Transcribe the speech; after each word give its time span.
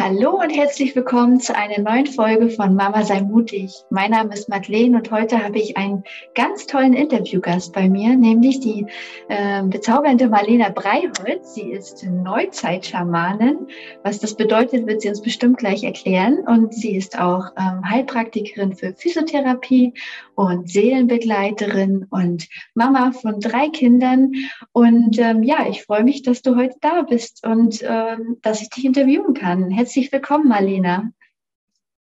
Hallo 0.00 0.40
und 0.40 0.50
herzlich 0.50 0.94
willkommen 0.94 1.40
zu 1.40 1.56
einer 1.56 1.80
neuen 1.80 2.06
Folge 2.06 2.50
von 2.50 2.76
Mama 2.76 3.02
sei 3.02 3.20
mutig. 3.20 3.72
Mein 3.90 4.12
Name 4.12 4.32
ist 4.32 4.48
Madeleine 4.48 4.98
und 4.98 5.10
heute 5.10 5.42
habe 5.42 5.58
ich 5.58 5.76
einen 5.76 6.04
ganz 6.36 6.66
tollen 6.66 6.92
Interviewgast 6.92 7.72
bei 7.72 7.88
mir, 7.88 8.14
nämlich 8.14 8.60
die 8.60 8.86
äh, 9.26 9.60
bezaubernde 9.64 10.28
Marlena 10.28 10.68
Breiholz. 10.68 11.54
Sie 11.54 11.72
ist 11.72 12.04
Neuzeitschamanin. 12.04 13.66
Was 14.04 14.20
das 14.20 14.36
bedeutet, 14.36 14.86
wird 14.86 15.00
sie 15.00 15.08
uns 15.08 15.20
bestimmt 15.20 15.58
gleich 15.58 15.82
erklären. 15.82 16.44
Und 16.46 16.74
sie 16.74 16.94
ist 16.94 17.18
auch 17.18 17.46
ähm, 17.58 17.82
Heilpraktikerin 17.90 18.76
für 18.76 18.94
Physiotherapie 18.94 19.94
und 20.36 20.70
Seelenbegleiterin 20.70 22.06
und 22.10 22.46
Mama 22.74 23.10
von 23.10 23.40
drei 23.40 23.68
Kindern. 23.70 24.30
Und 24.70 25.18
ähm, 25.18 25.42
ja, 25.42 25.66
ich 25.68 25.82
freue 25.82 26.04
mich, 26.04 26.22
dass 26.22 26.42
du 26.42 26.54
heute 26.54 26.76
da 26.82 27.02
bist 27.02 27.44
und 27.44 27.80
ähm, 27.82 28.36
dass 28.42 28.62
ich 28.62 28.70
dich 28.70 28.84
interviewen 28.84 29.34
kann. 29.34 29.72
Herzlich 29.72 29.87
willkommen, 29.96 30.48
Marlena. 30.48 31.10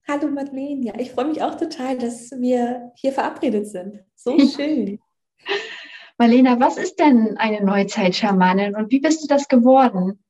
Hallo 0.08 0.28
Madeleine, 0.28 0.86
ja, 0.86 0.94
ich 1.00 1.12
freue 1.12 1.26
mich 1.26 1.42
auch 1.42 1.56
total, 1.56 1.98
dass 1.98 2.32
wir 2.32 2.92
hier 2.96 3.12
verabredet 3.12 3.68
sind. 3.68 4.04
So 4.16 4.38
schön. 4.56 5.00
Marlena, 6.18 6.60
was 6.60 6.78
ist 6.78 7.00
denn 7.00 7.38
eine 7.38 7.64
Neuzeitschamanin 7.64 8.76
und 8.76 8.92
wie 8.92 9.00
bist 9.00 9.24
du 9.24 9.28
das 9.28 9.48
geworden? 9.48 10.24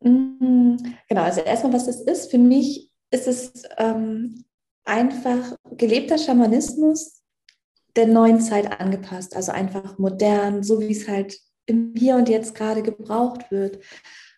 Mm, 0.00 0.76
genau, 1.08 1.22
also 1.22 1.40
erstmal, 1.40 1.72
was 1.74 1.86
das 1.86 2.00
ist. 2.00 2.30
Für 2.30 2.38
mich 2.38 2.90
ist 3.10 3.28
es 3.28 3.62
ähm, 3.78 4.44
einfach 4.84 5.56
gelebter 5.76 6.18
Schamanismus 6.18 7.22
der 7.96 8.06
neuen 8.06 8.40
Zeit 8.40 8.80
angepasst, 8.80 9.36
also 9.36 9.52
einfach 9.52 9.98
modern, 9.98 10.62
so 10.62 10.80
wie 10.80 10.92
es 10.92 11.08
halt 11.08 11.38
im 11.66 11.94
Hier 11.96 12.16
und 12.16 12.28
Jetzt 12.28 12.54
gerade 12.54 12.82
gebraucht 12.82 13.50
wird. 13.50 13.78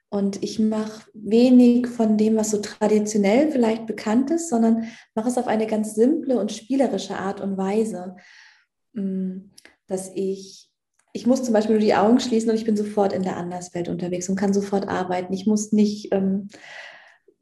Und 0.08 0.42
ich 0.42 0.58
mache 0.58 1.02
wenig 1.14 1.88
von 1.88 2.16
dem, 2.16 2.36
was 2.36 2.50
so 2.50 2.58
traditionell 2.60 3.50
vielleicht 3.50 3.86
bekannt 3.86 4.30
ist, 4.30 4.48
sondern 4.48 4.84
mache 5.14 5.28
es 5.28 5.36
auf 5.36 5.48
eine 5.48 5.66
ganz 5.66 5.94
simple 5.94 6.38
und 6.38 6.52
spielerische 6.52 7.16
Art 7.16 7.40
und 7.40 7.56
Weise, 7.56 8.16
mm, 8.92 9.50
dass 9.88 10.10
ich, 10.14 10.70
ich 11.12 11.26
muss 11.26 11.42
zum 11.42 11.52
Beispiel 11.52 11.76
nur 11.76 11.84
die 11.84 11.94
Augen 11.94 12.20
schließen 12.20 12.50
und 12.50 12.56
ich 12.56 12.64
bin 12.64 12.76
sofort 12.76 13.12
in 13.12 13.24
der 13.24 13.36
Anderswelt 13.36 13.88
unterwegs 13.88 14.28
und 14.28 14.36
kann 14.36 14.54
sofort 14.54 14.88
arbeiten. 14.88 15.32
Ich 15.32 15.46
muss 15.46 15.72
nicht 15.72 16.12
ähm, 16.12 16.48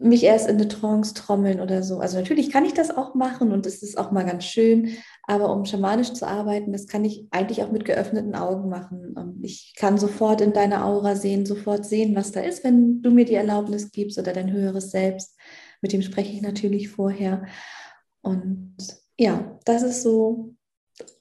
mich 0.05 0.23
erst 0.23 0.49
in 0.49 0.57
eine 0.57 0.69
Trance 0.69 1.15
trommeln 1.15 1.61
oder 1.61 1.83
so. 1.83 1.99
Also 1.99 2.19
natürlich 2.19 2.53
kann 2.53 2.65
ich 2.65 2.75
das 2.75 2.91
auch 2.91 3.15
machen 3.15 3.53
und 3.53 3.67
es 3.67 3.83
ist 3.83 3.97
auch 3.97 4.11
mal 4.11 4.25
ganz 4.25 4.45
schön, 4.45 4.97
aber 5.23 5.51
um 5.51 5.65
schamanisch 5.65 6.13
zu 6.13 6.27
arbeiten, 6.27 6.73
das 6.73 6.87
kann 6.87 7.05
ich 7.05 7.27
eigentlich 7.31 7.63
auch 7.63 7.73
mit 7.73 7.85
geöffneten 7.87 8.35
Augen 8.35 8.69
machen. 8.69 9.15
Ähm, 9.17 9.41
ich 9.43 9.75
kann 9.77 9.97
sofort 9.97 10.41
in 10.43 10.53
deine 10.53 10.85
Aura 10.85 11.17
sehen, 11.17 11.47
sofort 11.47 11.87
sehen, 11.87 12.15
was 12.15 12.33
da 12.33 12.41
ist, 12.41 12.65
wenn 12.65 13.01
du 13.01 13.11
mir 13.11 13.25
die 13.25 13.35
Erlaubnis 13.35 13.93
gibst 13.93 14.19
oder 14.19 14.33
dein 14.33 14.53
höheres 14.53 14.91
Selbst. 14.91 15.39
Mit 15.81 15.93
dem 15.93 16.03
spreche 16.03 16.33
ich 16.33 16.43
natürlich 16.43 16.91
vorher. 16.91 17.47
Und 18.21 18.77
ja, 19.19 19.59
das 19.65 19.83
ist 19.83 20.03
so 20.03 20.55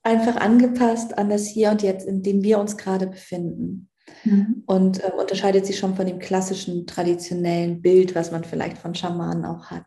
einfach 0.03 0.35
angepasst 0.35 1.17
an 1.17 1.29
das 1.29 1.47
Hier 1.47 1.71
und 1.71 1.81
Jetzt, 1.81 2.05
in 2.05 2.21
dem 2.21 2.43
wir 2.43 2.59
uns 2.59 2.77
gerade 2.77 3.07
befinden. 3.07 3.89
Mhm. 4.23 4.63
Und 4.65 5.03
äh, 5.03 5.11
unterscheidet 5.11 5.65
sich 5.65 5.77
schon 5.77 5.95
von 5.95 6.05
dem 6.05 6.19
klassischen, 6.19 6.87
traditionellen 6.87 7.81
Bild, 7.81 8.15
was 8.15 8.31
man 8.31 8.43
vielleicht 8.43 8.77
von 8.77 8.95
Schamanen 8.95 9.45
auch 9.45 9.65
hat. 9.65 9.85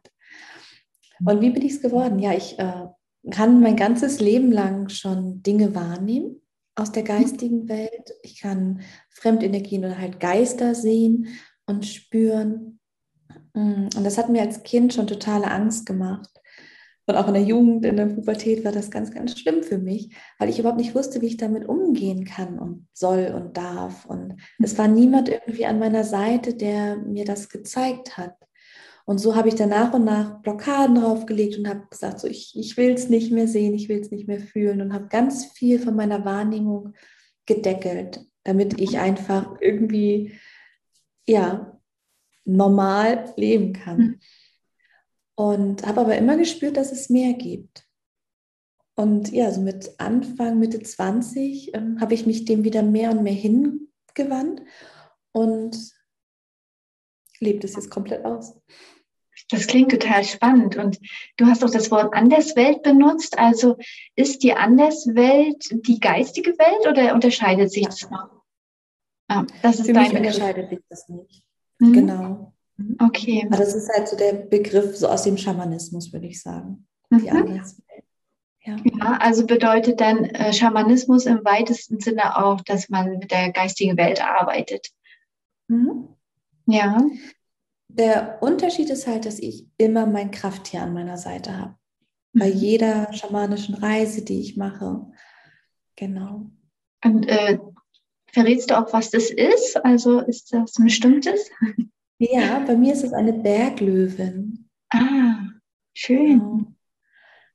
Und 1.24 1.40
wie 1.40 1.50
bin 1.50 1.62
ich 1.62 1.72
es 1.72 1.82
geworden? 1.82 2.18
Ja, 2.18 2.32
ich 2.32 2.58
äh, 2.58 2.86
kann 3.30 3.60
mein 3.60 3.76
ganzes 3.76 4.20
Leben 4.20 4.52
lang 4.52 4.88
schon 4.88 5.42
Dinge 5.42 5.74
wahrnehmen 5.74 6.42
aus 6.74 6.92
der 6.92 7.02
geistigen 7.02 7.68
Welt. 7.68 8.12
Ich 8.22 8.40
kann 8.40 8.80
Fremdenergien 9.10 9.84
oder 9.84 9.98
halt 9.98 10.20
Geister 10.20 10.74
sehen 10.74 11.28
und 11.66 11.86
spüren. 11.86 12.80
Mm, 13.54 13.88
und 13.96 14.04
das 14.04 14.18
hat 14.18 14.28
mir 14.28 14.42
als 14.42 14.62
Kind 14.62 14.92
schon 14.92 15.06
totale 15.06 15.50
Angst 15.50 15.86
gemacht. 15.86 16.28
Und 17.08 17.16
auch 17.16 17.28
in 17.28 17.34
der 17.34 17.44
Jugend, 17.44 17.84
in 17.84 17.96
der 17.96 18.06
Pubertät 18.06 18.64
war 18.64 18.72
das 18.72 18.90
ganz, 18.90 19.12
ganz 19.12 19.38
schlimm 19.38 19.62
für 19.62 19.78
mich, 19.78 20.10
weil 20.38 20.48
ich 20.48 20.58
überhaupt 20.58 20.80
nicht 20.80 20.94
wusste, 20.94 21.22
wie 21.22 21.26
ich 21.26 21.36
damit 21.36 21.68
umgehen 21.68 22.24
kann 22.24 22.58
und 22.58 22.88
soll 22.92 23.32
und 23.34 23.56
darf. 23.56 24.06
Und 24.06 24.36
es 24.58 24.76
war 24.76 24.88
niemand 24.88 25.28
irgendwie 25.28 25.66
an 25.66 25.78
meiner 25.78 26.02
Seite, 26.02 26.54
der 26.54 26.96
mir 26.96 27.24
das 27.24 27.48
gezeigt 27.48 28.16
hat. 28.16 28.34
Und 29.04 29.18
so 29.18 29.36
habe 29.36 29.48
ich 29.48 29.54
dann 29.54 29.68
nach 29.68 29.94
und 29.94 30.04
nach 30.04 30.42
Blockaden 30.42 30.96
draufgelegt 30.96 31.58
und 31.58 31.68
habe 31.68 31.86
gesagt, 31.88 32.18
so 32.18 32.26
ich, 32.26 32.58
ich 32.58 32.76
will 32.76 32.90
es 32.90 33.08
nicht 33.08 33.30
mehr 33.30 33.46
sehen, 33.46 33.72
ich 33.72 33.88
will 33.88 34.00
es 34.00 34.10
nicht 34.10 34.26
mehr 34.26 34.40
fühlen 34.40 34.80
und 34.80 34.92
habe 34.92 35.06
ganz 35.06 35.46
viel 35.46 35.78
von 35.78 35.94
meiner 35.94 36.24
Wahrnehmung 36.24 36.92
gedeckelt, 37.46 38.26
damit 38.42 38.80
ich 38.80 38.98
einfach 38.98 39.54
irgendwie, 39.60 40.32
ja, 41.28 41.78
normal 42.44 43.32
leben 43.36 43.72
kann. 43.72 44.18
Und 45.36 45.86
habe 45.86 46.00
aber 46.00 46.16
immer 46.16 46.36
gespürt, 46.36 46.76
dass 46.76 46.92
es 46.92 47.10
mehr 47.10 47.34
gibt. 47.34 47.86
Und 48.94 49.30
ja, 49.30 49.50
so 49.50 49.60
mit 49.60 49.90
Anfang, 49.98 50.58
Mitte 50.58 50.82
20 50.82 51.74
ähm, 51.74 52.00
habe 52.00 52.14
ich 52.14 52.24
mich 52.24 52.46
dem 52.46 52.64
wieder 52.64 52.82
mehr 52.82 53.10
und 53.10 53.22
mehr 53.22 53.34
hingewandt 53.34 54.62
und 55.32 55.76
lebt 57.40 57.64
es 57.64 57.76
jetzt 57.76 57.90
komplett 57.90 58.24
aus. 58.24 58.58
Das 59.50 59.66
klingt 59.66 59.90
total 59.90 60.24
spannend. 60.24 60.76
Und 60.76 60.98
du 61.36 61.46
hast 61.46 61.62
auch 61.62 61.70
das 61.70 61.90
Wort 61.90 62.14
Anderswelt 62.14 62.82
benutzt. 62.82 63.38
Also 63.38 63.76
ist 64.14 64.42
die 64.42 64.54
Anderswelt 64.54 65.68
die 65.86 66.00
geistige 66.00 66.52
Welt 66.52 66.88
oder 66.88 67.14
unterscheidet 67.14 67.70
sich 67.70 67.84
das 67.84 68.10
noch? 68.10 68.42
Ah, 69.28 69.44
das 69.62 69.80
ist 69.80 69.86
Für 69.86 69.92
mich 69.92 70.12
unterscheidet 70.12 70.70
sich 70.70 70.80
das 70.88 71.08
nicht. 71.08 71.44
Mhm. 71.78 71.92
Genau. 71.92 72.52
Mhm. 72.76 72.96
Okay. 73.00 73.44
Aber 73.46 73.56
das 73.56 73.74
ist 73.74 73.90
halt 73.94 74.08
so 74.08 74.16
der 74.16 74.32
Begriff 74.32 74.96
so 74.96 75.08
aus 75.08 75.22
dem 75.22 75.36
Schamanismus, 75.36 76.12
würde 76.12 76.26
ich 76.26 76.42
sagen. 76.42 76.86
Die 77.10 77.30
mhm. 77.30 77.62
Ja. 78.64 78.76
ja. 78.84 79.18
also 79.20 79.46
bedeutet 79.46 80.00
dann 80.00 80.24
äh, 80.24 80.52
Schamanismus 80.52 81.26
im 81.26 81.44
weitesten 81.44 82.00
Sinne 82.00 82.36
auch, 82.36 82.60
dass 82.62 82.88
man 82.88 83.18
mit 83.18 83.30
der 83.30 83.52
geistigen 83.52 83.96
Welt 83.96 84.22
arbeitet. 84.22 84.90
Mhm. 85.68 86.08
Ja. 86.66 87.00
Der 87.88 88.42
Unterschied 88.42 88.90
ist 88.90 89.06
halt, 89.06 89.24
dass 89.24 89.38
ich 89.38 89.66
immer 89.78 90.06
mein 90.06 90.30
Krafttier 90.30 90.82
an 90.82 90.92
meiner 90.92 91.16
Seite 91.16 91.56
habe. 91.56 91.76
Mhm. 92.32 92.38
Bei 92.40 92.48
jeder 92.48 93.12
schamanischen 93.12 93.76
Reise, 93.76 94.22
die 94.22 94.40
ich 94.40 94.56
mache. 94.56 95.06
Genau. 95.94 96.50
Und 97.04 97.28
äh, 97.28 97.58
verrätst 98.32 98.70
du 98.70 98.78
auch, 98.78 98.92
was 98.92 99.10
das 99.10 99.30
ist? 99.30 99.76
Also 99.84 100.20
ist 100.20 100.52
das 100.52 100.76
ein 100.76 100.84
bestimmtes? 100.84 101.50
Ja, 102.18 102.60
bei 102.66 102.76
mir 102.76 102.92
ist 102.92 103.04
es 103.04 103.12
eine 103.12 103.32
Berglöwin. 103.32 104.68
Ah, 104.90 105.36
schön. 105.94 106.38
Genau. 106.40 106.66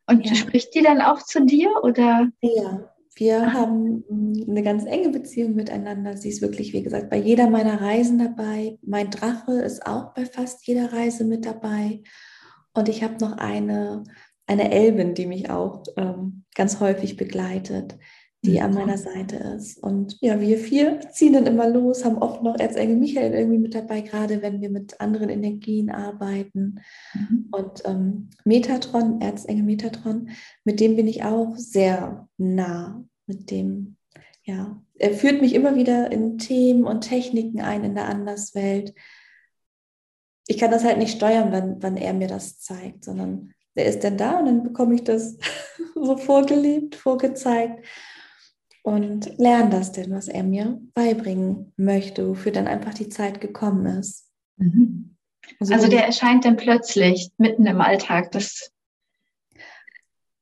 Und 0.07 0.25
ja. 0.25 0.35
spricht 0.35 0.75
die 0.75 0.81
dann 0.81 1.01
auch 1.01 1.21
zu 1.21 1.45
dir 1.45 1.69
oder? 1.83 2.29
Ja, 2.41 2.93
wir 3.15 3.43
ah. 3.43 3.53
haben 3.53 4.03
eine 4.47 4.61
ganz 4.61 4.85
enge 4.85 5.09
Beziehung 5.09 5.55
miteinander. 5.55 6.17
Sie 6.17 6.29
ist 6.29 6.41
wirklich, 6.41 6.73
wie 6.73 6.83
gesagt, 6.83 7.09
bei 7.09 7.17
jeder 7.17 7.49
meiner 7.49 7.81
Reisen 7.81 8.19
dabei. 8.19 8.77
Mein 8.81 9.09
Drache 9.09 9.53
ist 9.53 9.85
auch 9.85 10.13
bei 10.13 10.25
fast 10.25 10.67
jeder 10.67 10.93
Reise 10.93 11.23
mit 11.23 11.45
dabei. 11.45 12.01
Und 12.73 12.87
ich 12.89 13.03
habe 13.03 13.15
noch 13.19 13.37
eine, 13.37 14.03
eine 14.47 14.71
Elbin, 14.71 15.13
die 15.13 15.25
mich 15.25 15.49
auch 15.49 15.83
ähm, 15.97 16.43
ganz 16.55 16.79
häufig 16.79 17.17
begleitet 17.17 17.97
die 18.43 18.59
an 18.59 18.73
meiner 18.73 18.97
Seite 18.97 19.35
ist. 19.35 19.77
Und 19.77 20.17
ja, 20.19 20.39
wir 20.39 20.57
vier 20.57 20.99
ziehen 21.11 21.33
dann 21.33 21.45
immer 21.45 21.69
los, 21.69 22.03
haben 22.03 22.17
oft 22.17 22.41
noch 22.41 22.57
Erzengel 22.57 22.97
Michael 22.97 23.33
irgendwie 23.33 23.59
mit 23.59 23.75
dabei, 23.75 24.01
gerade 24.01 24.41
wenn 24.41 24.61
wir 24.61 24.69
mit 24.71 24.99
anderen 24.99 25.29
Energien 25.29 25.91
arbeiten. 25.91 26.81
Mhm. 27.13 27.49
Und 27.51 27.83
ähm, 27.85 28.29
Metatron, 28.43 29.21
Erzengel 29.21 29.63
Metatron, 29.63 30.29
mit 30.63 30.79
dem 30.79 30.95
bin 30.95 31.07
ich 31.07 31.23
auch 31.23 31.55
sehr 31.55 32.27
nah. 32.37 33.03
Mit 33.27 33.51
dem, 33.51 33.97
ja, 34.43 34.81
er 34.97 35.13
führt 35.13 35.41
mich 35.41 35.53
immer 35.53 35.75
wieder 35.75 36.11
in 36.11 36.39
Themen 36.39 36.85
und 36.85 37.01
Techniken 37.01 37.61
ein 37.61 37.83
in 37.83 37.93
der 37.93 38.09
Anderswelt. 38.09 38.95
Ich 40.47 40.57
kann 40.57 40.71
das 40.71 40.83
halt 40.83 40.97
nicht 40.97 41.15
steuern, 41.15 41.51
wann, 41.51 41.77
wann 41.81 41.95
er 41.95 42.13
mir 42.13 42.27
das 42.27 42.59
zeigt, 42.59 43.05
sondern 43.05 43.53
er 43.75 43.85
ist 43.85 44.03
dann 44.03 44.17
da 44.17 44.39
und 44.39 44.47
dann 44.47 44.63
bekomme 44.63 44.95
ich 44.95 45.03
das 45.03 45.37
so 45.95 46.17
vorgelebt, 46.17 46.95
vorgezeigt 46.95 47.85
und 48.83 49.37
lerne 49.37 49.69
das 49.69 49.91
denn, 49.91 50.11
was 50.11 50.27
er 50.27 50.43
mir 50.43 50.79
beibringen 50.93 51.71
möchte, 51.77 52.27
wofür 52.27 52.51
dann 52.51 52.67
einfach 52.67 52.93
die 52.93 53.09
Zeit 53.09 53.41
gekommen 53.41 53.85
ist. 53.85 54.29
Mhm. 54.57 55.15
Also, 55.59 55.73
also 55.73 55.87
der 55.87 56.05
erscheint 56.05 56.45
dann 56.45 56.57
plötzlich 56.57 57.31
mitten 57.37 57.65
im 57.65 57.81
Alltag. 57.81 58.31
Das 58.31 58.71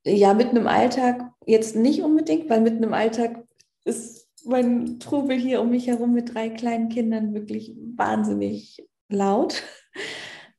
ja, 0.06 0.34
mitten 0.34 0.58
im 0.58 0.68
Alltag 0.68 1.32
jetzt 1.46 1.76
nicht 1.76 2.02
unbedingt, 2.02 2.50
weil 2.50 2.62
mitten 2.62 2.84
im 2.84 2.94
Alltag 2.94 3.44
ist 3.84 4.28
mein 4.46 5.00
Trubel 5.00 5.38
hier 5.38 5.62
um 5.62 5.70
mich 5.70 5.88
herum 5.88 6.14
mit 6.14 6.34
drei 6.34 6.50
kleinen 6.50 6.90
Kindern 6.90 7.34
wirklich 7.34 7.76
wahnsinnig 7.96 8.88
laut 9.10 9.64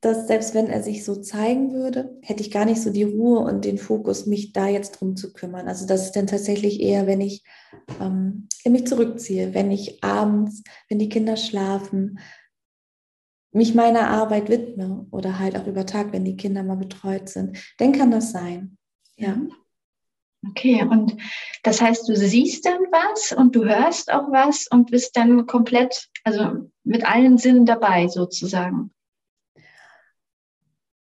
dass 0.01 0.27
selbst 0.27 0.55
wenn 0.55 0.67
er 0.67 0.81
sich 0.81 1.05
so 1.05 1.15
zeigen 1.15 1.73
würde, 1.73 2.17
hätte 2.23 2.41
ich 2.41 2.51
gar 2.51 2.65
nicht 2.65 2.81
so 2.81 2.89
die 2.89 3.03
Ruhe 3.03 3.39
und 3.39 3.65
den 3.65 3.77
Fokus, 3.77 4.25
mich 4.25 4.51
da 4.51 4.67
jetzt 4.67 4.99
drum 4.99 5.15
zu 5.15 5.31
kümmern. 5.31 5.67
Also 5.67 5.85
das 5.85 6.05
ist 6.05 6.15
dann 6.15 6.27
tatsächlich 6.27 6.81
eher, 6.81 7.05
wenn 7.05 7.21
ich 7.21 7.43
ähm, 7.99 8.47
mich 8.65 8.87
zurückziehe, 8.87 9.53
wenn 9.53 9.69
ich 9.69 10.03
abends, 10.03 10.63
wenn 10.89 10.97
die 10.97 11.09
Kinder 11.09 11.37
schlafen, 11.37 12.19
mich 13.51 13.75
meiner 13.75 14.09
Arbeit 14.09 14.49
widme 14.49 15.05
oder 15.11 15.37
halt 15.37 15.55
auch 15.55 15.67
über 15.67 15.85
Tag, 15.85 16.13
wenn 16.13 16.25
die 16.25 16.37
Kinder 16.37 16.63
mal 16.63 16.77
betreut 16.77 17.29
sind, 17.29 17.57
dann 17.77 17.91
kann 17.91 18.09
das 18.09 18.31
sein. 18.31 18.77
Ja. 19.17 19.35
Mhm. 19.35 19.53
Okay, 20.49 20.81
und 20.81 21.17
das 21.61 21.81
heißt, 21.81 22.09
du 22.09 22.15
siehst 22.15 22.65
dann 22.65 22.79
was 22.91 23.31
und 23.31 23.55
du 23.55 23.65
hörst 23.65 24.11
auch 24.11 24.31
was 24.31 24.65
und 24.65 24.89
bist 24.89 25.15
dann 25.15 25.45
komplett, 25.45 26.09
also 26.23 26.71
mit 26.83 27.05
allen 27.05 27.37
Sinnen 27.37 27.67
dabei 27.67 28.07
sozusagen. 28.07 28.91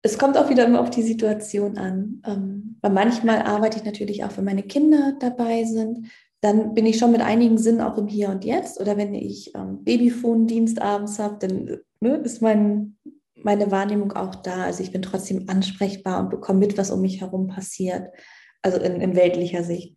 Es 0.02 0.18
kommt 0.18 0.36
auch 0.36 0.50
wieder 0.50 0.66
immer 0.66 0.80
auf 0.80 0.90
die 0.90 1.02
Situation 1.02 1.78
an. 1.78 2.22
Ähm, 2.26 2.76
weil 2.80 2.92
manchmal 2.92 3.42
arbeite 3.42 3.78
ich 3.78 3.84
natürlich 3.84 4.24
auch, 4.24 4.36
wenn 4.36 4.44
meine 4.44 4.64
Kinder 4.64 5.14
dabei 5.20 5.64
sind. 5.64 6.08
Dann 6.40 6.74
bin 6.74 6.86
ich 6.86 6.98
schon 6.98 7.12
mit 7.12 7.20
einigen 7.20 7.56
Sinnen 7.56 7.80
auch 7.80 7.96
im 7.96 8.08
Hier 8.08 8.30
und 8.30 8.44
Jetzt. 8.44 8.80
Oder 8.80 8.96
wenn 8.96 9.14
ich 9.14 9.54
ähm, 9.54 9.84
Babyphone-Dienst 9.84 10.82
abends 10.82 11.18
habe, 11.18 11.38
dann 11.38 11.78
ne, 12.00 12.16
ist 12.16 12.42
mein, 12.42 12.96
meine 13.36 13.70
Wahrnehmung 13.70 14.12
auch 14.12 14.34
da. 14.34 14.64
Also 14.64 14.82
ich 14.82 14.90
bin 14.90 15.02
trotzdem 15.02 15.48
ansprechbar 15.48 16.20
und 16.20 16.30
bekomme 16.30 16.58
mit, 16.58 16.76
was 16.76 16.90
um 16.90 17.00
mich 17.00 17.20
herum 17.20 17.46
passiert 17.46 18.08
also 18.62 18.78
in, 18.78 19.00
in 19.00 19.16
weltlicher 19.16 19.64
Sicht. 19.64 19.96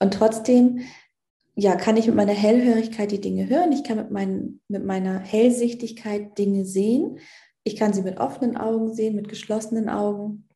Und 0.00 0.14
trotzdem, 0.14 0.80
ja, 1.54 1.76
kann 1.76 1.96
ich 1.96 2.06
mit 2.06 2.16
meiner 2.16 2.32
Hellhörigkeit 2.32 3.10
die 3.10 3.20
Dinge 3.20 3.48
hören, 3.48 3.72
ich 3.72 3.84
kann 3.84 3.98
mit, 3.98 4.10
mein, 4.10 4.60
mit 4.68 4.84
meiner 4.84 5.18
Hellsichtigkeit 5.18 6.38
Dinge 6.38 6.64
sehen, 6.64 7.18
ich 7.68 7.76
kann 7.76 7.92
sie 7.92 8.02
mit 8.02 8.18
offenen 8.18 8.56
Augen 8.56 8.94
sehen, 8.94 9.14
mit 9.14 9.28
geschlossenen 9.28 9.90
Augen. 9.90 10.48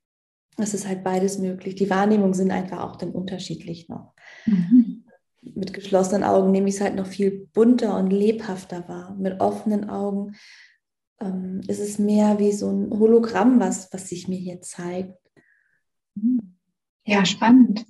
Es 0.57 0.73
ist 0.73 0.89
halt 0.89 1.05
beides 1.05 1.39
möglich. 1.39 1.75
Die 1.75 1.91
Wahrnehmungen 1.91 2.33
sind 2.33 2.51
einfach 2.51 2.81
auch 2.83 2.97
dann 2.97 3.11
unterschiedlich 3.11 3.89
noch. 3.89 4.15
Mhm. 4.47 5.05
Mit 5.43 5.75
geschlossenen 5.75 6.25
Augen 6.25 6.51
nehme 6.51 6.69
ich 6.69 6.77
es 6.77 6.81
halt 6.81 6.95
noch 6.95 7.07
viel 7.07 7.49
bunter 7.53 7.99
und 7.99 8.11
lebhafter 8.11 8.89
wahr. 8.89 9.15
Mit 9.19 9.41
offenen 9.41 9.91
Augen 9.91 10.37
ähm, 11.21 11.61
ist 11.69 11.81
es 11.81 11.99
mehr 11.99 12.39
wie 12.39 12.53
so 12.53 12.71
ein 12.71 12.91
Hologramm, 12.91 13.61
was, 13.61 13.93
was 13.93 14.09
sich 14.09 14.27
mir 14.29 14.39
hier 14.39 14.63
zeigt. 14.63 15.15
Ja, 17.05 17.25
spannend. 17.25 17.85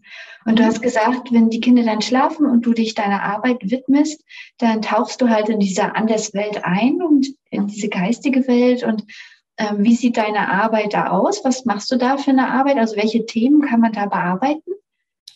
Und 0.45 0.59
du 0.59 0.65
hast 0.65 0.83
gesagt, 0.83 1.33
wenn 1.33 1.51
die 1.51 1.61
Kinder 1.61 1.85
dann 1.85 2.03
schlafen 2.03 2.47
und 2.47 2.63
du 2.67 2.73
dich 2.73 2.95
deiner 2.95 3.23
Arbeit 3.23 3.59
widmest, 3.63 4.25
dann 4.59 4.83
tauchst 4.83 5.21
du 5.21 5.29
halt 5.29 5.49
in 5.49 5.61
diese 5.61 5.95
Anderswelt 5.95 6.65
ein 6.65 7.03
und 7.03 7.29
in 7.51 7.67
diese 7.67 7.89
geistige 7.89 8.47
Welt. 8.49 8.83
Und 8.83 9.05
ähm, 9.59 9.85
wie 9.85 9.95
sieht 9.95 10.17
deine 10.17 10.51
Arbeit 10.51 10.95
da 10.95 11.11
aus? 11.11 11.45
Was 11.45 11.65
machst 11.65 11.93
du 11.93 11.97
da 11.97 12.17
für 12.17 12.31
eine 12.31 12.49
Arbeit? 12.49 12.79
Also 12.79 12.97
welche 12.97 13.27
Themen 13.27 13.61
kann 13.63 13.81
man 13.81 13.93
da 13.93 14.07
bearbeiten? 14.07 14.73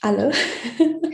Alle. 0.00 0.32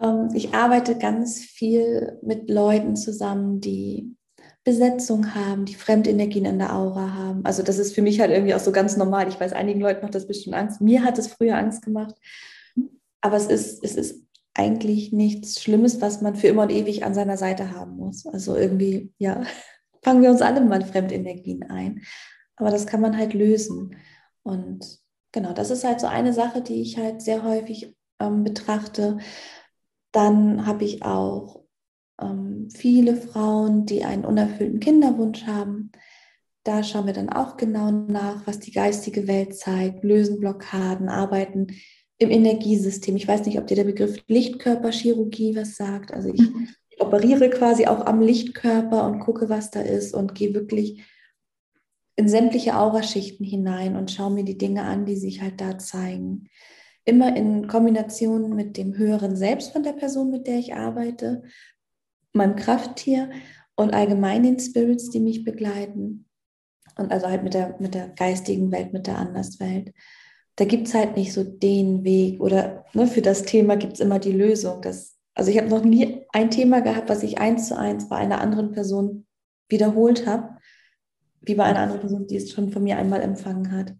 Ähm, 0.00 0.30
ich 0.34 0.54
arbeite 0.54 0.98
ganz 0.98 1.40
viel 1.40 2.18
mit 2.22 2.50
Leuten 2.50 2.96
zusammen, 2.96 3.60
die 3.60 4.16
Besetzung 4.64 5.34
haben, 5.34 5.66
die 5.66 5.74
Fremdenergien 5.74 6.46
in 6.46 6.58
der 6.58 6.74
Aura 6.74 7.12
haben. 7.12 7.44
Also 7.44 7.62
das 7.62 7.78
ist 7.78 7.94
für 7.94 8.00
mich 8.00 8.20
halt 8.20 8.30
irgendwie 8.30 8.54
auch 8.54 8.60
so 8.60 8.72
ganz 8.72 8.96
normal. 8.96 9.28
Ich 9.28 9.38
weiß, 9.38 9.52
einigen 9.52 9.80
Leuten 9.80 10.02
macht 10.02 10.14
das 10.14 10.26
bestimmt 10.26 10.56
Angst. 10.56 10.80
Mir 10.80 11.04
hat 11.04 11.18
es 11.18 11.28
früher 11.28 11.58
Angst 11.58 11.82
gemacht. 11.82 12.14
Aber 13.20 13.36
es 13.36 13.46
ist, 13.46 13.84
es 13.84 13.94
ist 13.94 14.24
eigentlich 14.54 15.12
nichts 15.12 15.62
Schlimmes, 15.62 16.00
was 16.00 16.22
man 16.22 16.34
für 16.34 16.46
immer 16.46 16.62
und 16.62 16.70
ewig 16.70 17.04
an 17.04 17.14
seiner 17.14 17.36
Seite 17.36 17.72
haben 17.72 17.96
muss. 17.96 18.26
Also 18.26 18.56
irgendwie, 18.56 19.12
ja, 19.18 19.42
fangen 20.02 20.22
wir 20.22 20.30
uns 20.30 20.40
alle 20.40 20.62
mal 20.62 20.82
Fremdenergien 20.82 21.64
ein. 21.64 22.02
Aber 22.56 22.70
das 22.70 22.86
kann 22.86 23.02
man 23.02 23.18
halt 23.18 23.34
lösen. 23.34 23.96
Und 24.42 24.98
genau, 25.32 25.52
das 25.52 25.70
ist 25.70 25.84
halt 25.84 26.00
so 26.00 26.06
eine 26.06 26.32
Sache, 26.32 26.62
die 26.62 26.80
ich 26.80 26.96
halt 26.96 27.20
sehr 27.20 27.42
häufig 27.42 27.94
ähm, 28.18 28.44
betrachte. 28.44 29.18
Dann 30.12 30.64
habe 30.64 30.84
ich 30.84 31.04
auch 31.04 31.63
ähm, 32.20 32.68
viele 32.70 33.16
Frauen, 33.16 33.86
die 33.86 34.04
einen 34.04 34.24
unerfüllten 34.24 34.80
Kinderwunsch 34.80 35.44
haben. 35.46 35.90
Da 36.64 36.82
schauen 36.82 37.06
wir 37.06 37.12
dann 37.12 37.28
auch 37.28 37.56
genau 37.56 37.90
nach, 37.90 38.46
was 38.46 38.58
die 38.58 38.72
geistige 38.72 39.26
Welt 39.26 39.56
zeigt, 39.56 40.02
lösen 40.02 40.40
Blockaden, 40.40 41.08
arbeiten 41.08 41.68
im 42.18 42.30
Energiesystem. 42.30 43.16
Ich 43.16 43.28
weiß 43.28 43.44
nicht, 43.44 43.58
ob 43.58 43.66
dir 43.66 43.76
der 43.76 43.84
Begriff 43.84 44.22
Lichtkörperchirurgie 44.28 45.56
was 45.56 45.76
sagt. 45.76 46.12
Also 46.12 46.30
ich, 46.32 46.40
mhm. 46.40 46.68
operiere 46.98 47.50
quasi 47.50 47.86
auch 47.86 48.06
am 48.06 48.20
Lichtkörper 48.20 49.06
und 49.06 49.20
gucke, 49.20 49.48
was 49.48 49.70
da 49.70 49.80
ist 49.80 50.14
und 50.14 50.34
gehe 50.34 50.54
wirklich 50.54 51.02
in 52.16 52.28
sämtliche 52.28 52.78
Auraschichten 52.78 53.44
hinein 53.44 53.96
und 53.96 54.10
schaue 54.10 54.30
mir 54.30 54.44
die 54.44 54.58
Dinge 54.58 54.84
an, 54.84 55.04
die 55.04 55.16
sich 55.16 55.42
halt 55.42 55.60
da 55.60 55.78
zeigen. 55.78 56.48
Immer 57.04 57.36
in 57.36 57.66
Kombination 57.66 58.54
mit 58.54 58.76
dem 58.76 58.96
höheren 58.96 59.36
Selbst 59.36 59.72
von 59.72 59.82
der 59.82 59.92
Person, 59.92 60.30
mit 60.30 60.46
der 60.46 60.58
ich 60.58 60.74
arbeite, 60.74 61.42
meinem 62.34 62.56
Krafttier 62.56 63.30
und 63.76 63.94
allgemein 63.94 64.42
den 64.42 64.58
Spirits, 64.58 65.10
die 65.10 65.20
mich 65.20 65.44
begleiten. 65.44 66.26
Und 66.96 67.10
also 67.10 67.28
halt 67.28 67.42
mit 67.42 67.54
der, 67.54 67.76
mit 67.80 67.94
der 67.94 68.08
geistigen 68.08 68.70
Welt, 68.70 68.92
mit 68.92 69.06
der 69.06 69.18
Anderswelt. 69.18 69.92
Da 70.56 70.64
gibt 70.64 70.86
es 70.86 70.94
halt 70.94 71.16
nicht 71.16 71.32
so 71.32 71.42
den 71.42 72.04
Weg 72.04 72.40
oder 72.40 72.84
ne, 72.92 73.06
für 73.06 73.22
das 73.22 73.42
Thema 73.42 73.76
gibt 73.76 73.94
es 73.94 74.00
immer 74.00 74.20
die 74.20 74.32
Lösung. 74.32 74.80
Das, 74.82 75.16
also 75.34 75.50
ich 75.50 75.58
habe 75.58 75.68
noch 75.68 75.84
nie 75.84 76.22
ein 76.32 76.50
Thema 76.50 76.80
gehabt, 76.80 77.08
was 77.08 77.24
ich 77.24 77.38
eins 77.38 77.68
zu 77.68 77.76
eins 77.76 78.08
bei 78.08 78.16
einer 78.16 78.40
anderen 78.40 78.70
Person 78.70 79.26
wiederholt 79.68 80.26
habe, 80.26 80.56
wie 81.40 81.56
bei 81.56 81.64
einer 81.64 81.80
anderen 81.80 82.00
Person, 82.00 82.26
die 82.28 82.36
es 82.36 82.52
schon 82.52 82.70
von 82.70 82.84
mir 82.84 82.98
einmal 82.98 83.22
empfangen 83.22 83.72
hat. 83.72 83.92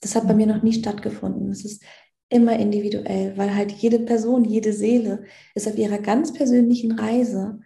Das 0.00 0.16
hat 0.16 0.26
bei 0.26 0.34
mir 0.34 0.46
noch 0.46 0.62
nie 0.62 0.72
stattgefunden. 0.72 1.50
Es 1.50 1.64
ist 1.64 1.84
immer 2.28 2.58
individuell, 2.58 3.36
weil 3.36 3.54
halt 3.54 3.70
jede 3.72 4.00
Person, 4.00 4.44
jede 4.44 4.72
Seele 4.72 5.24
ist 5.54 5.68
auf 5.68 5.78
ihrer 5.78 5.98
ganz 5.98 6.32
persönlichen 6.32 6.92
Reise 6.92 7.60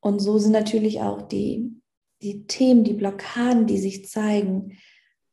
und 0.00 0.20
so 0.20 0.38
sind 0.38 0.52
natürlich 0.52 1.00
auch 1.00 1.22
die, 1.22 1.80
die 2.22 2.46
Themen, 2.46 2.84
die 2.84 2.94
Blockaden, 2.94 3.66
die 3.66 3.78
sich 3.78 4.08
zeigen, 4.08 4.78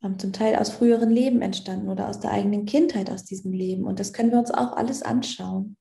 ähm, 0.02 0.18
zum 0.18 0.32
Teil 0.32 0.56
aus 0.56 0.70
früheren 0.70 1.10
Leben 1.10 1.42
entstanden 1.42 1.88
oder 1.88 2.08
aus 2.08 2.20
der 2.20 2.30
eigenen 2.30 2.66
Kindheit, 2.66 3.10
aus 3.10 3.24
diesem 3.24 3.52
Leben. 3.52 3.84
Und 3.84 3.98
das 3.98 4.12
können 4.12 4.30
wir 4.30 4.38
uns 4.38 4.50
auch 4.50 4.72
alles 4.76 5.02
anschauen. 5.02 5.76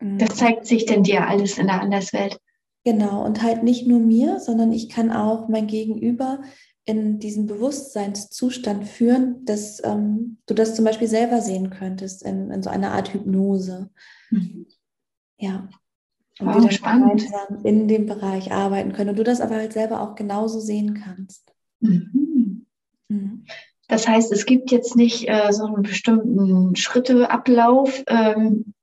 Mhm. 0.00 0.18
Das 0.18 0.36
zeigt 0.36 0.66
sich 0.66 0.86
denn 0.86 1.02
dir 1.02 1.26
alles 1.26 1.58
in 1.58 1.66
der 1.66 1.80
Anderswelt? 1.80 2.38
Genau, 2.84 3.24
und 3.24 3.42
halt 3.42 3.64
nicht 3.64 3.86
nur 3.86 3.98
mir, 3.98 4.40
sondern 4.40 4.72
ich 4.72 4.88
kann 4.88 5.10
auch 5.10 5.48
mein 5.48 5.66
Gegenüber 5.66 6.40
in 6.84 7.18
diesen 7.18 7.46
Bewusstseinszustand 7.46 8.88
führen, 8.88 9.44
dass 9.44 9.84
ähm, 9.84 10.38
du 10.46 10.54
das 10.54 10.74
zum 10.74 10.86
Beispiel 10.86 11.08
selber 11.08 11.42
sehen 11.42 11.68
könntest, 11.68 12.22
in, 12.22 12.50
in 12.50 12.62
so 12.62 12.70
einer 12.70 12.92
Art 12.92 13.12
Hypnose. 13.12 13.90
Mhm. 14.30 14.66
Ja. 15.36 15.68
Und 16.38 16.46
wow, 16.46 16.54
wir 16.54 16.62
dann 16.62 16.70
spannend. 16.70 17.22
gemeinsam 17.22 17.64
in 17.64 17.88
dem 17.88 18.06
Bereich 18.06 18.52
arbeiten 18.52 18.92
können. 18.92 19.10
Und 19.10 19.18
du 19.18 19.24
das 19.24 19.40
aber 19.40 19.56
halt 19.56 19.72
selber 19.72 20.00
auch 20.00 20.14
genauso 20.14 20.60
sehen 20.60 20.94
kannst. 20.94 21.52
Mhm. 21.80 22.66
Mhm. 23.08 23.44
Das 23.88 24.06
heißt, 24.06 24.30
es 24.32 24.44
gibt 24.46 24.70
jetzt 24.70 24.96
nicht 24.96 25.28
äh, 25.28 25.50
so 25.52 25.64
einen 25.64 25.82
bestimmten 25.82 26.76
Schritteablauf 26.76 28.04
ähm, 28.06 28.74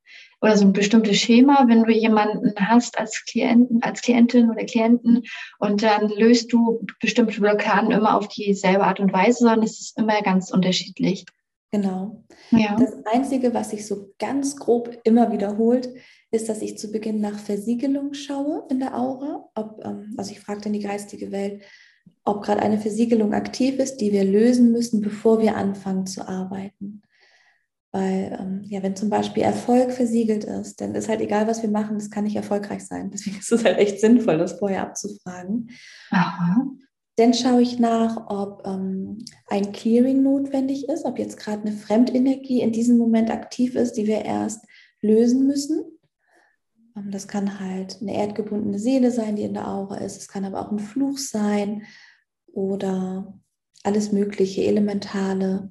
oder 0.42 0.58
so 0.58 0.66
ein 0.66 0.74
bestimmtes 0.74 1.18
Schema, 1.18 1.66
wenn 1.68 1.84
du 1.84 1.92
jemanden 1.92 2.54
hast 2.60 2.98
als 2.98 3.24
Klienten, 3.26 3.82
als 3.84 4.02
Klientin 4.02 4.50
oder 4.50 4.66
Klienten 4.66 5.24
und 5.60 5.84
dann 5.84 6.10
löst 6.10 6.52
du 6.52 6.86
bestimmte 7.00 7.40
Blockaden 7.40 7.92
immer 7.92 8.18
auf 8.18 8.28
dieselbe 8.28 8.84
Art 8.84 9.00
und 9.00 9.14
Weise, 9.14 9.40
sondern 9.40 9.64
es 9.64 9.80
ist 9.80 9.98
immer 9.98 10.22
ganz 10.22 10.52
unterschiedlich. 10.52 11.26
Genau. 11.72 12.24
Ja. 12.52 12.76
Das 12.80 12.94
Einzige, 13.06 13.54
was 13.54 13.72
sich 13.72 13.86
so 13.86 14.14
ganz 14.18 14.56
grob 14.56 14.98
immer 15.04 15.32
wiederholt, 15.32 15.90
ist, 16.36 16.50
dass 16.50 16.62
ich 16.62 16.78
zu 16.78 16.92
Beginn 16.92 17.22
nach 17.22 17.40
Versiegelung 17.40 18.14
schaue 18.14 18.66
in 18.70 18.80
der 18.80 18.98
Aura. 18.98 19.50
Ob, 19.56 19.84
ähm, 19.84 20.14
also 20.18 20.32
ich 20.32 20.40
frage 20.40 20.62
dann 20.62 20.74
die 20.74 20.80
geistige 20.80 21.32
Welt, 21.32 21.64
ob 22.24 22.44
gerade 22.44 22.62
eine 22.62 22.80
Versiegelung 22.80 23.34
aktiv 23.34 23.80
ist, 23.80 23.98
die 23.98 24.12
wir 24.12 24.24
lösen 24.24 24.72
müssen, 24.72 25.02
bevor 25.02 25.40
wir 25.40 25.56
anfangen 25.56 26.06
zu 26.08 26.28
arbeiten. 26.28 27.02
Weil, 27.92 28.38
ähm, 28.40 28.62
ja, 28.66 28.84
wenn 28.84 28.96
zum 28.96 29.10
Beispiel 29.10 29.44
Erfolg 29.44 29.94
versiegelt 29.94 30.44
ist, 30.44 30.82
dann 30.82 30.96
ist 30.96 31.08
halt 31.08 31.22
egal, 31.22 31.48
was 31.48 31.62
wir 31.62 31.70
machen, 31.70 31.98
das 31.98 32.12
kann 32.12 32.26
nicht 32.26 32.36
erfolgreich 32.36 32.86
sein. 32.86 33.10
Deswegen 33.10 33.38
ist 33.38 33.52
es 33.52 33.64
halt 33.64 33.78
echt 33.78 34.02
sinnvoll, 34.02 34.38
das 34.38 34.60
vorher 34.60 34.82
abzufragen. 34.82 35.70
Aha. 36.10 36.68
Dann 37.16 37.34
schaue 37.34 37.62
ich 37.62 37.80
nach, 37.80 38.30
ob 38.30 38.68
ähm, 38.68 39.20
ein 39.48 39.72
Clearing 39.72 40.22
notwendig 40.24 40.90
ist, 40.90 41.06
ob 41.06 41.18
jetzt 41.18 41.38
gerade 41.38 41.62
eine 41.62 41.72
Fremdenergie 41.72 42.60
in 42.60 42.74
diesem 42.74 42.98
Moment 42.98 43.32
aktiv 43.32 43.76
ist, 43.76 43.94
die 43.94 44.08
wir 44.08 44.26
erst 44.26 44.66
lösen 45.02 45.48
müssen. 45.48 45.86
Ähm, 46.96 47.12
das 47.12 47.28
kann 47.28 47.60
halt 47.60 47.98
eine 48.02 48.16
erdgebundene 48.16 48.80
Seele 48.80 49.12
sein, 49.12 49.36
die 49.36 49.44
in 49.44 49.54
der 49.54 49.68
Aura 49.68 49.98
ist. 49.98 50.18
Es 50.18 50.28
kann 50.28 50.46
aber 50.46 50.62
auch 50.62 50.72
ein 50.72 50.80
Fluch 50.80 51.18
sein 51.18 51.84
oder 52.48 53.38
alles 53.84 54.12
Mögliche, 54.12 54.64
Elementale. 54.64 55.70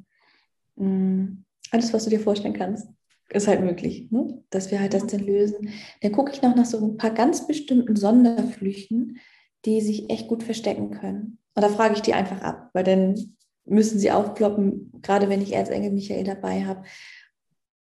Mm, 0.77 1.45
alles, 1.71 1.93
was 1.93 2.05
du 2.05 2.11
dir 2.11 2.21
vorstellen 2.21 2.55
kannst, 2.55 2.89
ist 3.31 3.49
halt 3.49 3.63
möglich, 3.63 4.11
ne? 4.11 4.43
dass 4.51 4.71
wir 4.71 4.81
halt 4.81 4.95
das 4.95 5.07
dann 5.07 5.21
lösen. 5.21 5.71
Dann 6.03 6.13
gucke 6.13 6.33
ich 6.33 6.43
noch 6.43 6.55
nach 6.55 6.67
so 6.67 6.79
ein 6.85 6.97
paar 6.97 7.11
ganz 7.11 7.47
bestimmten 7.47 7.97
Sonderflüchen, 7.97 9.19
die 9.65 9.81
sich 9.81 10.11
echt 10.11 10.29
gut 10.29 10.43
verstecken 10.43 10.91
können. 10.91 11.39
Und 11.55 11.63
da 11.63 11.69
frage 11.69 11.95
ich 11.95 12.03
die 12.03 12.15
einfach 12.15 12.43
ab, 12.43 12.71
weil 12.75 12.85
dann 12.85 13.37
müssen 13.65 13.99
sie 13.99 14.11
aufploppen, 14.11 14.93
gerade 15.01 15.29
wenn 15.29 15.41
ich 15.41 15.55
Erzengel 15.55 15.91
Michael 15.91 16.25
dabei 16.25 16.65
habe 16.65 16.85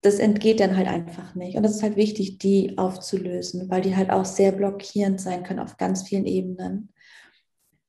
das 0.02 0.20
entgeht 0.20 0.60
dann 0.60 0.78
halt 0.78 0.88
einfach 0.88 1.36
nicht. 1.36 1.58
Und 1.58 1.64
das 1.64 1.76
ist 1.76 1.84
halt 1.84 1.98
wichtig, 1.98 2.38
die 2.38 2.78
aufzulösen, 2.78 3.70
weil 3.70 3.82
die 3.82 3.96
halt 3.96 4.12
auch 4.12 4.26
sehr 4.26 4.52
blockierend 4.52 5.20
sein 5.20 5.44
können 5.44 5.60
auf 5.60 5.78
ganz 5.78 6.04
vielen 6.04 6.26
Ebenen. 6.26 6.94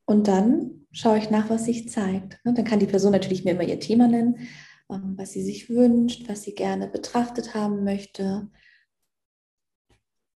Und 0.06 0.26
dann 0.26 0.86
schaue 0.90 1.18
ich 1.18 1.30
nach, 1.30 1.50
was 1.50 1.66
sich 1.66 1.88
zeigt. 1.88 2.44
Ne, 2.44 2.52
dann 2.52 2.64
kann 2.64 2.80
die 2.80 2.86
Person 2.86 3.12
natürlich 3.12 3.44
mir 3.44 3.52
immer 3.52 3.62
ihr 3.62 3.78
Thema 3.78 4.08
nennen, 4.08 4.48
ähm, 4.90 5.14
was 5.16 5.32
sie 5.32 5.44
sich 5.44 5.70
wünscht, 5.70 6.28
was 6.28 6.42
sie 6.42 6.54
gerne 6.54 6.88
betrachtet 6.88 7.54
haben 7.54 7.84
möchte. 7.84 8.50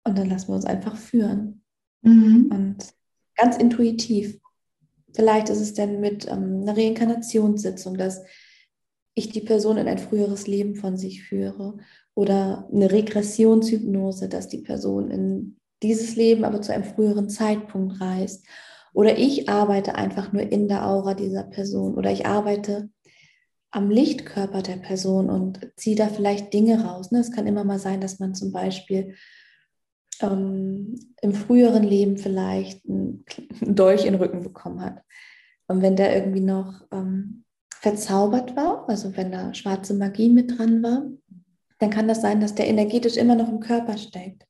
Und 0.04 0.18
dann 0.18 0.30
lassen 0.30 0.50
wir 0.50 0.56
uns 0.56 0.66
einfach 0.66 0.96
führen. 0.96 1.64
Mhm. 2.04 2.50
Und 2.52 2.94
ganz 3.36 3.58
intuitiv. 3.58 4.40
Vielleicht 5.16 5.50
ist 5.50 5.60
es 5.60 5.74
dann 5.74 6.00
mit 6.00 6.28
ähm, 6.28 6.62
einer 6.62 6.78
Reinkarnationssitzung, 6.78 7.98
dass 7.98 8.22
ich 9.16 9.30
die 9.30 9.42
Person 9.42 9.78
in 9.78 9.88
ein 9.88 10.00
früheres 10.00 10.48
Leben 10.48 10.76
von 10.76 10.98
sich 10.98 11.24
führe. 11.24 11.78
Oder 12.16 12.68
eine 12.72 12.92
Regressionshypnose, 12.92 14.30
dass 14.30 14.48
die 14.48 14.60
Person 14.60 15.12
in 15.12 15.58
dieses 15.82 16.16
Leben 16.16 16.46
aber 16.46 16.62
zu 16.62 16.74
einem 16.74 16.84
früheren 16.84 17.30
Zeitpunkt 17.30 18.00
reist. 18.00 18.46
Oder 18.94 19.18
ich 19.18 19.50
arbeite 19.50 19.96
einfach 19.96 20.32
nur 20.32 20.44
in 20.44 20.68
der 20.68 20.88
Aura 20.88 21.14
dieser 21.14 21.44
Person. 21.44 21.96
Oder 21.96 22.12
ich 22.12 22.26
arbeite 22.26 22.90
am 23.72 23.90
Lichtkörper 23.90 24.62
der 24.62 24.78
Person 24.78 25.30
und 25.30 25.72
ziehe 25.76 25.96
da 25.96 26.08
vielleicht 26.08 26.54
Dinge 26.54 26.86
raus. 26.86 27.12
Ne? 27.12 27.20
Es 27.20 27.32
kann 27.32 27.48
immer 27.48 27.64
mal 27.64 27.80
sein, 27.80 28.02
dass 28.02 28.20
man 28.20 28.36
zum 28.36 28.52
Beispiel 28.52 29.16
ähm, 30.22 30.96
im 31.22 31.34
früheren 31.34 31.84
Leben 31.84 32.18
vielleicht 32.18 32.88
einen 32.88 33.26
Dolch 33.62 34.06
in 34.06 34.14
den 34.14 34.22
Rücken 34.22 34.44
bekommen 34.44 34.82
hat. 34.82 35.02
Und 35.68 35.82
wenn 35.82 35.96
der 35.96 36.16
irgendwie 36.16 36.42
noch 36.42 36.82
ähm, 36.92 37.46
verzaubert 37.84 38.56
war, 38.56 38.88
also 38.88 39.16
wenn 39.18 39.34
da 39.34 39.54
schwarze 39.54 39.94
Magie 39.94 40.30
mit 40.30 40.58
dran 40.58 40.82
war, 40.82 41.04
dann 41.80 41.90
kann 41.90 42.08
das 42.08 42.22
sein, 42.22 42.40
dass 42.40 42.56
der 42.56 42.70
energetisch 42.70 43.18
immer 43.18 43.36
noch 43.36 43.50
im 43.50 43.60
Körper 43.60 43.98
steckt, 43.98 44.48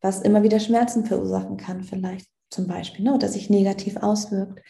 was 0.00 0.20
immer 0.20 0.42
wieder 0.42 0.58
Schmerzen 0.58 1.04
verursachen 1.04 1.58
kann, 1.58 1.84
vielleicht 1.84 2.26
zum 2.50 2.66
Beispiel, 2.66 3.04
ne, 3.04 3.14
oder 3.14 3.28
sich 3.28 3.50
negativ 3.50 3.96
auswirkt. 3.98 4.62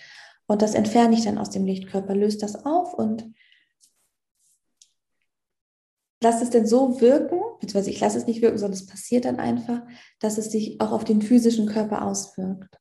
Und 0.47 0.61
das 0.61 0.75
entferne 0.75 1.15
ich 1.15 1.25
dann 1.25 1.39
aus 1.39 1.49
dem 1.49 1.65
Lichtkörper, 1.65 2.15
löse 2.15 2.37
das 2.37 2.67
auf 2.67 2.93
und 2.93 3.33
lasse 6.23 6.45
es 6.45 6.51
denn 6.51 6.67
so 6.67 7.01
wirken, 7.01 7.41
beziehungsweise 7.61 7.91
ich 7.91 8.01
lasse 8.01 8.19
es 8.19 8.27
nicht 8.27 8.43
wirken, 8.43 8.59
sondern 8.59 8.79
es 8.79 8.87
passiert 8.87 9.25
dann 9.25 9.41
einfach, 9.41 9.81
dass 10.21 10.37
es 10.37 10.51
sich 10.53 10.83
auch 10.83 10.93
auf 10.93 11.05
den 11.05 11.23
physischen 11.23 11.65
Körper 11.65 12.05
auswirkt. 12.05 12.77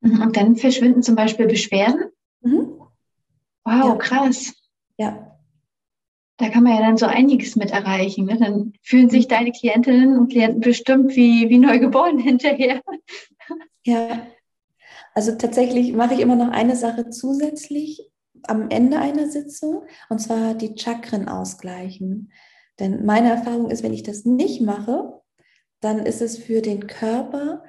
Mhm, 0.00 0.22
und 0.22 0.36
dann 0.36 0.54
verschwinden 0.54 1.02
zum 1.02 1.16
Beispiel 1.16 1.48
Beschwerden? 1.48 2.04
Mhm. 2.42 2.79
Wow, 3.64 3.88
ja. 3.88 3.94
krass. 3.96 4.54
Ja. 4.96 5.36
Da 6.36 6.48
kann 6.48 6.62
man 6.62 6.74
ja 6.74 6.80
dann 6.80 6.96
so 6.96 7.06
einiges 7.06 7.56
mit 7.56 7.70
erreichen. 7.70 8.26
Ne? 8.26 8.38
Dann 8.38 8.72
fühlen 8.82 9.10
sich 9.10 9.28
deine 9.28 9.52
Klientinnen 9.52 10.16
und 10.16 10.28
Klienten 10.30 10.60
bestimmt 10.60 11.14
wie, 11.14 11.48
wie 11.48 11.58
neugeboren 11.58 12.18
hinterher. 12.18 12.82
Ja, 13.84 14.26
also 15.14 15.32
tatsächlich 15.32 15.92
mache 15.92 16.14
ich 16.14 16.20
immer 16.20 16.36
noch 16.36 16.50
eine 16.50 16.76
Sache 16.76 17.10
zusätzlich 17.10 18.08
am 18.44 18.70
Ende 18.70 18.98
einer 18.98 19.28
Sitzung, 19.28 19.82
und 20.08 20.18
zwar 20.18 20.54
die 20.54 20.78
Chakren 20.78 21.28
ausgleichen. 21.28 22.32
Denn 22.78 23.04
meine 23.04 23.30
Erfahrung 23.30 23.70
ist, 23.70 23.82
wenn 23.82 23.92
ich 23.92 24.02
das 24.02 24.24
nicht 24.24 24.62
mache, 24.62 25.20
dann 25.80 25.98
ist 26.06 26.22
es 26.22 26.38
für 26.38 26.62
den 26.62 26.86
Körper 26.86 27.64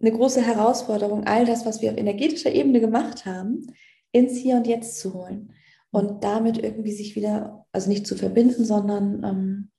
eine 0.00 0.12
große 0.12 0.42
Herausforderung, 0.42 1.24
all 1.24 1.44
das, 1.46 1.64
was 1.64 1.80
wir 1.80 1.92
auf 1.92 1.96
energetischer 1.96 2.52
Ebene 2.52 2.80
gemacht 2.80 3.24
haben, 3.24 3.66
ins 4.12 4.36
Hier 4.36 4.56
und 4.56 4.66
Jetzt 4.66 4.98
zu 4.98 5.14
holen 5.14 5.52
und 5.90 6.24
damit 6.24 6.58
irgendwie 6.58 6.92
sich 6.92 7.16
wieder, 7.16 7.66
also 7.72 7.88
nicht 7.88 8.06
zu 8.06 8.16
verbinden, 8.16 8.64
sondern 8.64 9.24
ähm, 9.24 9.70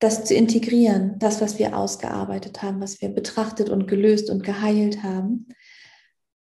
das 0.00 0.24
zu 0.24 0.34
integrieren, 0.34 1.18
das, 1.18 1.40
was 1.40 1.58
wir 1.58 1.76
ausgearbeitet 1.76 2.62
haben, 2.62 2.80
was 2.80 3.00
wir 3.00 3.08
betrachtet 3.08 3.68
und 3.68 3.88
gelöst 3.88 4.30
und 4.30 4.44
geheilt 4.44 5.02
haben. 5.02 5.48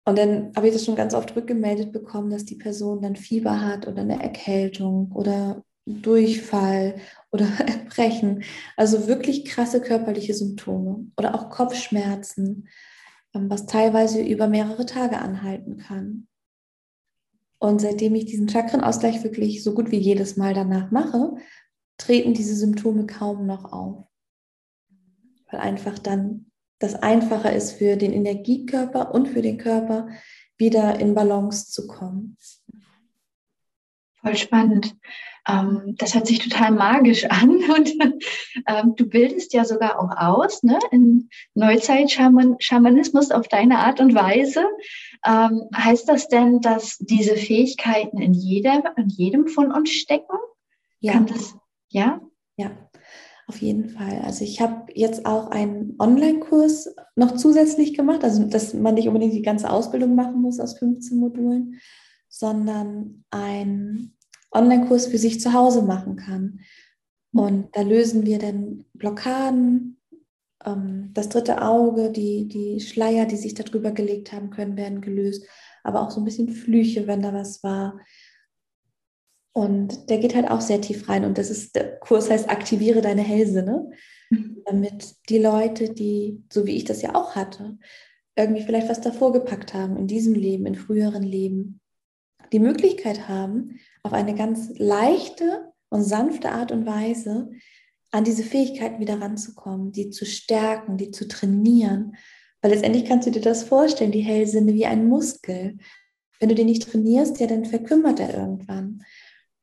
Und 0.06 0.18
dann 0.18 0.52
habe 0.56 0.68
ich 0.68 0.74
das 0.74 0.86
schon 0.86 0.96
ganz 0.96 1.14
oft 1.14 1.36
rückgemeldet 1.36 1.92
bekommen, 1.92 2.32
dass 2.32 2.46
die 2.46 2.56
Person 2.56 3.02
dann 3.02 3.16
Fieber 3.16 3.62
hat 3.62 3.88
oder 3.88 4.02
eine 4.02 4.22
Erkältung 4.22 5.12
oder 5.12 5.64
Durchfall 5.86 6.96
oder 7.32 7.46
Erbrechen. 7.60 8.44
Also 8.78 9.08
wirklich 9.08 9.46
krasse 9.46 9.82
körperliche 9.82 10.34
Symptome 10.34 11.12
oder 11.18 11.36
auch 11.36 11.50
Kopfschmerzen, 11.50 12.68
was 13.34 13.66
teilweise 13.66 14.22
über 14.22 14.48
mehrere 14.48 14.86
Tage 14.86 15.20
anhalten 15.20 15.78
kann. 15.78 16.28
Und 17.60 17.80
seitdem 17.80 18.16
ich 18.16 18.26
diesen 18.26 18.50
Chakrenausgleich 18.50 19.24
wirklich 19.24 19.64
so 19.64 19.74
gut 19.74 19.92
wie 19.92 20.00
jedes 20.00 20.36
Mal 20.36 20.54
danach 20.54 20.92
mache, 20.92 21.36
treten 21.98 22.34
diese 22.34 22.56
Symptome 22.56 23.06
kaum 23.06 23.46
noch 23.46 23.72
auf. 23.72 24.08
Weil 25.50 25.60
einfach 25.60 26.00
dann 26.00 26.52
das 26.80 26.96
einfacher 26.96 27.54
ist 27.54 27.74
für 27.74 27.96
den 27.96 28.12
Energiekörper 28.12 29.14
und 29.14 29.28
für 29.30 29.44
den 29.44 29.60
Körper, 29.60 30.10
wieder 30.58 31.00
in 31.00 31.14
Balance 31.14 31.72
zu 31.72 31.88
kommen. 31.88 32.38
Voll 34.20 34.36
spannend. 34.36 34.96
Ähm, 35.48 35.96
das 35.98 36.14
hört 36.14 36.28
sich 36.28 36.40
total 36.40 36.72
magisch 36.72 37.26
an 37.26 37.50
und 37.76 37.94
ähm, 38.68 38.94
du 38.96 39.08
bildest 39.08 39.54
ja 39.54 39.66
sogar 39.66 40.00
auch 40.00 40.16
aus 40.16 40.64
ne? 40.64 40.78
in 40.92 41.30
Neuzeit-Schamanismus 41.56 43.32
auf 43.32 43.48
deine 43.48 43.80
Art 43.80 44.00
und 44.00 44.14
Weise. 44.14 44.64
Ähm, 45.26 45.64
heißt 45.76 46.08
das 46.08 46.28
denn, 46.28 46.62
dass 46.62 46.98
diese 47.00 47.36
Fähigkeiten 47.36 48.20
in, 48.20 48.34
jeder, 48.34 48.84
in 48.98 49.10
jedem 49.10 49.48
von 49.48 49.72
uns 49.72 49.92
stecken? 49.92 50.38
Ja. 51.00 51.20
Das, 51.20 51.56
ja? 51.90 52.22
Ja, 52.58 52.72
auf 53.48 53.62
jeden 53.62 53.90
Fall. 53.90 54.22
Also 54.24 54.44
ich 54.44 54.62
habe 54.62 54.92
jetzt 54.94 55.26
auch 55.26 55.50
einen 55.50 55.96
Online-Kurs 56.00 56.94
noch 57.16 57.36
zusätzlich 57.36 57.96
gemacht, 57.96 58.24
also 58.24 58.44
dass 58.44 58.74
man 58.74 58.94
nicht 58.94 59.08
unbedingt 59.08 59.34
die 59.34 59.42
ganze 59.42 59.70
Ausbildung 59.70 60.16
machen 60.16 60.42
muss 60.42 60.60
aus 60.60 60.78
15 60.78 61.18
Modulen, 61.18 61.80
sondern 62.30 63.24
ein 63.32 64.14
Online-Kurs 64.52 65.08
für 65.08 65.18
sich 65.18 65.40
zu 65.40 65.54
Hause 65.54 65.82
machen 65.82 66.16
kann. 66.16 66.60
Und 67.34 67.76
da 67.76 67.82
lösen 67.82 68.26
wir 68.26 68.40
dann 68.40 68.86
Blockaden, 68.94 69.98
ähm, 70.66 71.12
das 71.14 71.30
dritte 71.30 71.62
Auge, 71.62 72.12
die, 72.12 72.48
die 72.48 72.80
Schleier, 72.80 73.26
die 73.26 73.38
sich 73.38 73.54
darüber 73.54 73.92
gelegt 73.92 74.32
haben 74.32 74.50
können, 74.50 74.78
werden 74.78 75.02
gelöst, 75.02 75.46
aber 75.84 76.02
auch 76.02 76.12
so 76.12 76.22
ein 76.22 76.26
bisschen 76.26 76.50
Flüche, 76.50 77.08
wenn 77.08 77.22
da 77.22 77.34
was 77.34 77.64
war. 77.64 78.00
Und 79.54 80.10
der 80.10 80.20
geht 80.20 80.36
halt 80.36 80.50
auch 80.50 80.62
sehr 80.62 80.80
tief 80.80 81.10
rein. 81.10 81.26
Und 81.26 81.38
das 81.38 81.50
ist, 81.50 81.76
der 81.76 81.98
Kurs 82.00 82.30
heißt 82.30 82.50
Aktiviere 82.50 83.02
deine 83.02 83.22
Hellsinne, 83.22 83.90
mhm. 84.30 84.62
damit 84.66 85.16
die 85.30 85.40
Leute, 85.40 85.94
die, 85.94 86.44
so 86.52 86.66
wie 86.66 86.76
ich 86.76 86.86
das 86.86 87.02
ja 87.02 87.16
auch 87.16 87.36
hatte, 87.36 87.78
irgendwie 88.38 88.64
vielleicht 88.64 88.90
was 88.90 89.02
davor 89.02 89.34
gepackt 89.34 89.74
haben, 89.74 89.98
in 89.98 90.08
diesem 90.08 90.34
Leben, 90.34 90.66
in 90.66 90.76
früheren 90.76 91.24
Leben, 91.24 91.81
die 92.52 92.60
Möglichkeit 92.60 93.28
haben, 93.28 93.80
auf 94.04 94.14
eine 94.14 94.36
ganz 94.36 94.72
leichte 94.78 95.72
und 95.90 96.04
sanfte 96.04 96.52
Art 96.52 96.72
und 96.72 96.86
Weise 96.86 97.52
an 98.12 98.24
diese 98.24 98.44
Fähigkeiten 98.44 99.00
wieder 99.00 99.22
ranzukommen, 99.22 99.92
die 99.92 100.10
zu 100.10 100.26
stärken, 100.26 100.98
die 100.98 101.12
zu 101.12 101.28
trainieren. 101.28 102.16
Weil 102.62 102.72
letztendlich 102.72 103.06
kannst 103.06 103.28
du 103.28 103.32
dir 103.32 103.42
das 103.42 103.64
vorstellen, 103.64 104.12
die 104.12 104.22
Hellsinne 104.22 104.74
wie 104.74 104.86
ein 104.86 105.08
Muskel. 105.08 105.78
Wenn 106.40 106.50
du 106.50 106.56
den 106.56 106.68
nicht 106.68 106.90
trainierst, 106.90 107.40
ja, 107.40 107.48
dann 107.48 107.66
verkümmert 107.66 108.20
er 108.20 108.34
irgendwann. 108.34 109.04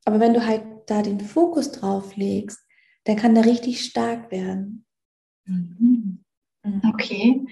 Aber 0.04 0.20
wenn 0.20 0.34
du 0.34 0.46
halt 0.46 0.62
da 0.86 1.02
den 1.02 1.20
Fokus 1.20 1.70
drauf 1.72 2.16
legst, 2.16 2.60
dann 3.04 3.16
kann 3.16 3.34
der 3.34 3.44
richtig 3.44 3.84
stark 3.84 4.30
werden. 4.30 4.86
Mhm. 5.44 6.24
mhm. 6.64 6.82
Okay. 6.92 7.46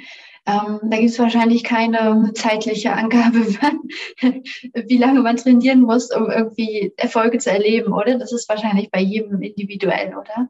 Ähm, 0.47 0.79
da 0.85 0.97
gibt 0.97 1.11
es 1.11 1.19
wahrscheinlich 1.19 1.65
keine 1.65 2.33
zeitliche 2.35 2.93
Angabe, 2.93 3.41
wie 4.87 4.97
lange 4.97 5.21
man 5.21 5.37
trainieren 5.37 5.83
muss, 5.83 6.15
um 6.15 6.31
irgendwie 6.31 6.93
Erfolge 6.97 7.38
zu 7.38 7.50
erleben, 7.50 7.93
oder? 7.93 8.17
Das 8.17 8.33
ist 8.33 8.49
wahrscheinlich 8.49 8.91
bei 8.91 9.00
jedem 9.00 9.43
individuell, 9.43 10.15
oder? 10.17 10.49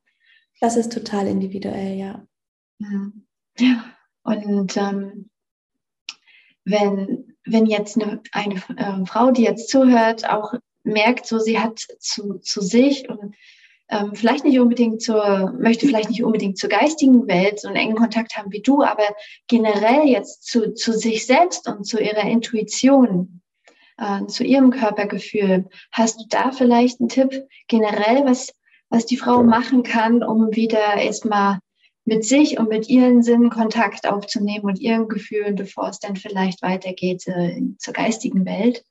Das 0.61 0.77
ist 0.77 0.93
total 0.93 1.27
individuell, 1.27 1.97
ja. 1.97 2.27
Ja. 3.59 3.85
Und 4.23 4.77
ähm, 4.77 5.31
wenn, 6.65 7.35
wenn 7.47 7.65
jetzt 7.65 7.97
eine, 7.97 8.21
eine 8.33 8.57
äh, 8.77 9.07
Frau, 9.07 9.31
die 9.31 9.45
jetzt 9.45 9.71
zuhört, 9.71 10.29
auch 10.29 10.53
merkt, 10.83 11.27
so 11.27 11.39
sie 11.39 11.59
hat 11.59 11.81
zu, 12.01 12.39
zu 12.41 12.61
sich 12.61 13.09
und 13.09 13.35
ähm, 13.89 14.15
vielleicht 14.15 14.45
nicht 14.45 14.59
unbedingt 14.59 15.01
zur, 15.01 15.53
möchte 15.59 15.87
vielleicht 15.87 16.11
nicht 16.11 16.25
unbedingt 16.25 16.59
zur 16.59 16.69
geistigen 16.69 17.27
Welt 17.29 17.61
so 17.61 17.69
einen 17.69 17.77
engen 17.77 17.97
Kontakt 17.97 18.37
haben 18.37 18.53
wie 18.53 18.63
du, 18.63 18.83
aber 18.83 19.05
generell 19.47 20.09
jetzt 20.09 20.45
zu, 20.45 20.75
zu 20.75 20.93
sich 20.93 21.27
selbst 21.27 21.69
und 21.69 21.85
zu 21.85 22.01
ihrer 22.01 22.25
Intuition, 22.25 23.43
äh, 23.99 24.27
zu 24.27 24.45
ihrem 24.45 24.71
Körpergefühl. 24.71 25.69
Hast 25.93 26.21
du 26.21 26.25
da 26.29 26.51
vielleicht 26.51 27.01
einen 27.01 27.09
Tipp 27.09 27.47
generell, 27.69 28.25
was, 28.25 28.53
was 28.89 29.07
die 29.07 29.17
Frau 29.17 29.43
machen 29.43 29.83
kann, 29.85 30.25
um 30.25 30.55
wieder 30.55 30.97
erstmal 30.97 31.59
mit 32.05 32.25
sich 32.25 32.59
und 32.59 32.69
mit 32.69 32.89
ihren 32.89 33.23
Sinnen 33.23 33.51
Kontakt 33.51 34.07
aufzunehmen 34.09 34.65
und 34.65 34.81
ihren 34.81 35.09
Gefühlen, 35.09 35.57
bevor 35.57 35.89
es 35.89 35.99
dann 35.99 36.17
vielleicht 36.17 36.63
weitergeht 36.63 37.27
äh, 37.27 37.61
zur 37.79 37.95
geistigen 37.95 38.47
Welt? 38.47 38.85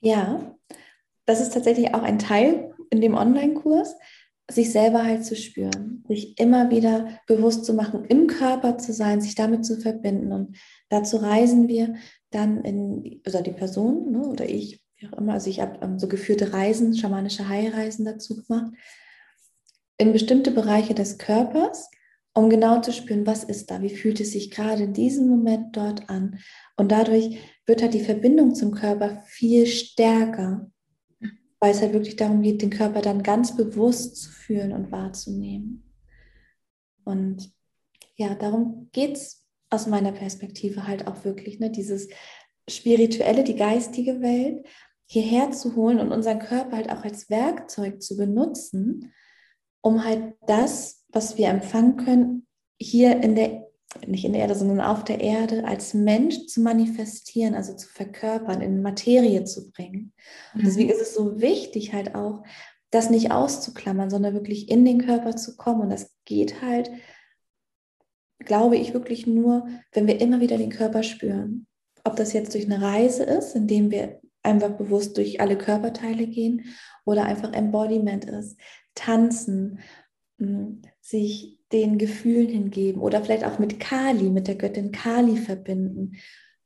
Ja, 0.00 0.54
das 1.24 1.40
ist 1.40 1.54
tatsächlich 1.54 1.94
auch 1.94 2.02
ein 2.02 2.18
Teil 2.18 2.73
in 2.90 3.00
dem 3.00 3.14
Online-Kurs, 3.14 3.94
sich 4.50 4.72
selber 4.72 5.04
halt 5.04 5.24
zu 5.24 5.36
spüren, 5.36 6.04
sich 6.06 6.38
immer 6.38 6.70
wieder 6.70 7.18
bewusst 7.26 7.64
zu 7.64 7.72
machen, 7.72 8.04
im 8.04 8.26
Körper 8.26 8.76
zu 8.76 8.92
sein, 8.92 9.20
sich 9.20 9.34
damit 9.34 9.64
zu 9.64 9.80
verbinden. 9.80 10.32
Und 10.32 10.56
dazu 10.90 11.16
reisen 11.16 11.66
wir 11.68 11.94
dann 12.30 12.62
in, 12.62 13.22
oder 13.26 13.42
die 13.42 13.52
Person 13.52 14.12
ne, 14.12 14.26
oder 14.26 14.48
ich, 14.48 14.82
wie 14.96 15.08
auch 15.08 15.16
immer, 15.16 15.34
also 15.34 15.48
ich 15.48 15.60
habe 15.60 15.78
ähm, 15.82 15.98
so 15.98 16.08
geführte 16.08 16.52
Reisen, 16.52 16.94
schamanische 16.96 17.48
Heilreisen 17.48 18.04
dazu 18.04 18.36
gemacht, 18.36 18.72
in 19.96 20.12
bestimmte 20.12 20.50
Bereiche 20.50 20.94
des 20.94 21.18
Körpers, 21.18 21.88
um 22.34 22.50
genau 22.50 22.80
zu 22.80 22.92
spüren, 22.92 23.26
was 23.26 23.44
ist 23.44 23.70
da, 23.70 23.80
wie 23.80 23.94
fühlt 23.94 24.20
es 24.20 24.32
sich 24.32 24.50
gerade 24.50 24.82
in 24.82 24.92
diesem 24.92 25.28
Moment 25.28 25.76
dort 25.76 26.10
an. 26.10 26.40
Und 26.76 26.90
dadurch 26.90 27.38
wird 27.64 27.80
halt 27.80 27.94
die 27.94 28.04
Verbindung 28.04 28.54
zum 28.54 28.72
Körper 28.72 29.22
viel 29.24 29.66
stärker 29.66 30.70
weil 31.64 31.70
es 31.70 31.80
halt 31.80 31.94
wirklich 31.94 32.16
darum 32.16 32.42
geht, 32.42 32.60
den 32.60 32.68
Körper 32.68 33.00
dann 33.00 33.22
ganz 33.22 33.56
bewusst 33.56 34.16
zu 34.16 34.28
fühlen 34.28 34.72
und 34.72 34.92
wahrzunehmen. 34.92 35.90
Und 37.04 37.50
ja, 38.16 38.34
darum 38.34 38.90
geht 38.92 39.12
es 39.12 39.46
aus 39.70 39.86
meiner 39.86 40.12
Perspektive 40.12 40.86
halt 40.86 41.06
auch 41.06 41.24
wirklich, 41.24 41.60
ne, 41.60 41.70
dieses 41.70 42.08
spirituelle, 42.68 43.44
die 43.44 43.56
geistige 43.56 44.20
Welt 44.20 44.66
hierher 45.06 45.52
zu 45.52 45.74
holen 45.74 46.00
und 46.00 46.12
unseren 46.12 46.38
Körper 46.38 46.76
halt 46.76 46.90
auch 46.90 47.02
als 47.02 47.30
Werkzeug 47.30 48.02
zu 48.02 48.18
benutzen, 48.18 49.14
um 49.80 50.04
halt 50.04 50.34
das, 50.46 51.06
was 51.08 51.38
wir 51.38 51.48
empfangen 51.48 51.96
können, 51.96 52.46
hier 52.78 53.22
in 53.22 53.36
der 53.36 53.63
nicht 54.06 54.24
in 54.24 54.32
der 54.32 54.42
Erde, 54.42 54.54
sondern 54.54 54.80
auf 54.80 55.04
der 55.04 55.20
Erde 55.20 55.64
als 55.64 55.94
Mensch 55.94 56.46
zu 56.46 56.60
manifestieren, 56.60 57.54
also 57.54 57.74
zu 57.74 57.88
verkörpern, 57.88 58.60
in 58.60 58.82
Materie 58.82 59.44
zu 59.44 59.70
bringen. 59.70 60.12
Und 60.54 60.64
deswegen 60.64 60.88
mhm. 60.88 60.94
ist 60.94 61.02
es 61.02 61.14
so 61.14 61.40
wichtig 61.40 61.92
halt 61.92 62.14
auch, 62.14 62.42
das 62.90 63.10
nicht 63.10 63.32
auszuklammern, 63.32 64.10
sondern 64.10 64.34
wirklich 64.34 64.70
in 64.70 64.84
den 64.84 65.04
Körper 65.04 65.34
zu 65.36 65.56
kommen. 65.56 65.82
Und 65.82 65.90
das 65.90 66.14
geht 66.24 66.62
halt, 66.62 66.90
glaube 68.38 68.76
ich, 68.76 68.94
wirklich 68.94 69.26
nur, 69.26 69.66
wenn 69.92 70.06
wir 70.06 70.20
immer 70.20 70.40
wieder 70.40 70.58
den 70.58 70.70
Körper 70.70 71.02
spüren. 71.02 71.66
Ob 72.04 72.16
das 72.16 72.32
jetzt 72.32 72.54
durch 72.54 72.66
eine 72.66 72.82
Reise 72.82 73.24
ist, 73.24 73.56
indem 73.56 73.90
wir 73.90 74.20
einfach 74.42 74.70
bewusst 74.70 75.16
durch 75.16 75.40
alle 75.40 75.56
Körperteile 75.56 76.26
gehen 76.26 76.66
oder 77.04 77.24
einfach 77.24 77.52
Embodiment 77.52 78.26
ist, 78.26 78.58
tanzen, 78.94 79.80
sich 81.00 81.58
den 81.74 81.98
Gefühlen 81.98 82.48
hingeben 82.48 83.02
oder 83.02 83.20
vielleicht 83.20 83.44
auch 83.44 83.58
mit 83.58 83.80
Kali, 83.80 84.30
mit 84.30 84.46
der 84.46 84.54
Göttin 84.54 84.92
Kali 84.92 85.36
verbinden. 85.36 86.12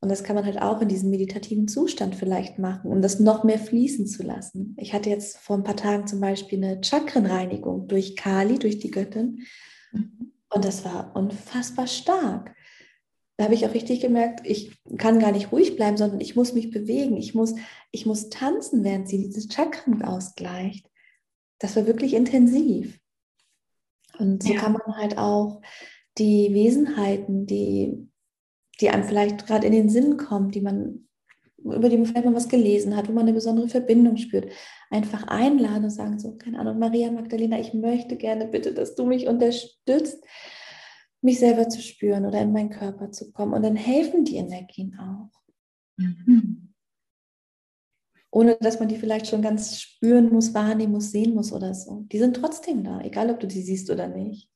Und 0.01 0.09
das 0.09 0.23
kann 0.23 0.35
man 0.35 0.45
halt 0.45 0.61
auch 0.61 0.81
in 0.81 0.87
diesem 0.87 1.09
meditativen 1.09 1.67
Zustand 1.67 2.15
vielleicht 2.15 2.59
machen, 2.59 2.89
um 2.91 3.01
das 3.01 3.19
noch 3.19 3.43
mehr 3.43 3.59
fließen 3.59 4.07
zu 4.07 4.23
lassen. 4.23 4.75
Ich 4.77 4.93
hatte 4.93 5.09
jetzt 5.09 5.37
vor 5.39 5.57
ein 5.57 5.63
paar 5.63 5.75
Tagen 5.75 6.07
zum 6.07 6.21
Beispiel 6.21 6.63
eine 6.63 6.81
Chakrenreinigung 6.81 7.87
durch 7.87 8.15
Kali, 8.15 8.59
durch 8.59 8.79
die 8.79 8.91
Göttin. 8.91 9.45
Mhm. 9.91 10.31
Und 10.53 10.63
das 10.63 10.85
war 10.85 11.15
unfassbar 11.15 11.87
stark. 11.87 12.55
Da 13.37 13.45
habe 13.45 13.55
ich 13.55 13.65
auch 13.65 13.73
richtig 13.73 13.99
gemerkt, 13.99 14.41
ich 14.45 14.79
kann 14.97 15.19
gar 15.19 15.31
nicht 15.31 15.51
ruhig 15.51 15.75
bleiben, 15.75 15.97
sondern 15.97 16.21
ich 16.21 16.35
muss 16.35 16.53
mich 16.53 16.71
bewegen. 16.71 17.17
Ich 17.17 17.33
muss, 17.33 17.55
ich 17.91 18.05
muss 18.05 18.29
tanzen, 18.29 18.83
während 18.83 19.09
sie 19.09 19.17
diese 19.17 19.51
Chakren 19.51 20.03
ausgleicht. 20.03 20.89
Das 21.57 21.75
war 21.75 21.87
wirklich 21.87 22.13
intensiv. 22.13 22.99
Und 24.19 24.43
so 24.43 24.53
ja. 24.53 24.59
kann 24.59 24.73
man 24.73 24.97
halt 24.97 25.17
auch 25.17 25.61
die 26.17 26.53
Wesenheiten, 26.53 27.45
die, 27.45 28.09
die 28.79 28.89
einem 28.89 29.03
vielleicht 29.03 29.47
gerade 29.47 29.65
in 29.67 29.73
den 29.73 29.89
Sinn 29.89 30.17
kommen, 30.17 30.51
die 30.51 30.61
man, 30.61 31.07
über 31.57 31.89
die 31.89 31.97
man 31.97 32.05
vielleicht 32.05 32.25
mal 32.25 32.35
was 32.35 32.49
gelesen 32.49 32.95
hat, 32.95 33.07
wo 33.07 33.13
man 33.13 33.23
eine 33.23 33.33
besondere 33.33 33.69
Verbindung 33.69 34.17
spürt, 34.17 34.51
einfach 34.89 35.23
einladen 35.27 35.85
und 35.85 35.89
sagen, 35.89 36.19
so, 36.19 36.35
keine 36.35 36.59
Ahnung, 36.59 36.79
Maria 36.79 37.11
Magdalena, 37.11 37.59
ich 37.59 37.73
möchte 37.73 38.17
gerne 38.17 38.47
bitte, 38.47 38.73
dass 38.73 38.95
du 38.95 39.05
mich 39.05 39.27
unterstützt, 39.27 40.23
mich 41.21 41.39
selber 41.39 41.69
zu 41.69 41.81
spüren 41.81 42.25
oder 42.25 42.41
in 42.41 42.53
meinen 42.53 42.69
Körper 42.69 43.11
zu 43.11 43.31
kommen. 43.31 43.53
Und 43.53 43.63
dann 43.63 43.75
helfen 43.75 44.25
die 44.25 44.37
Energien 44.37 44.97
auch. 44.99 45.29
Mhm 45.97 46.68
ohne 48.31 48.57
dass 48.59 48.79
man 48.79 48.87
die 48.87 48.97
vielleicht 48.97 49.27
schon 49.27 49.41
ganz 49.41 49.79
spüren 49.79 50.29
muss, 50.31 50.53
wahrnehmen 50.53 50.93
muss, 50.93 51.11
sehen 51.11 51.33
muss 51.33 51.51
oder 51.51 51.73
so. 51.73 52.05
Die 52.11 52.19
sind 52.19 52.35
trotzdem 52.35 52.83
da, 52.83 53.01
egal 53.01 53.29
ob 53.29 53.39
du 53.39 53.47
die 53.47 53.61
siehst 53.61 53.89
oder 53.89 54.07
nicht. 54.07 54.49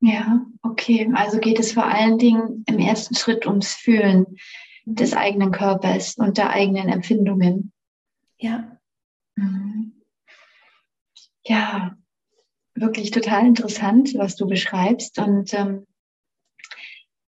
Ja, 0.00 0.44
okay. 0.62 1.10
Also 1.14 1.38
geht 1.38 1.58
es 1.58 1.72
vor 1.72 1.86
allen 1.86 2.18
Dingen 2.18 2.64
im 2.68 2.78
ersten 2.78 3.14
Schritt 3.14 3.46
ums 3.46 3.72
Fühlen 3.72 4.36
mhm. 4.84 4.94
des 4.94 5.14
eigenen 5.14 5.50
Körpers 5.50 6.16
und 6.16 6.36
der 6.38 6.50
eigenen 6.50 6.88
Empfindungen. 6.88 7.72
Ja. 8.38 8.78
Mhm. 9.36 10.02
Ja, 11.46 11.96
wirklich 12.74 13.10
total 13.10 13.46
interessant, 13.46 14.14
was 14.16 14.36
du 14.36 14.46
beschreibst. 14.46 15.18
Und 15.18 15.52
ähm, 15.54 15.86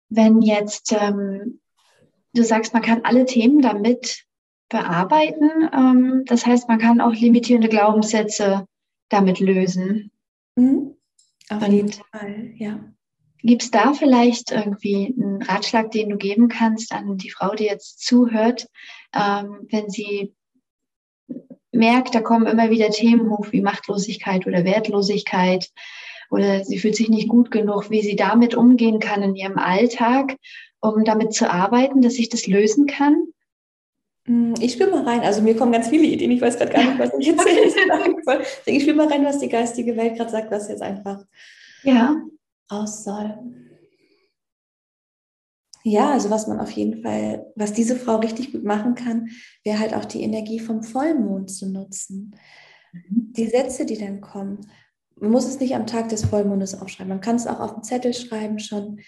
wenn 0.09 0.41
jetzt 0.41 0.91
ähm, 0.91 1.61
du 2.33 2.43
sagst, 2.43 2.73
man 2.73 2.83
kann 2.83 3.01
alle 3.03 3.25
Themen 3.25 3.61
damit 3.61 4.25
bearbeiten. 4.73 5.69
Ähm, 5.71 6.23
das 6.25 6.45
heißt, 6.45 6.67
man 6.67 6.79
kann 6.79 6.99
auch 6.99 7.13
limitierende 7.13 7.69
Glaubenssätze 7.69 8.65
damit 9.09 9.39
lösen. 9.39 10.11
Mhm. 10.55 10.95
Auf 11.49 11.67
jeden 11.67 11.91
Fall, 11.91 12.51
ja. 12.57 12.79
Gibt 13.41 13.63
es 13.63 13.71
da 13.71 13.93
vielleicht 13.93 14.51
irgendwie 14.51 15.13
einen 15.17 15.41
Ratschlag, 15.43 15.91
den 15.91 16.09
du 16.09 16.17
geben 16.17 16.47
kannst 16.47 16.93
an 16.93 17.17
die 17.17 17.29
Frau, 17.29 17.53
die 17.53 17.65
jetzt 17.65 18.05
zuhört, 18.05 18.67
ähm, 19.13 19.67
wenn 19.69 19.89
sie 19.89 20.33
merkt, 21.71 22.15
da 22.15 22.21
kommen 22.21 22.47
immer 22.47 22.69
wieder 22.69 22.89
Themen 22.89 23.29
hoch 23.29 23.47
wie 23.51 23.61
Machtlosigkeit 23.61 24.47
oder 24.47 24.63
Wertlosigkeit 24.63 25.69
oder 26.29 26.63
sie 26.63 26.79
fühlt 26.79 26.95
sich 26.95 27.09
nicht 27.09 27.27
gut 27.27 27.51
genug, 27.51 27.89
wie 27.89 28.01
sie 28.01 28.15
damit 28.15 28.55
umgehen 28.55 28.99
kann 28.99 29.21
in 29.21 29.35
ihrem 29.35 29.57
Alltag, 29.57 30.37
um 30.79 31.03
damit 31.03 31.33
zu 31.33 31.51
arbeiten, 31.51 32.01
dass 32.01 32.13
sich 32.13 32.29
das 32.29 32.47
lösen 32.47 32.87
kann? 32.87 33.27
Hm, 34.25 34.53
ich 34.59 34.73
spiele 34.73 34.91
mal 34.91 35.03
rein. 35.03 35.21
Also 35.21 35.41
mir 35.41 35.55
kommen 35.55 35.71
ganz 35.71 35.89
viele 35.89 36.05
Ideen. 36.05 36.31
Ich 36.31 36.41
weiß 36.41 36.57
gerade 36.57 36.71
gar 36.71 36.83
nicht, 36.83 36.99
was 36.99 37.11
ich 37.19 37.27
jetzt 37.27 37.43
sagen 37.87 38.15
soll. 38.23 38.43
Ich 38.65 38.83
spiele 38.83 38.97
mal 38.97 39.07
rein, 39.07 39.25
was 39.25 39.39
die 39.39 39.49
geistige 39.49 39.95
Welt 39.97 40.15
gerade 40.15 40.31
sagt, 40.31 40.51
was 40.51 40.69
jetzt 40.69 40.81
einfach 40.81 41.25
ja. 41.83 42.15
raus 42.71 43.03
soll. 43.03 43.37
Ja, 45.85 46.11
also 46.11 46.29
was 46.29 46.47
man 46.47 46.61
auf 46.61 46.71
jeden 46.71 47.03
Fall, 47.03 47.51
was 47.55 47.73
diese 47.73 47.97
Frau 47.97 48.15
richtig 48.15 48.53
gut 48.53 48.63
machen 48.63 48.95
kann, 48.95 49.29
wäre 49.65 49.79
halt 49.79 49.93
auch 49.93 50.05
die 50.05 50.21
Energie 50.21 50.59
vom 50.59 50.81
Vollmond 50.81 51.51
zu 51.51 51.69
nutzen. 51.69 52.35
Mhm. 52.93 53.33
Die 53.33 53.47
Sätze, 53.47 53.85
die 53.85 53.97
dann 53.97 54.21
kommen, 54.21 54.61
man 55.17 55.31
muss 55.31 55.45
es 55.45 55.59
nicht 55.59 55.75
am 55.75 55.85
Tag 55.85 56.07
des 56.09 56.25
Vollmondes 56.25 56.79
aufschreiben. 56.79 57.09
Man 57.09 57.21
kann 57.21 57.35
es 57.35 57.47
auch 57.47 57.59
auf 57.59 57.73
dem 57.73 57.83
Zettel 57.83 58.13
schreiben, 58.13 58.59
schon 58.59 59.01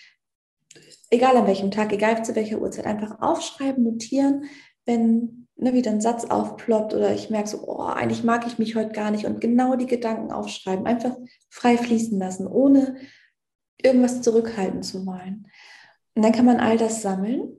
egal 1.09 1.37
an 1.37 1.47
welchem 1.47 1.71
Tag, 1.71 1.93
egal 1.93 2.23
zu 2.25 2.35
welcher 2.35 2.59
Uhrzeit, 2.59 2.85
einfach 2.85 3.21
aufschreiben, 3.21 3.83
notieren, 3.83 4.45
wenn 4.85 5.47
ne, 5.55 5.73
wieder 5.73 5.91
ein 5.91 6.01
Satz 6.01 6.25
aufploppt 6.25 6.93
oder 6.93 7.13
ich 7.13 7.29
merke 7.29 7.49
so, 7.49 7.67
oh, 7.67 7.83
eigentlich 7.83 8.23
mag 8.23 8.45
ich 8.47 8.57
mich 8.57 8.75
heute 8.75 8.91
gar 8.91 9.11
nicht 9.11 9.25
und 9.25 9.41
genau 9.41 9.75
die 9.75 9.87
Gedanken 9.87 10.31
aufschreiben, 10.31 10.85
einfach 10.85 11.15
frei 11.49 11.77
fließen 11.77 12.17
lassen, 12.19 12.47
ohne 12.47 12.95
irgendwas 13.81 14.21
zurückhalten 14.21 14.83
zu 14.83 15.05
wollen. 15.05 15.47
Und 16.15 16.23
dann 16.23 16.31
kann 16.31 16.45
man 16.45 16.59
all 16.59 16.77
das 16.77 17.01
sammeln. 17.01 17.57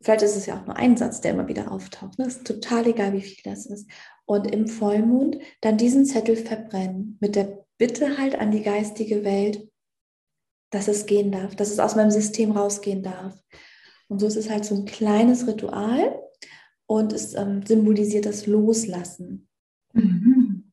Vielleicht 0.00 0.22
ist 0.22 0.36
es 0.36 0.46
ja 0.46 0.60
auch 0.60 0.66
nur 0.66 0.76
ein 0.76 0.96
Satz, 0.96 1.20
der 1.20 1.32
immer 1.32 1.48
wieder 1.48 1.72
auftaucht. 1.72 2.18
Ne? 2.18 2.26
Ist 2.26 2.46
total 2.46 2.86
egal, 2.86 3.12
wie 3.12 3.22
viel 3.22 3.42
das 3.44 3.66
ist. 3.66 3.90
Und 4.24 4.50
im 4.50 4.68
Vollmond 4.68 5.38
dann 5.60 5.76
diesen 5.76 6.04
Zettel 6.04 6.36
verbrennen 6.36 7.18
mit 7.20 7.34
der 7.36 7.64
Bitte 7.78 8.16
halt 8.16 8.36
an 8.38 8.50
die 8.50 8.62
geistige 8.62 9.24
Welt, 9.24 9.68
dass 10.70 10.88
es 10.88 11.06
gehen 11.06 11.30
darf, 11.30 11.56
dass 11.56 11.70
es 11.70 11.78
aus 11.78 11.94
meinem 11.94 12.10
System 12.10 12.52
rausgehen 12.52 13.02
darf. 13.02 13.38
Und 14.08 14.20
so 14.20 14.26
ist 14.26 14.36
es 14.36 14.48
halt 14.50 14.64
so 14.64 14.74
ein 14.74 14.84
kleines 14.84 15.46
Ritual, 15.46 16.22
und 16.86 17.12
es 17.12 17.34
ähm, 17.34 17.64
symbolisiert 17.66 18.26
das 18.26 18.46
Loslassen. 18.46 19.48
Mhm. 19.92 20.72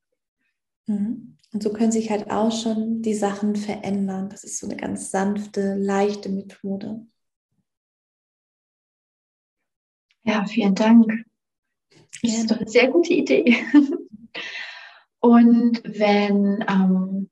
Mhm. 0.88 1.38
Und 1.52 1.62
so 1.62 1.72
können 1.72 1.92
sich 1.92 2.10
halt 2.10 2.32
auch 2.32 2.52
schon 2.52 3.02
die 3.02 3.14
Sachen 3.14 3.56
verändern. 3.56 4.30
Das 4.30 4.44
ist 4.44 4.58
so 4.58 4.68
eine 4.68 4.76
ganz 4.76 5.12
sanfte, 5.12 5.76
leichte 5.76 6.30
Methode. 6.30 7.06
Ja, 10.24 10.46
vielen 10.46 10.74
Dank. 10.74 11.26
Das 12.24 12.34
ist 12.34 12.50
doch 12.50 12.58
eine 12.58 12.70
sehr 12.70 12.90
gute 12.90 13.14
Idee. 13.14 13.58
Und 15.20 15.82
wenn, 15.86 16.66
ähm, 16.68 17.30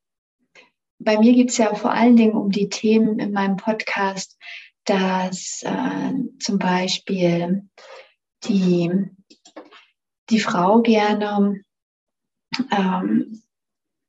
bei 0.99 1.17
mir 1.17 1.33
geht 1.33 1.49
es 1.49 1.57
ja 1.57 1.73
vor 1.73 1.91
allen 1.91 2.15
Dingen 2.15 2.33
um 2.33 2.51
die 2.51 2.69
Themen 2.69 3.19
in 3.19 3.31
meinem 3.31 3.57
Podcast, 3.57 4.37
dass 4.85 5.61
äh, 5.63 6.13
zum 6.39 6.59
Beispiel 6.59 7.67
die, 8.43 8.91
die 10.29 10.39
Frau 10.39 10.81
gerne 10.81 11.61
ähm, 12.71 13.41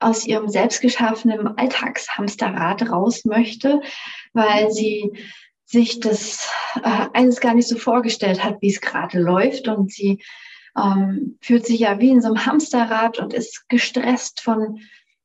aus 0.00 0.26
ihrem 0.26 0.48
selbstgeschaffenen 0.48 1.58
Alltagshamsterrad 1.58 2.90
raus 2.90 3.24
möchte, 3.24 3.80
weil 4.32 4.70
sie 4.70 5.12
sich 5.64 6.00
das 6.00 6.50
äh, 6.82 7.06
alles 7.12 7.40
gar 7.40 7.54
nicht 7.54 7.68
so 7.68 7.76
vorgestellt 7.76 8.42
hat, 8.42 8.60
wie 8.60 8.70
es 8.70 8.80
gerade 8.80 9.20
läuft. 9.20 9.68
Und 9.68 9.92
sie 9.92 10.22
ähm, 10.76 11.38
fühlt 11.40 11.66
sich 11.66 11.80
ja 11.80 12.00
wie 12.00 12.10
in 12.10 12.20
so 12.20 12.28
einem 12.28 12.44
Hamsterrad 12.44 13.18
und 13.18 13.32
ist 13.32 13.68
gestresst 13.68 14.40
von 14.40 14.80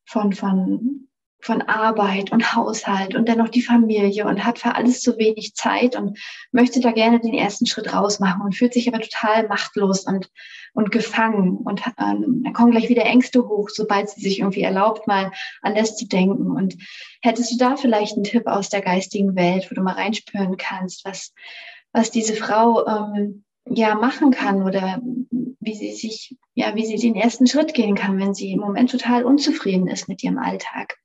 von, 0.07 0.33
von, 0.33 1.07
von 1.39 1.61
Arbeit 1.61 2.31
und 2.31 2.55
Haushalt 2.55 3.15
und 3.15 3.29
dann 3.29 3.37
noch 3.37 3.49
die 3.49 3.61
Familie 3.61 4.25
und 4.25 4.43
hat 4.43 4.59
für 4.59 4.75
alles 4.75 5.01
zu 5.01 5.17
wenig 5.17 5.53
Zeit 5.53 5.95
und 5.95 6.19
möchte 6.51 6.79
da 6.79 6.91
gerne 6.91 7.19
den 7.19 7.33
ersten 7.33 7.65
Schritt 7.65 7.93
raus 7.93 8.19
machen 8.19 8.41
und 8.41 8.55
fühlt 8.55 8.73
sich 8.73 8.87
aber 8.87 8.99
total 8.99 9.47
machtlos 9.47 10.05
und, 10.05 10.29
und 10.73 10.91
gefangen 10.91 11.57
und 11.57 11.81
ähm, 11.99 12.41
dann 12.43 12.53
kommen 12.53 12.71
gleich 12.71 12.89
wieder 12.89 13.05
Ängste 13.05 13.47
hoch, 13.47 13.69
sobald 13.69 14.09
sie 14.09 14.21
sich 14.21 14.39
irgendwie 14.39 14.63
erlaubt, 14.63 15.07
mal 15.07 15.31
anders 15.61 15.95
zu 15.95 16.07
denken. 16.07 16.51
Und 16.51 16.77
hättest 17.21 17.51
du 17.51 17.57
da 17.57 17.77
vielleicht 17.77 18.15
einen 18.15 18.23
Tipp 18.23 18.47
aus 18.47 18.69
der 18.69 18.81
geistigen 18.81 19.35
Welt, 19.35 19.67
wo 19.69 19.75
du 19.75 19.81
mal 19.81 19.93
reinspüren 19.93 20.57
kannst, 20.57 21.05
was, 21.05 21.33
was 21.93 22.11
diese 22.11 22.33
Frau 22.33 22.85
ähm, 22.87 23.43
ja 23.69 23.95
machen 23.95 24.31
kann 24.31 24.63
oder 24.63 25.01
wie 25.59 25.75
sie 25.75 25.93
sich, 25.93 26.35
ja, 26.55 26.75
wie 26.75 26.85
sie 26.85 26.95
den 26.95 27.15
ersten 27.15 27.45
Schritt 27.45 27.73
gehen 27.73 27.95
kann, 27.95 28.19
wenn 28.19 28.33
sie 28.33 28.51
im 28.53 28.59
Moment 28.59 28.89
total 28.89 29.23
unzufrieden 29.23 29.87
ist 29.87 30.07
mit 30.07 30.23
ihrem 30.23 30.39
Alltag. 30.39 30.97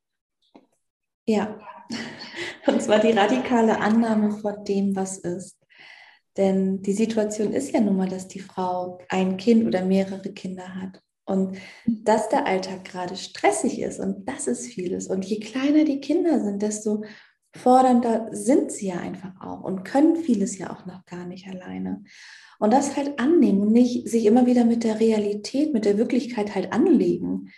Ja, 1.26 1.58
und 2.66 2.82
zwar 2.82 2.98
die 2.98 3.12
radikale 3.12 3.78
Annahme 3.80 4.38
von 4.38 4.64
dem, 4.64 4.96
was 4.96 5.18
ist. 5.18 5.58
Denn 6.36 6.80
die 6.82 6.94
Situation 6.94 7.52
ist 7.52 7.72
ja 7.72 7.80
nun 7.80 7.96
mal, 7.96 8.08
dass 8.08 8.28
die 8.28 8.40
Frau 8.40 8.98
ein 9.08 9.36
Kind 9.36 9.66
oder 9.66 9.84
mehrere 9.84 10.32
Kinder 10.32 10.74
hat. 10.76 11.02
Und 11.24 11.56
dass 11.86 12.28
der 12.28 12.46
Alltag 12.46 12.84
gerade 12.84 13.16
stressig 13.16 13.80
ist 13.80 14.00
und 14.00 14.28
das 14.28 14.46
ist 14.48 14.66
vieles. 14.66 15.06
Und 15.06 15.24
je 15.24 15.38
kleiner 15.38 15.84
die 15.84 16.00
Kinder 16.00 16.42
sind, 16.42 16.62
desto 16.62 17.04
fordernder 17.54 18.28
sind 18.32 18.72
sie 18.72 18.88
ja 18.88 18.96
einfach 18.96 19.40
auch 19.40 19.62
und 19.62 19.84
können 19.84 20.16
vieles 20.16 20.58
ja 20.58 20.70
auch 20.70 20.86
noch 20.86 21.04
gar 21.04 21.26
nicht 21.26 21.46
alleine. 21.46 22.02
Und 22.58 22.72
das 22.72 22.96
halt 22.96 23.20
annehmen 23.20 23.60
und 23.60 23.72
nicht 23.72 24.08
sich 24.08 24.24
immer 24.24 24.46
wieder 24.46 24.64
mit 24.64 24.84
der 24.84 24.98
Realität, 24.98 25.72
mit 25.72 25.84
der 25.84 25.98
Wirklichkeit 25.98 26.54
halt 26.54 26.72
anlegen 26.72 27.50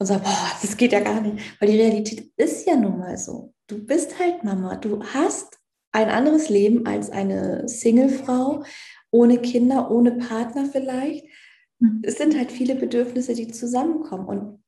und 0.00 0.06
sagen, 0.06 0.22
boah, 0.24 0.50
das 0.62 0.76
geht 0.76 0.92
ja 0.92 1.00
gar 1.00 1.20
nicht. 1.20 1.60
Weil 1.60 1.70
die 1.70 1.80
Realität 1.80 2.32
ist 2.36 2.66
ja 2.66 2.74
nun 2.74 2.98
mal 2.98 3.18
so. 3.18 3.52
Du 3.66 3.84
bist 3.84 4.18
halt 4.18 4.42
Mama. 4.42 4.76
Du 4.76 5.04
hast 5.04 5.58
ein 5.92 6.08
anderes 6.08 6.48
Leben 6.48 6.86
als 6.86 7.10
eine 7.10 7.68
Singlefrau, 7.68 8.64
ohne 9.10 9.38
Kinder, 9.38 9.90
ohne 9.90 10.12
Partner 10.12 10.64
vielleicht. 10.64 11.26
Mhm. 11.80 12.00
Es 12.02 12.16
sind 12.16 12.36
halt 12.36 12.50
viele 12.50 12.76
Bedürfnisse, 12.76 13.34
die 13.34 13.48
zusammenkommen. 13.48 14.26
Und 14.26 14.64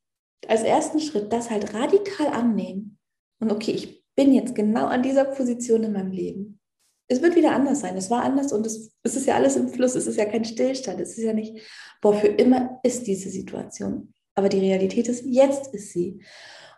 als 0.48 0.62
ersten 0.62 1.00
Schritt 1.00 1.32
das 1.32 1.50
halt 1.50 1.72
radikal 1.72 2.26
annehmen. 2.26 2.98
Und 3.40 3.50
okay, 3.50 3.72
ich 3.72 4.04
bin 4.14 4.34
jetzt 4.34 4.54
genau 4.54 4.86
an 4.86 5.02
dieser 5.02 5.24
Position 5.24 5.82
in 5.84 5.92
meinem 5.92 6.12
Leben. 6.12 6.60
Es 7.08 7.22
wird 7.22 7.36
wieder 7.36 7.52
anders 7.52 7.80
sein. 7.80 7.96
Es 7.96 8.10
war 8.10 8.22
anders 8.22 8.52
und 8.52 8.66
es, 8.66 8.92
es 9.02 9.16
ist 9.16 9.26
ja 9.26 9.36
alles 9.36 9.56
im 9.56 9.70
Fluss. 9.70 9.94
Es 9.94 10.06
ist 10.06 10.16
ja 10.16 10.26
kein 10.26 10.44
Stillstand. 10.44 11.00
Es 11.00 11.16
ist 11.16 11.24
ja 11.24 11.32
nicht, 11.32 11.58
boah, 12.02 12.12
für 12.12 12.28
immer 12.28 12.80
ist 12.82 13.06
diese 13.06 13.30
Situation. 13.30 14.11
Aber 14.34 14.48
die 14.48 14.60
Realität 14.60 15.08
ist, 15.08 15.24
jetzt 15.24 15.72
ist 15.74 15.92
sie. 15.92 16.22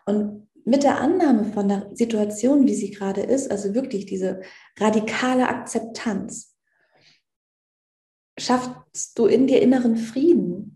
Und 0.05 0.47
mit 0.65 0.83
der 0.83 0.99
Annahme 0.99 1.45
von 1.45 1.67
der 1.67 1.89
Situation, 1.93 2.67
wie 2.67 2.75
sie 2.75 2.91
gerade 2.91 3.21
ist, 3.21 3.51
also 3.51 3.73
wirklich 3.73 4.05
diese 4.05 4.41
radikale 4.79 5.47
Akzeptanz, 5.47 6.55
schaffst 8.37 9.17
du 9.17 9.27
in 9.27 9.47
dir 9.47 9.61
inneren 9.61 9.95
Frieden 9.95 10.75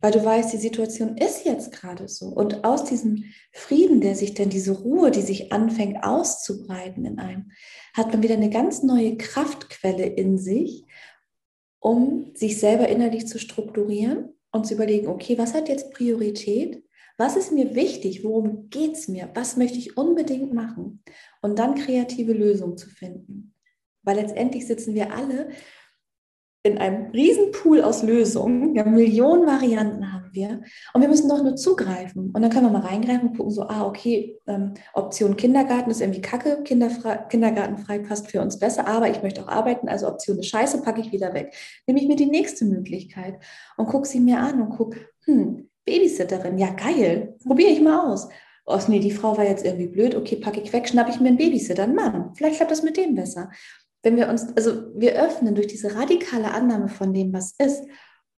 weil 0.00 0.12
du 0.12 0.24
weißt, 0.24 0.52
die 0.52 0.58
Situation 0.58 1.16
ist 1.16 1.44
jetzt 1.44 1.72
gerade 1.72 2.06
so. 2.06 2.26
Und 2.26 2.64
aus 2.64 2.84
diesem 2.84 3.24
Frieden, 3.52 4.00
der 4.00 4.14
sich 4.14 4.34
dann, 4.34 4.50
diese 4.50 4.72
Ruhe, 4.72 5.10
die 5.10 5.22
sich 5.22 5.52
anfängt 5.52 6.04
auszubreiten 6.04 7.04
in 7.04 7.18
einem, 7.18 7.50
hat 7.94 8.12
man 8.12 8.22
wieder 8.22 8.34
eine 8.34 8.50
ganz 8.50 8.84
neue 8.84 9.16
Kraftquelle 9.16 10.06
in 10.06 10.38
sich, 10.38 10.84
um 11.80 12.30
sich 12.34 12.60
selber 12.60 12.88
innerlich 12.88 13.26
zu 13.26 13.40
strukturieren 13.40 14.35
und 14.56 14.66
zu 14.66 14.74
überlegen, 14.74 15.06
okay, 15.06 15.38
was 15.38 15.54
hat 15.54 15.68
jetzt 15.68 15.92
Priorität? 15.92 16.82
Was 17.18 17.36
ist 17.36 17.52
mir 17.52 17.74
wichtig? 17.74 18.24
Worum 18.24 18.68
geht 18.68 18.92
es 18.92 19.08
mir? 19.08 19.30
Was 19.34 19.56
möchte 19.56 19.78
ich 19.78 19.96
unbedingt 19.96 20.52
machen? 20.52 21.02
Und 21.40 21.58
dann 21.58 21.74
kreative 21.74 22.32
Lösungen 22.32 22.76
zu 22.76 22.90
finden. 22.90 23.54
Weil 24.02 24.16
letztendlich 24.16 24.66
sitzen 24.66 24.94
wir 24.94 25.12
alle 25.12 25.48
in 26.66 26.78
einem 26.78 27.10
Riesenpool 27.10 27.82
aus 27.82 28.02
Lösungen. 28.02 28.74
Ja, 28.74 28.84
Millionen 28.84 29.46
Varianten 29.46 30.12
haben 30.12 30.28
wir. 30.32 30.60
Und 30.92 31.00
wir 31.00 31.08
müssen 31.08 31.28
doch 31.28 31.42
nur 31.42 31.56
zugreifen. 31.56 32.30
Und 32.32 32.42
dann 32.42 32.50
können 32.50 32.66
wir 32.66 32.78
mal 32.78 32.86
reingreifen 32.86 33.28
und 33.28 33.36
gucken, 33.36 33.52
so, 33.52 33.62
ah, 33.62 33.86
okay, 33.86 34.38
ähm, 34.46 34.74
Option 34.94 35.36
Kindergarten 35.36 35.90
ist 35.90 36.00
irgendwie 36.00 36.20
kacke, 36.20 36.62
Kindergartenfrei 36.62 38.00
passt 38.00 38.30
für 38.30 38.40
uns 38.40 38.58
besser, 38.58 38.86
aber 38.86 39.08
ich 39.08 39.22
möchte 39.22 39.42
auch 39.42 39.48
arbeiten, 39.48 39.88
also 39.88 40.08
Option 40.08 40.38
ist 40.38 40.48
scheiße, 40.48 40.82
packe 40.82 41.00
ich 41.00 41.12
wieder 41.12 41.32
weg. 41.34 41.54
Nehme 41.86 42.00
ich 42.00 42.08
mir 42.08 42.16
die 42.16 42.26
nächste 42.26 42.64
Möglichkeit 42.64 43.38
und 43.76 43.86
gucke 43.86 44.06
sie 44.06 44.20
mir 44.20 44.38
an 44.38 44.60
und 44.60 44.70
gucke, 44.70 44.98
hm, 45.24 45.68
Babysitterin, 45.84 46.58
ja 46.58 46.70
geil, 46.70 47.36
probiere 47.46 47.70
ich 47.70 47.80
mal 47.80 48.12
aus. 48.12 48.28
Oh, 48.68 48.78
nee, 48.88 48.98
die 48.98 49.12
Frau 49.12 49.36
war 49.38 49.44
jetzt 49.44 49.64
irgendwie 49.64 49.86
blöd, 49.86 50.16
okay, 50.16 50.36
packe 50.36 50.60
ich 50.60 50.72
weg, 50.72 50.88
schnappe 50.88 51.10
ich 51.10 51.20
mir 51.20 51.28
einen 51.28 51.36
Babysitter, 51.36 51.84
einen 51.84 51.94
Mann. 51.94 52.32
Vielleicht 52.34 52.56
klappt 52.56 52.72
das 52.72 52.82
mit 52.82 52.96
dem 52.96 53.14
besser 53.14 53.50
wenn 54.02 54.16
wir 54.16 54.28
uns, 54.28 54.56
also 54.56 54.94
wir 54.94 55.14
öffnen 55.14 55.54
durch 55.54 55.66
diese 55.66 55.94
radikale 55.94 56.52
Annahme 56.52 56.88
von 56.88 57.12
dem, 57.12 57.32
was 57.32 57.54
ist, 57.58 57.82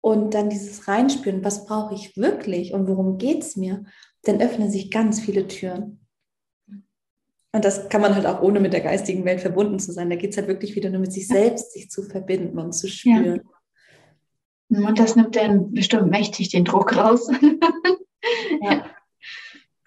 und 0.02 0.34
dann 0.34 0.50
dieses 0.50 0.88
Reinspüren, 0.88 1.44
was 1.44 1.66
brauche 1.66 1.94
ich 1.94 2.16
wirklich 2.16 2.74
und 2.74 2.88
worum 2.88 3.18
geht 3.18 3.44
es 3.44 3.58
mir, 3.58 3.84
dann 4.24 4.42
öffnen 4.42 4.72
sich 4.72 4.92
ganz 4.92 5.20
viele 5.20 5.48
Türen. 5.48 6.00
Und 7.52 7.66
das 7.66 7.90
kann 7.90 8.02
man 8.02 8.16
halt 8.16 8.26
auch 8.26 8.42
ohne 8.42 8.60
mit 8.60 8.74
der 8.74 8.82
geistigen 8.82 9.26
Welt 9.26 9.42
verbunden 9.42 9.80
zu 9.80 9.92
sein. 9.92 10.10
Da 10.10 10.16
geht 10.16 10.32
es 10.32 10.38
halt 10.38 10.48
wirklich 10.48 10.76
wieder 10.76 10.90
nur 10.90 11.02
mit 11.02 11.12
sich 11.12 11.28
selbst, 11.28 11.74
sich 11.74 11.90
zu 11.90 12.04
verbinden 12.04 12.60
und 12.60 12.74
zu 12.74 12.88
spüren. 12.88 13.42
Ja. 14.70 14.88
Und 14.88 15.00
das 15.00 15.16
nimmt 15.16 15.36
dann 15.36 15.72
bestimmt 15.72 16.10
mächtig 16.10 16.50
den 16.50 16.66
Druck 16.66 16.96
raus. 16.96 17.30
ja. 18.62 18.86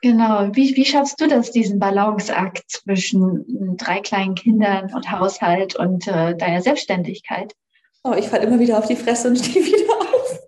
Genau. 0.02 0.48
Wie, 0.54 0.74
wie 0.76 0.84
schaffst 0.84 1.20
du 1.20 1.28
das, 1.28 1.50
diesen 1.52 1.78
Balanceakt 1.78 2.70
zwischen 2.70 3.76
drei 3.76 4.00
kleinen 4.00 4.34
Kindern 4.34 4.92
und 4.94 5.10
Haushalt 5.10 5.76
und 5.76 6.06
äh, 6.06 6.34
deiner 6.36 6.62
Selbstständigkeit? 6.62 7.54
Oh, 8.02 8.14
ich 8.18 8.28
falle 8.28 8.44
immer 8.44 8.58
wieder 8.58 8.78
auf 8.78 8.86
die 8.86 8.96
Fresse 8.96 9.28
und 9.28 9.36
stehe 9.36 9.64
wieder 9.66 9.94
auf. 10.00 10.40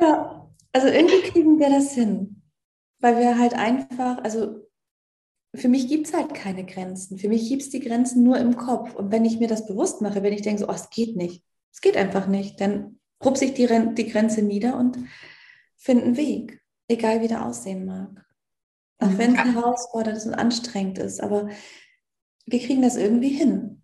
ja. 0.00 0.48
Also 0.72 0.88
irgendwie 0.88 1.22
kriegen 1.22 1.58
wir 1.58 1.70
das 1.70 1.92
hin. 1.92 2.42
Weil 3.00 3.18
wir 3.18 3.38
halt 3.38 3.54
einfach, 3.54 4.22
also 4.22 4.60
für 5.54 5.68
mich 5.68 5.88
gibt 5.88 6.06
es 6.06 6.14
halt 6.14 6.34
keine 6.34 6.64
Grenzen. 6.64 7.18
Für 7.18 7.28
mich 7.28 7.48
gibt 7.48 7.62
es 7.62 7.70
die 7.70 7.80
Grenzen 7.80 8.22
nur 8.22 8.38
im 8.38 8.56
Kopf. 8.56 8.94
Und 8.94 9.10
wenn 9.10 9.24
ich 9.24 9.40
mir 9.40 9.48
das 9.48 9.66
bewusst 9.66 10.02
mache, 10.02 10.22
wenn 10.22 10.32
ich 10.32 10.42
denke, 10.42 10.60
so, 10.60 10.68
oh, 10.68 10.72
es 10.72 10.90
geht 10.90 11.16
nicht, 11.16 11.42
es 11.72 11.80
geht 11.80 11.96
einfach 11.96 12.28
nicht, 12.28 12.60
dann 12.60 13.00
rupse 13.24 13.46
ich 13.46 13.54
die, 13.54 13.66
die 13.94 14.08
Grenze 14.08 14.42
nieder 14.42 14.76
und 14.76 14.98
finde 15.76 16.04
einen 16.04 16.16
Weg 16.16 16.62
egal 16.88 17.20
wie 17.20 17.28
der 17.28 17.44
aussehen 17.44 17.84
mag. 17.84 18.24
Auch 18.98 19.08
mhm. 19.08 19.18
wenn 19.18 19.34
es 19.34 19.44
herausfordernd 19.44 20.26
und 20.26 20.34
anstrengend 20.34 20.98
ist, 20.98 21.22
aber 21.22 21.48
wir 22.46 22.60
kriegen 22.60 22.82
das 22.82 22.96
irgendwie 22.96 23.30
hin. 23.30 23.82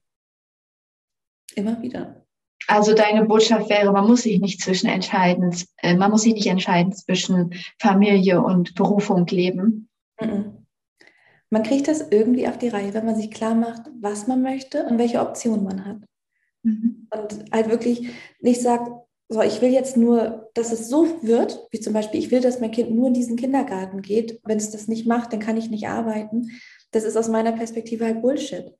Immer 1.55 1.83
wieder. 1.83 2.25
Also 2.69 2.95
deine 2.95 3.25
Botschaft 3.25 3.69
wäre, 3.69 3.93
man 3.93 4.07
muss 4.07 4.23
sich 4.23 4.41
nicht 4.41 4.61
zwischen 4.61 4.87
entscheiden, 4.87 5.55
äh, 5.79 5.95
man 5.95 6.11
muss 6.11 6.23
sich 6.23 6.35
nicht 6.35 6.47
entscheiden 6.47 6.93
zwischen 6.93 7.55
Familie 7.79 8.41
und 8.41 8.75
Berufung 8.75 9.27
leben. 9.27 9.88
Mhm. 10.21 10.67
Man 11.51 11.65
kriegt 11.65 11.88
das 11.88 12.09
irgendwie 12.11 12.49
auf 12.49 12.57
die 12.57 12.69
Reihe, 12.69 12.95
wenn 12.95 13.05
man 13.05 13.17
sich 13.17 13.31
klar 13.31 13.55
macht, 13.55 13.83
was 14.01 14.27
man 14.27 14.41
möchte 14.43 14.85
und 14.85 14.99
welche 14.99 15.21
Optionen 15.21 15.65
man 15.65 15.85
hat. 15.85 15.99
Mhm. 16.62 17.09
Und 17.11 17.53
halt 17.53 17.69
wirklich 17.69 18.09
nicht 18.41 18.62
sagt, 18.62 18.88
so, 19.33 19.40
ich 19.40 19.62
will 19.62 19.71
jetzt 19.71 19.97
nur, 19.97 20.51
dass 20.55 20.73
es 20.73 20.88
so 20.88 21.07
wird, 21.23 21.66
wie 21.71 21.81
zum 21.81 21.95
Beispiel, 21.95 22.21
ich 22.21 22.31
will, 22.31 22.40
dass 22.40 22.61
mein 22.61 22.71
Kind 22.71 22.90
nur 22.90 23.09
in 23.09 23.14
diesen 23.14 23.37
Kindergarten 23.37 24.03
geht. 24.03 24.40
Wenn 24.45 24.59
es 24.59 24.71
das 24.71 24.88
nicht 24.88 25.07
macht, 25.07 25.33
dann 25.33 25.40
kann 25.40 25.57
ich 25.57 25.71
nicht 25.71 25.88
arbeiten. 25.88 26.51
Das 26.90 27.05
ist 27.05 27.16
aus 27.16 27.29
meiner 27.29 27.53
Perspektive 27.53 28.05
halt 28.05 28.21
Bullshit. 28.21 28.73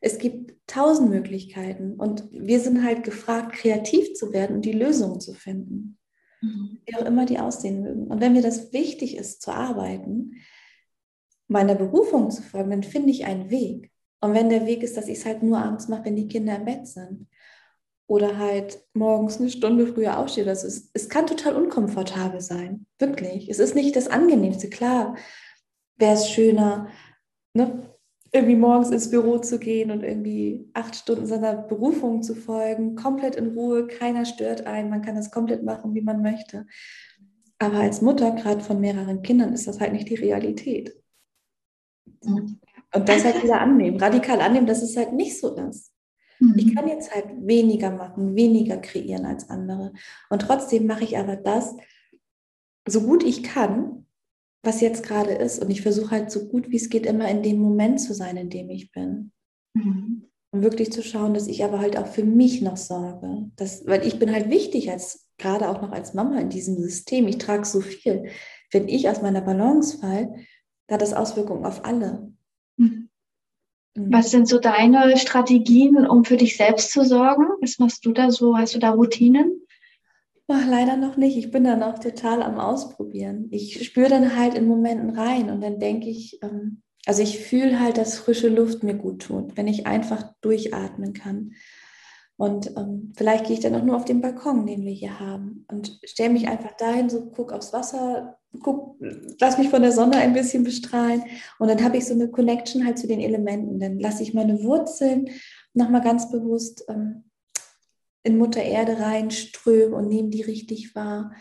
Es 0.00 0.18
gibt 0.18 0.54
tausend 0.66 1.10
Möglichkeiten 1.10 1.94
und 1.94 2.24
wir 2.32 2.58
sind 2.60 2.84
halt 2.84 3.04
gefragt, 3.04 3.52
kreativ 3.52 4.14
zu 4.14 4.32
werden 4.32 4.56
und 4.56 4.64
die 4.64 4.72
Lösungen 4.72 5.20
zu 5.20 5.34
finden, 5.34 5.98
mhm. 6.40 6.80
wie 6.86 6.96
auch 6.96 7.04
immer 7.04 7.26
die 7.26 7.38
aussehen 7.38 7.82
mögen. 7.82 8.06
Und 8.06 8.20
wenn 8.20 8.32
mir 8.32 8.42
das 8.42 8.72
wichtig 8.72 9.16
ist, 9.16 9.42
zu 9.42 9.52
arbeiten, 9.52 10.32
meiner 11.48 11.74
Berufung 11.74 12.30
zu 12.30 12.42
folgen, 12.42 12.70
dann 12.70 12.82
finde 12.82 13.10
ich 13.10 13.26
einen 13.26 13.50
Weg. 13.50 13.90
Und 14.20 14.34
wenn 14.34 14.48
der 14.48 14.66
Weg 14.66 14.82
ist, 14.82 14.96
dass 14.96 15.08
ich 15.08 15.18
es 15.18 15.26
halt 15.26 15.42
nur 15.42 15.58
abends 15.58 15.88
mache, 15.88 16.06
wenn 16.06 16.16
die 16.16 16.28
Kinder 16.28 16.56
im 16.56 16.64
Bett 16.64 16.86
sind, 16.86 17.26
oder 18.10 18.38
halt 18.38 18.82
morgens 18.92 19.38
eine 19.38 19.50
Stunde 19.50 19.86
früher 19.86 20.18
aufstehe. 20.18 20.44
Das 20.44 20.64
ist, 20.64 20.90
es 20.94 21.08
kann 21.08 21.28
total 21.28 21.54
unkomfortabel 21.54 22.40
sein, 22.40 22.86
wirklich. 22.98 23.48
Es 23.48 23.60
ist 23.60 23.76
nicht 23.76 23.94
das 23.94 24.08
Angenehmste. 24.08 24.68
Klar, 24.68 25.14
wäre 25.96 26.14
es 26.14 26.28
schöner, 26.28 26.88
ne, 27.54 27.88
irgendwie 28.32 28.56
morgens 28.56 28.90
ins 28.90 29.10
Büro 29.10 29.38
zu 29.38 29.60
gehen 29.60 29.92
und 29.92 30.02
irgendwie 30.02 30.68
acht 30.72 30.96
Stunden 30.96 31.26
seiner 31.26 31.54
Berufung 31.54 32.24
zu 32.24 32.34
folgen, 32.34 32.96
komplett 32.96 33.36
in 33.36 33.56
Ruhe, 33.56 33.86
keiner 33.86 34.24
stört 34.24 34.66
einen, 34.66 34.90
man 34.90 35.02
kann 35.02 35.14
das 35.14 35.30
komplett 35.30 35.62
machen, 35.62 35.94
wie 35.94 36.02
man 36.02 36.20
möchte. 36.20 36.66
Aber 37.60 37.78
als 37.78 38.02
Mutter, 38.02 38.32
gerade 38.32 38.60
von 38.60 38.80
mehreren 38.80 39.22
Kindern, 39.22 39.52
ist 39.52 39.68
das 39.68 39.78
halt 39.78 39.92
nicht 39.92 40.08
die 40.08 40.16
Realität. 40.16 41.00
Mhm. 42.24 42.58
Und 42.92 43.08
das 43.08 43.24
halt 43.24 43.40
wieder 43.40 43.60
annehmen, 43.60 44.00
radikal 44.00 44.40
annehmen, 44.40 44.66
dass 44.66 44.82
es 44.82 44.96
halt 44.96 45.12
nicht 45.12 45.38
so 45.38 45.54
ist. 45.54 45.92
Mhm. 46.40 46.54
Ich 46.56 46.74
kann 46.74 46.88
jetzt 46.88 47.14
halt 47.14 47.26
weniger 47.46 47.90
machen, 47.90 48.34
weniger 48.34 48.78
kreieren 48.78 49.26
als 49.26 49.48
andere. 49.48 49.92
Und 50.30 50.42
trotzdem 50.42 50.86
mache 50.86 51.04
ich 51.04 51.16
aber 51.18 51.36
das, 51.36 51.76
so 52.88 53.02
gut 53.02 53.22
ich 53.22 53.42
kann, 53.42 54.06
was 54.62 54.80
jetzt 54.80 55.04
gerade 55.04 55.32
ist. 55.32 55.62
Und 55.62 55.70
ich 55.70 55.82
versuche 55.82 56.10
halt 56.10 56.30
so 56.30 56.48
gut 56.48 56.70
wie 56.70 56.76
es 56.76 56.90
geht 56.90 57.06
immer 57.06 57.28
in 57.28 57.42
dem 57.42 57.58
Moment 57.58 58.00
zu 58.00 58.14
sein, 58.14 58.36
in 58.36 58.50
dem 58.50 58.70
ich 58.70 58.90
bin. 58.90 59.32
Mhm. 59.74 60.26
Und 60.52 60.62
wirklich 60.62 60.90
zu 60.90 61.02
schauen, 61.02 61.34
dass 61.34 61.46
ich 61.46 61.62
aber 61.62 61.78
halt 61.78 61.96
auch 61.96 62.08
für 62.08 62.24
mich 62.24 62.60
noch 62.60 62.76
sorge. 62.76 63.50
Das, 63.54 63.86
weil 63.86 64.04
ich 64.04 64.18
bin 64.18 64.32
halt 64.32 64.50
wichtig, 64.50 64.90
als 64.90 65.28
gerade 65.38 65.68
auch 65.68 65.80
noch 65.80 65.92
als 65.92 66.12
Mama 66.12 66.40
in 66.40 66.50
diesem 66.50 66.76
System. 66.76 67.28
Ich 67.28 67.38
trage 67.38 67.64
so 67.64 67.80
viel. 67.80 68.30
Wenn 68.72 68.88
ich 68.88 69.08
aus 69.08 69.22
meiner 69.22 69.40
Balance 69.40 69.98
falle, 69.98 70.34
da 70.88 70.94
hat 70.94 71.02
das 71.02 71.14
Auswirkungen 71.14 71.64
auf 71.64 71.84
alle. 71.84 72.29
Mhm. 73.94 74.12
Was 74.12 74.30
sind 74.30 74.48
so 74.48 74.58
deine 74.58 75.16
Strategien, 75.16 76.06
um 76.06 76.24
für 76.24 76.36
dich 76.36 76.56
selbst 76.56 76.92
zu 76.92 77.04
sorgen? 77.04 77.46
Was 77.60 77.78
machst 77.78 78.04
du 78.04 78.12
da 78.12 78.30
so? 78.30 78.56
Hast 78.56 78.74
du 78.74 78.78
da 78.78 78.90
Routinen? 78.90 79.62
Ach, 80.48 80.66
leider 80.66 80.96
noch 80.96 81.16
nicht. 81.16 81.36
Ich 81.36 81.50
bin 81.50 81.64
da 81.64 81.76
noch 81.76 82.00
total 82.00 82.42
am 82.42 82.58
Ausprobieren. 82.58 83.48
Ich 83.52 83.84
spüre 83.84 84.08
dann 84.08 84.36
halt 84.36 84.54
in 84.54 84.66
Momenten 84.66 85.10
rein 85.10 85.48
und 85.48 85.60
dann 85.60 85.78
denke 85.78 86.08
ich, 86.08 86.40
ähm, 86.42 86.82
also 87.06 87.22
ich 87.22 87.38
fühle 87.38 87.78
halt, 87.80 87.98
dass 87.98 88.18
frische 88.18 88.48
Luft 88.48 88.82
mir 88.82 88.94
gut 88.94 89.22
tut, 89.22 89.56
wenn 89.56 89.68
ich 89.68 89.86
einfach 89.86 90.34
durchatmen 90.40 91.12
kann. 91.12 91.52
Und 92.40 92.74
ähm, 92.78 93.12
vielleicht 93.14 93.44
gehe 93.44 93.52
ich 93.52 93.60
dann 93.60 93.74
auch 93.74 93.84
nur 93.84 93.96
auf 93.96 94.06
den 94.06 94.22
Balkon, 94.22 94.64
den 94.64 94.82
wir 94.86 94.92
hier 94.92 95.20
haben, 95.20 95.66
und 95.68 96.00
stelle 96.04 96.30
mich 96.30 96.48
einfach 96.48 96.72
dahin, 96.72 97.10
so 97.10 97.26
guck 97.26 97.52
aufs 97.52 97.74
Wasser, 97.74 98.38
guck, 98.62 98.96
lass 99.38 99.58
mich 99.58 99.68
von 99.68 99.82
der 99.82 99.92
Sonne 99.92 100.16
ein 100.16 100.32
bisschen 100.32 100.64
bestrahlen. 100.64 101.22
Und 101.58 101.68
dann 101.68 101.84
habe 101.84 101.98
ich 101.98 102.06
so 102.06 102.14
eine 102.14 102.30
Connection 102.30 102.86
halt 102.86 102.98
zu 102.98 103.06
den 103.06 103.20
Elementen. 103.20 103.78
Dann 103.78 103.98
lasse 103.98 104.22
ich 104.22 104.32
meine 104.32 104.62
Wurzeln 104.62 105.28
nochmal 105.74 106.00
ganz 106.00 106.30
bewusst 106.30 106.82
ähm, 106.88 107.24
in 108.22 108.38
Mutter 108.38 108.62
Erde 108.62 108.98
reinströmen 108.98 109.92
und 109.92 110.08
nehme 110.08 110.30
die 110.30 110.40
richtig 110.40 110.94
wahr. 110.94 111.34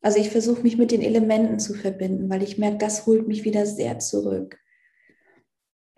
Also 0.00 0.18
ich 0.18 0.30
versuche 0.30 0.62
mich 0.62 0.78
mit 0.78 0.90
den 0.90 1.02
Elementen 1.02 1.58
zu 1.58 1.74
verbinden, 1.74 2.30
weil 2.30 2.42
ich 2.42 2.56
merke, 2.56 2.78
das 2.78 3.04
holt 3.04 3.28
mich 3.28 3.44
wieder 3.44 3.66
sehr 3.66 3.98
zurück. 3.98 4.58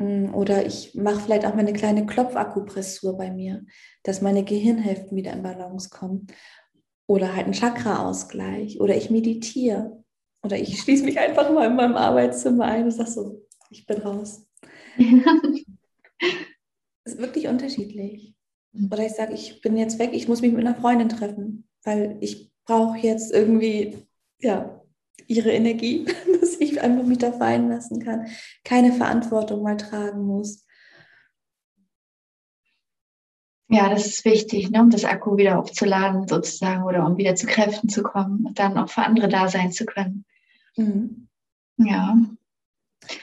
Mm, 0.03 0.35
oder 0.35 0.67
ich 0.67 0.95
mache 0.95 1.21
vielleicht 1.21 1.47
auch 1.47 1.55
mal 1.55 1.61
eine 1.61 1.73
kleine 1.73 2.05
Klopfakupressur 2.07 3.17
bei 3.17 3.31
mir, 3.31 3.65
dass 4.03 4.21
meine 4.21 4.45
Gehirnhälften 4.45 5.17
wieder 5.17 5.33
in 5.33 5.43
Balance 5.43 5.91
kommen. 5.91 6.27
Oder 7.07 7.35
halt 7.35 7.47
ein 7.47 7.53
Chakra-Ausgleich. 7.53 8.81
Oder 8.81 8.97
ich 8.97 9.11
meditiere. 9.11 10.03
Oder 10.43 10.59
ich 10.59 10.81
schließe 10.81 11.05
mich 11.05 11.21
einfach 11.21 11.53
mal 11.53 11.69
in 11.69 11.77
meinem 11.77 11.97
Arbeitszimmer 11.97 12.65
ein 12.65 12.85
und 12.85 12.91
sage 12.91 13.11
so, 13.11 13.47
ich 13.71 13.87
bin 13.87 13.99
raus. 13.99 14.47
ist 17.05 17.19
wirklich 17.19 17.47
unterschiedlich. 17.49 18.35
Mhm. 18.73 18.89
Oder 18.93 19.07
ich 19.07 19.13
sage, 19.13 19.35
ich 19.35 19.61
bin 19.61 19.77
jetzt 19.77 19.99
weg, 19.99 20.11
ich 20.13 20.27
muss 20.29 20.43
mich 20.43 20.53
mit 20.53 20.67
einer 20.67 20.75
Freundin 20.75 21.09
treffen, 21.09 21.69
weil 21.85 22.17
ich 22.21 22.51
brauche 22.65 22.99
jetzt 22.99 23.33
irgendwie, 23.33 23.99
ja, 24.41 24.83
ihre 25.27 25.53
Energie, 25.53 26.07
dass 26.41 26.57
ich 26.61 26.72
einfach 26.83 27.05
mich 27.05 27.19
da 27.19 27.33
fallen 27.33 27.69
lassen 27.69 28.03
kann, 28.03 28.27
keine 28.65 28.93
Verantwortung 28.93 29.63
mal 29.63 29.77
tragen 29.77 30.25
muss. 30.25 30.67
Ja, 33.69 33.89
das 33.89 34.07
ist 34.07 34.25
wichtig, 34.25 34.71
ne, 34.71 34.83
um 34.83 34.91
das 34.91 35.05
Akku 35.05 35.37
wieder 35.39 35.59
aufzuladen 35.59 36.29
sozusagen 36.29 36.85
oder 36.85 37.07
um 37.07 37.17
wieder 37.17 37.35
zu 37.35 37.47
Kräften 37.47 37.89
zu 37.89 38.03
kommen 38.03 38.45
und 38.45 38.59
dann 38.59 38.77
auch 38.77 38.91
für 38.91 39.03
andere 39.03 39.29
da 39.29 39.49
sein 39.49 39.73
zu 39.73 39.87
können. 39.87 40.27
Mhm. 40.77 41.29
Ja. 41.79 42.19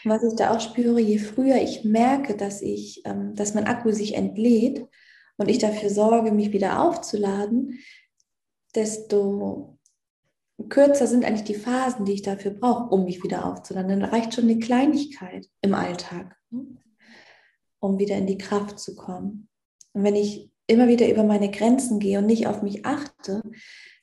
Was 0.03 0.23
ich 0.23 0.35
da 0.35 0.51
auch 0.51 0.59
spüre, 0.59 0.99
je 0.99 1.19
früher 1.19 1.61
ich 1.61 1.85
merke, 1.85 2.35
dass 2.35 2.61
ich, 2.61 3.03
ähm, 3.05 3.35
dass 3.35 3.53
mein 3.53 3.67
Akku 3.67 3.91
sich 3.91 4.15
entlädt, 4.15 4.87
und 5.39 5.49
ich 5.49 5.57
dafür 5.57 5.89
sorge, 5.89 6.31
mich 6.31 6.51
wieder 6.51 6.81
aufzuladen, 6.81 7.79
desto 8.75 9.78
kürzer 10.67 11.07
sind 11.07 11.25
eigentlich 11.25 11.45
die 11.45 11.55
Phasen, 11.55 12.05
die 12.05 12.13
ich 12.13 12.21
dafür 12.21 12.51
brauche, 12.51 12.93
um 12.93 13.05
mich 13.05 13.23
wieder 13.23 13.45
aufzuladen. 13.45 13.99
Dann 13.99 14.09
reicht 14.09 14.33
schon 14.33 14.45
eine 14.45 14.59
Kleinigkeit 14.59 15.47
im 15.61 15.73
Alltag, 15.73 16.35
ne, 16.49 16.65
um 17.79 17.97
wieder 17.97 18.17
in 18.17 18.27
die 18.27 18.37
Kraft 18.37 18.79
zu 18.79 18.95
kommen. 18.95 19.47
Und 19.93 20.03
wenn 20.03 20.15
ich 20.15 20.51
immer 20.67 20.87
wieder 20.87 21.09
über 21.09 21.23
meine 21.23 21.49
Grenzen 21.49 21.99
gehe 21.99 22.19
und 22.19 22.25
nicht 22.25 22.47
auf 22.47 22.61
mich 22.61 22.85
achte, 22.85 23.41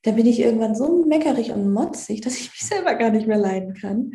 dann 0.03 0.16
bin 0.16 0.27
ich 0.27 0.40
irgendwann 0.40 0.75
so 0.75 1.05
meckerig 1.05 1.53
und 1.53 1.73
motzig, 1.73 2.21
dass 2.21 2.38
ich 2.38 2.51
mich 2.51 2.64
selber 2.64 2.95
gar 2.95 3.11
nicht 3.11 3.27
mehr 3.27 3.38
leiden 3.38 3.75
kann. 3.75 4.12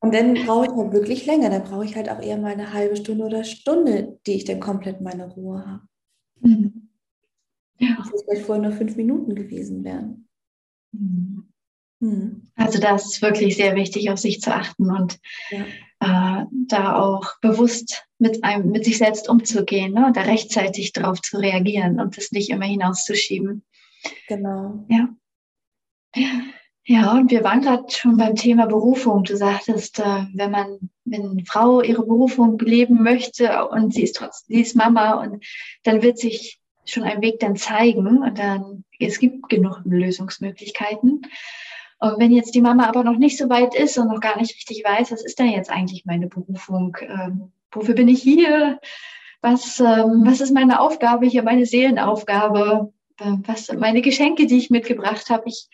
Und 0.00 0.14
dann 0.14 0.34
brauche 0.34 0.66
ich 0.66 0.72
halt 0.72 0.92
wirklich 0.92 1.24
länger. 1.24 1.48
Dann 1.48 1.64
brauche 1.64 1.84
ich 1.84 1.96
halt 1.96 2.10
auch 2.10 2.20
eher 2.20 2.36
mal 2.36 2.52
eine 2.52 2.74
halbe 2.74 2.96
Stunde 2.96 3.24
oder 3.24 3.42
Stunde, 3.44 4.18
die 4.26 4.34
ich 4.34 4.44
dann 4.44 4.60
komplett 4.60 5.00
meine 5.00 5.32
Ruhe 5.32 5.64
habe. 5.66 5.82
Mhm. 6.40 6.90
Ja. 7.78 7.96
Dass 7.96 8.12
es 8.12 8.22
vielleicht 8.22 8.44
vorher 8.44 8.62
nur 8.62 8.72
fünf 8.72 8.96
Minuten 8.96 9.34
gewesen 9.34 9.82
wären. 9.82 10.28
Mhm. 10.94 11.48
mhm. 12.00 12.50
Also 12.56 12.78
das 12.78 13.06
ist 13.06 13.22
wirklich 13.22 13.56
sehr 13.56 13.74
wichtig, 13.74 14.10
auf 14.10 14.18
sich 14.18 14.40
zu 14.40 14.54
achten 14.54 14.90
und 14.90 15.18
ja. 15.50 16.40
äh, 16.40 16.46
da 16.68 16.96
auch 16.96 17.38
bewusst 17.40 18.06
mit 18.18 18.44
einem, 18.44 18.70
mit 18.70 18.84
sich 18.84 18.98
selbst 18.98 19.28
umzugehen 19.28 19.92
ne? 19.94 20.06
und 20.06 20.16
da 20.16 20.22
rechtzeitig 20.22 20.92
darauf 20.92 21.20
zu 21.20 21.38
reagieren 21.38 22.00
und 22.00 22.16
das 22.16 22.32
nicht 22.32 22.50
immer 22.50 22.66
hinauszuschieben. 22.66 23.64
Genau. 24.28 24.84
Ja. 24.88 25.08
Ja, 26.86 27.12
und 27.12 27.30
wir 27.30 27.42
waren 27.42 27.62
gerade 27.62 27.84
schon 27.88 28.18
beim 28.18 28.36
Thema 28.36 28.66
Berufung. 28.66 29.24
Du 29.24 29.36
sagtest, 29.36 30.00
äh, 30.00 30.26
wenn 30.34 30.50
man, 30.50 30.90
wenn 31.04 31.30
eine 31.30 31.44
Frau 31.46 31.80
ihre 31.80 32.04
Berufung 32.04 32.58
leben 32.58 33.02
möchte 33.02 33.66
und 33.68 33.94
sie 33.94 34.02
ist 34.02 34.16
trotzdem, 34.16 34.54
sie 34.54 34.62
ist 34.62 34.76
Mama 34.76 35.14
und 35.14 35.44
dann 35.84 36.02
wird 36.02 36.18
sich 36.18 36.60
schon 36.84 37.04
ein 37.04 37.22
Weg 37.22 37.40
dann 37.40 37.56
zeigen 37.56 38.22
und 38.22 38.38
dann, 38.38 38.84
es 38.98 39.18
gibt 39.18 39.48
genug 39.48 39.80
Lösungsmöglichkeiten. 39.84 41.22
Und 41.98 42.18
wenn 42.18 42.32
jetzt 42.32 42.54
die 42.54 42.60
Mama 42.60 42.86
aber 42.86 43.04
noch 43.04 43.16
nicht 43.16 43.38
so 43.38 43.48
weit 43.48 43.74
ist 43.74 43.96
und 43.98 44.08
noch 44.08 44.20
gar 44.20 44.38
nicht 44.38 44.54
richtig 44.54 44.84
weiß, 44.84 45.10
was 45.10 45.24
ist 45.24 45.38
denn 45.38 45.48
jetzt 45.48 45.70
eigentlich 45.70 46.04
meine 46.04 46.26
Berufung? 46.26 46.96
Ähm, 47.00 47.52
wofür 47.72 47.94
bin 47.94 48.08
ich 48.08 48.22
hier? 48.22 48.78
Was, 49.40 49.80
ähm, 49.80 50.22
was 50.24 50.40
ist 50.40 50.52
meine 50.52 50.80
Aufgabe 50.80 51.26
hier, 51.26 51.42
meine 51.42 51.66
Seelenaufgabe? 51.66 52.92
Äh, 53.18 53.32
was 53.46 53.66
sind 53.66 53.80
meine 53.80 54.02
Geschenke, 54.02 54.46
die 54.46 54.58
ich 54.58 54.70
mitgebracht 54.70 55.30
habe? 55.30 55.44
Ich, 55.46 55.68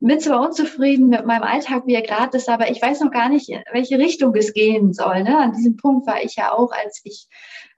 bin 0.00 0.20
zwar 0.20 0.40
unzufrieden 0.40 1.08
mit 1.08 1.26
meinem 1.26 1.42
Alltag, 1.42 1.82
wie 1.86 1.94
er 1.94 2.02
gerade 2.02 2.36
ist, 2.36 2.48
aber 2.48 2.70
ich 2.70 2.80
weiß 2.80 3.00
noch 3.00 3.10
gar 3.10 3.28
nicht, 3.28 3.48
in 3.48 3.62
welche 3.72 3.98
Richtung 3.98 4.34
es 4.36 4.52
gehen 4.52 4.92
soll. 4.92 5.24
Ne? 5.24 5.36
An 5.36 5.52
diesem 5.54 5.76
Punkt 5.76 6.06
war 6.06 6.22
ich 6.22 6.36
ja 6.36 6.52
auch, 6.52 6.70
als 6.70 7.00
ich 7.04 7.26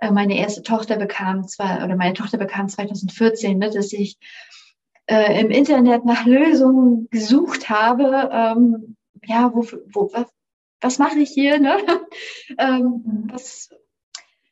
äh, 0.01 0.11
meine 0.11 0.39
erste 0.39 0.63
Tochter 0.63 0.97
bekam, 0.97 1.49
zwar, 1.49 1.85
oder 1.85 1.97
meine 1.97 2.15
Tochter 2.15 2.37
bekam 2.37 2.69
2014, 2.69 3.59
ne, 3.59 3.71
dass 3.71 3.93
ich 3.93 4.19
äh, 5.07 5.41
im 5.41 5.51
Internet 5.51 6.05
nach 6.05 6.27
Lösungen 6.27 7.09
gesucht 7.11 7.71
habe. 7.71 8.31
Ähm, 8.33 8.97
ja, 9.25 9.51
wo, 9.55 9.67
wo, 9.93 10.11
was, 10.13 10.27
was 10.81 10.99
mache 10.99 11.19
ich 11.19 11.31
hier? 11.31 11.59
Ne? 11.59 11.77
ähm, 12.59 13.29
was, 13.31 13.71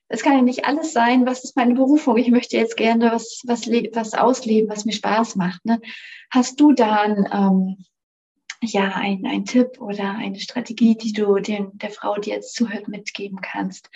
es 0.08 0.22
kann 0.22 0.34
ja 0.34 0.42
nicht 0.42 0.64
alles 0.64 0.92
sein, 0.92 1.26
was 1.26 1.44
ist 1.44 1.56
meine 1.56 1.74
Berufung? 1.74 2.16
Ich 2.16 2.30
möchte 2.30 2.56
jetzt 2.56 2.76
gerne 2.76 3.12
was, 3.12 3.42
was, 3.46 3.66
was 3.66 4.14
ausleben, 4.14 4.70
was 4.70 4.84
mir 4.84 4.92
Spaß 4.92 5.36
macht. 5.36 5.64
Ne? 5.64 5.80
Hast 6.30 6.58
du 6.60 6.72
da 6.72 7.02
ein, 7.02 7.28
ähm, 7.30 7.84
ja, 8.62 8.94
ein, 8.94 9.24
ein 9.26 9.44
Tipp 9.44 9.80
oder 9.80 10.16
eine 10.16 10.40
Strategie, 10.40 10.96
die 10.96 11.12
du 11.12 11.38
den, 11.38 11.76
der 11.78 11.90
Frau, 11.90 12.16
die 12.16 12.30
jetzt 12.30 12.54
zuhört, 12.54 12.88
mitgeben 12.88 13.40
kannst, 13.40 13.90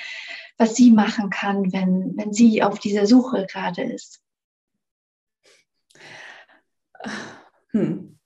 was 0.59 0.77
sie 0.77 0.91
machen 0.91 1.31
kann, 1.31 1.73
wenn, 1.73 2.13
wenn 2.17 2.33
sie 2.33 2.63
auf 2.63 2.79
dieser 2.79 3.07
Suche 3.07 3.47
gerade 3.51 3.83
ist? 3.83 4.23
Hm. 7.71 8.19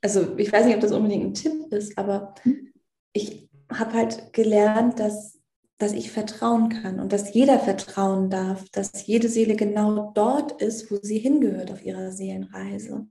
Also 0.00 0.36
ich 0.38 0.50
weiß 0.50 0.64
nicht, 0.64 0.74
ob 0.74 0.80
das 0.80 0.92
unbedingt 0.92 1.24
ein 1.24 1.34
Tipp 1.34 1.70
ist, 1.70 1.98
aber 1.98 2.34
hm. 2.42 2.72
ich 3.12 3.48
habe 3.70 3.92
halt 3.92 4.32
gelernt, 4.32 4.98
dass 4.98 5.38
dass 5.78 5.92
ich 5.92 6.12
vertrauen 6.12 6.68
kann 6.68 7.00
und 7.00 7.12
dass 7.12 7.34
jeder 7.34 7.58
vertrauen 7.58 8.30
darf, 8.30 8.68
dass 8.70 9.06
jede 9.06 9.28
Seele 9.28 9.56
genau 9.56 10.12
dort 10.14 10.62
ist, 10.62 10.90
wo 10.90 10.98
sie 11.02 11.18
hingehört 11.18 11.72
auf 11.72 11.84
ihrer 11.84 12.12
Seelenreise. 12.12 13.06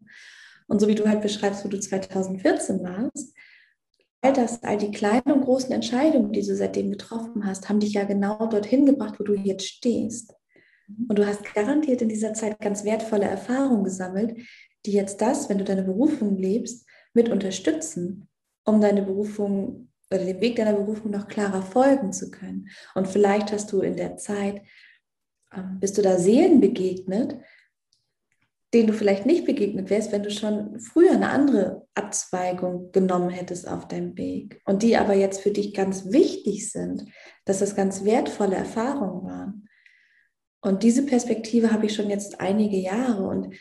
Und 0.68 0.80
so 0.80 0.88
wie 0.88 0.96
du 0.96 1.08
halt 1.08 1.22
beschreibst, 1.22 1.66
wo 1.66 1.70
du 1.70 1.80
2014 1.80 2.82
warst, 2.84 3.34
all 4.22 4.34
das, 4.34 4.64
all 4.64 4.78
die 4.78 4.92
kleinen 4.92 5.32
und 5.32 5.42
großen 5.42 5.72
Entscheidungen, 5.72 6.32
die 6.32 6.46
du 6.46 6.56
seitdem 6.56 6.92
getroffen 6.92 7.46
hast, 7.46 7.68
haben 7.68 7.82
dich 7.82 7.94
ja 7.94 8.06
genau 8.06 8.48
dorthin 8.48 8.86
gebracht, 8.86 9.20
wo 9.20 9.26
du 9.26 9.34
jetzt 9.34 9.68
stehst. 9.68 10.34
Und 11.10 11.20
du 11.20 11.28
hast 11.28 11.44
garantiert 11.54 12.02
in 12.02 12.10
dieser 12.10 12.34
Zeit 12.34 12.60
ganz 12.60 12.86
wertvolle 12.86 13.26
Erfahrungen 13.26 13.84
gesammelt, 13.84 14.38
die 14.86 14.94
jetzt 14.94 15.22
das, 15.22 15.50
wenn 15.50 15.58
du 15.58 15.64
deine 15.66 15.84
Berufung 15.84 16.38
lebst, 16.38 16.88
mit 17.14 17.30
unterstützen, 17.30 18.28
um 18.66 18.80
deine 18.82 19.04
Berufung 19.04 19.90
oder 20.14 20.26
dem 20.26 20.42
Weg 20.42 20.56
deiner 20.56 20.74
Berufung 20.74 21.12
noch 21.12 21.28
klarer 21.28 21.62
folgen 21.62 22.14
zu 22.14 22.30
können. 22.32 22.70
Und 22.96 23.08
vielleicht 23.08 23.52
hast 23.52 23.72
du 23.72 23.82
in 23.82 23.96
der 23.96 24.18
Zeit, 24.18 24.62
ähm, 25.54 25.80
bist 25.80 25.98
du 25.98 26.02
da 26.02 26.18
Seelen 26.18 26.62
begegnet, 26.62 27.38
denen 28.74 28.88
du 28.88 28.94
vielleicht 28.94 29.26
nicht 29.26 29.46
begegnet 29.46 29.90
wärst, 29.90 30.12
wenn 30.12 30.24
du 30.24 30.32
schon 30.32 30.80
früher 30.80 31.12
eine 31.12 31.30
andere 31.30 31.88
Abzweigung 31.94 32.92
genommen 32.92 33.30
hättest 33.30 33.68
auf 33.68 33.88
deinem 33.88 34.18
Weg. 34.18 34.62
Und 34.66 34.82
die 34.82 34.98
aber 34.98 35.14
jetzt 35.14 35.42
für 35.42 35.52
dich 35.52 35.74
ganz 35.74 36.12
wichtig 36.12 36.72
sind, 36.72 37.06
dass 37.46 37.60
das 37.60 37.76
ganz 37.76 38.04
wertvolle 38.04 38.56
Erfahrungen 38.56 39.26
waren. 39.26 39.70
Und 40.62 40.82
diese 40.82 41.06
Perspektive 41.06 41.72
habe 41.72 41.86
ich 41.86 41.94
schon 41.94 42.10
jetzt 42.10 42.40
einige 42.40 42.78
Jahre 42.78 43.28
und 43.28 43.54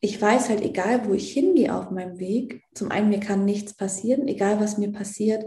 ich 0.00 0.20
weiß 0.20 0.48
halt, 0.48 0.62
egal 0.62 1.06
wo 1.06 1.12
ich 1.12 1.30
hingehe 1.32 1.74
auf 1.74 1.90
meinem 1.90 2.18
Weg, 2.18 2.64
zum 2.74 2.90
einen, 2.90 3.10
mir 3.10 3.20
kann 3.20 3.44
nichts 3.44 3.74
passieren, 3.74 4.26
egal 4.26 4.58
was 4.58 4.78
mir 4.78 4.90
passiert, 4.90 5.44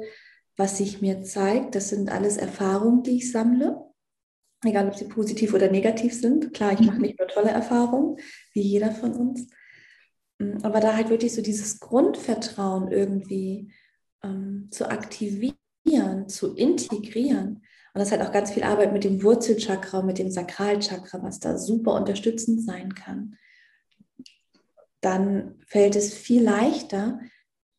was 0.57 0.77
sich 0.77 1.01
mir 1.01 1.23
zeigt, 1.23 1.75
das 1.75 1.89
sind 1.89 2.11
alles 2.11 2.37
Erfahrungen, 2.37 3.03
die 3.03 3.17
ich 3.17 3.31
sammle, 3.31 3.81
egal 4.63 4.87
ob 4.87 4.95
sie 4.95 5.05
positiv 5.05 5.53
oder 5.53 5.69
negativ 5.69 6.13
sind. 6.13 6.53
Klar, 6.53 6.73
ich 6.73 6.81
mache 6.81 6.99
nicht 6.99 7.19
nur 7.19 7.27
tolle 7.27 7.49
Erfahrungen, 7.49 8.17
wie 8.53 8.61
jeder 8.61 8.91
von 8.91 9.13
uns, 9.13 9.49
mm, 10.39 10.57
aber 10.63 10.79
da 10.79 10.95
halt 10.95 11.09
wirklich 11.09 11.33
so 11.33 11.41
dieses 11.41 11.79
Grundvertrauen 11.79 12.91
irgendwie 12.91 13.71
ähm, 14.23 14.67
zu 14.71 14.89
aktivieren, 14.89 16.27
zu 16.27 16.55
integrieren. 16.55 17.63
Und 17.95 17.99
das 17.99 18.11
hat 18.11 18.21
auch 18.21 18.31
ganz 18.31 18.51
viel 18.51 18.63
Arbeit 18.63 18.93
mit 18.93 19.03
dem 19.03 19.21
Wurzelchakra, 19.21 20.01
mit 20.01 20.17
dem 20.17 20.31
Sakralchakra, 20.31 21.21
was 21.21 21.39
da 21.39 21.57
super 21.57 21.93
unterstützend 21.93 22.63
sein 22.63 22.95
kann 22.95 23.37
dann 25.03 25.55
fällt 25.67 25.95
es 25.95 26.13
viel 26.13 26.43
leichter, 26.43 27.19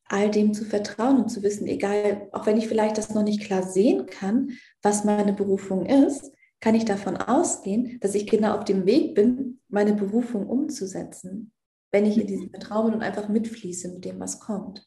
all 0.09 0.31
dem 0.31 0.53
zu 0.53 0.65
vertrauen 0.65 1.23
und 1.23 1.29
zu 1.29 1.43
wissen, 1.43 1.67
egal, 1.67 2.29
auch 2.33 2.47
wenn 2.47 2.57
ich 2.57 2.69
vielleicht 2.69 2.99
das 2.99 3.15
noch 3.15 3.23
nicht 3.23 3.43
klar 3.43 3.63
sehen 3.63 4.07
kann, 4.07 4.51
was 4.83 5.05
meine 5.05 5.33
Berufung 5.33 5.87
ist, 5.87 6.33
kann 6.61 6.75
ich 6.75 6.85
davon 6.85 7.17
ausgehen, 7.17 7.99
dass 8.01 8.15
ich 8.15 8.27
genau 8.27 8.57
auf 8.57 8.65
dem 8.65 8.87
Weg 8.87 9.15
bin, 9.15 9.61
meine 9.69 9.95
Berufung 9.95 10.47
umzusetzen, 10.47 11.53
wenn 11.91 12.07
ich 12.07 12.19
in 12.19 12.27
diesem 12.27 12.51
Vertrauen 12.51 12.87
bin 12.87 12.95
und 12.95 13.03
einfach 13.03 13.29
mitfließe 13.29 13.89
mit 13.93 14.05
dem, 14.05 14.21
was 14.21 14.41
kommt. 14.41 14.87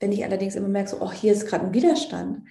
Wenn 0.00 0.12
ich 0.12 0.24
allerdings 0.24 0.54
immer 0.54 0.68
merke, 0.68 0.90
so, 0.90 1.00
oh, 1.00 1.12
hier 1.12 1.32
ist 1.32 1.46
gerade 1.46 1.66
ein 1.66 1.74
Widerstand 1.74 2.48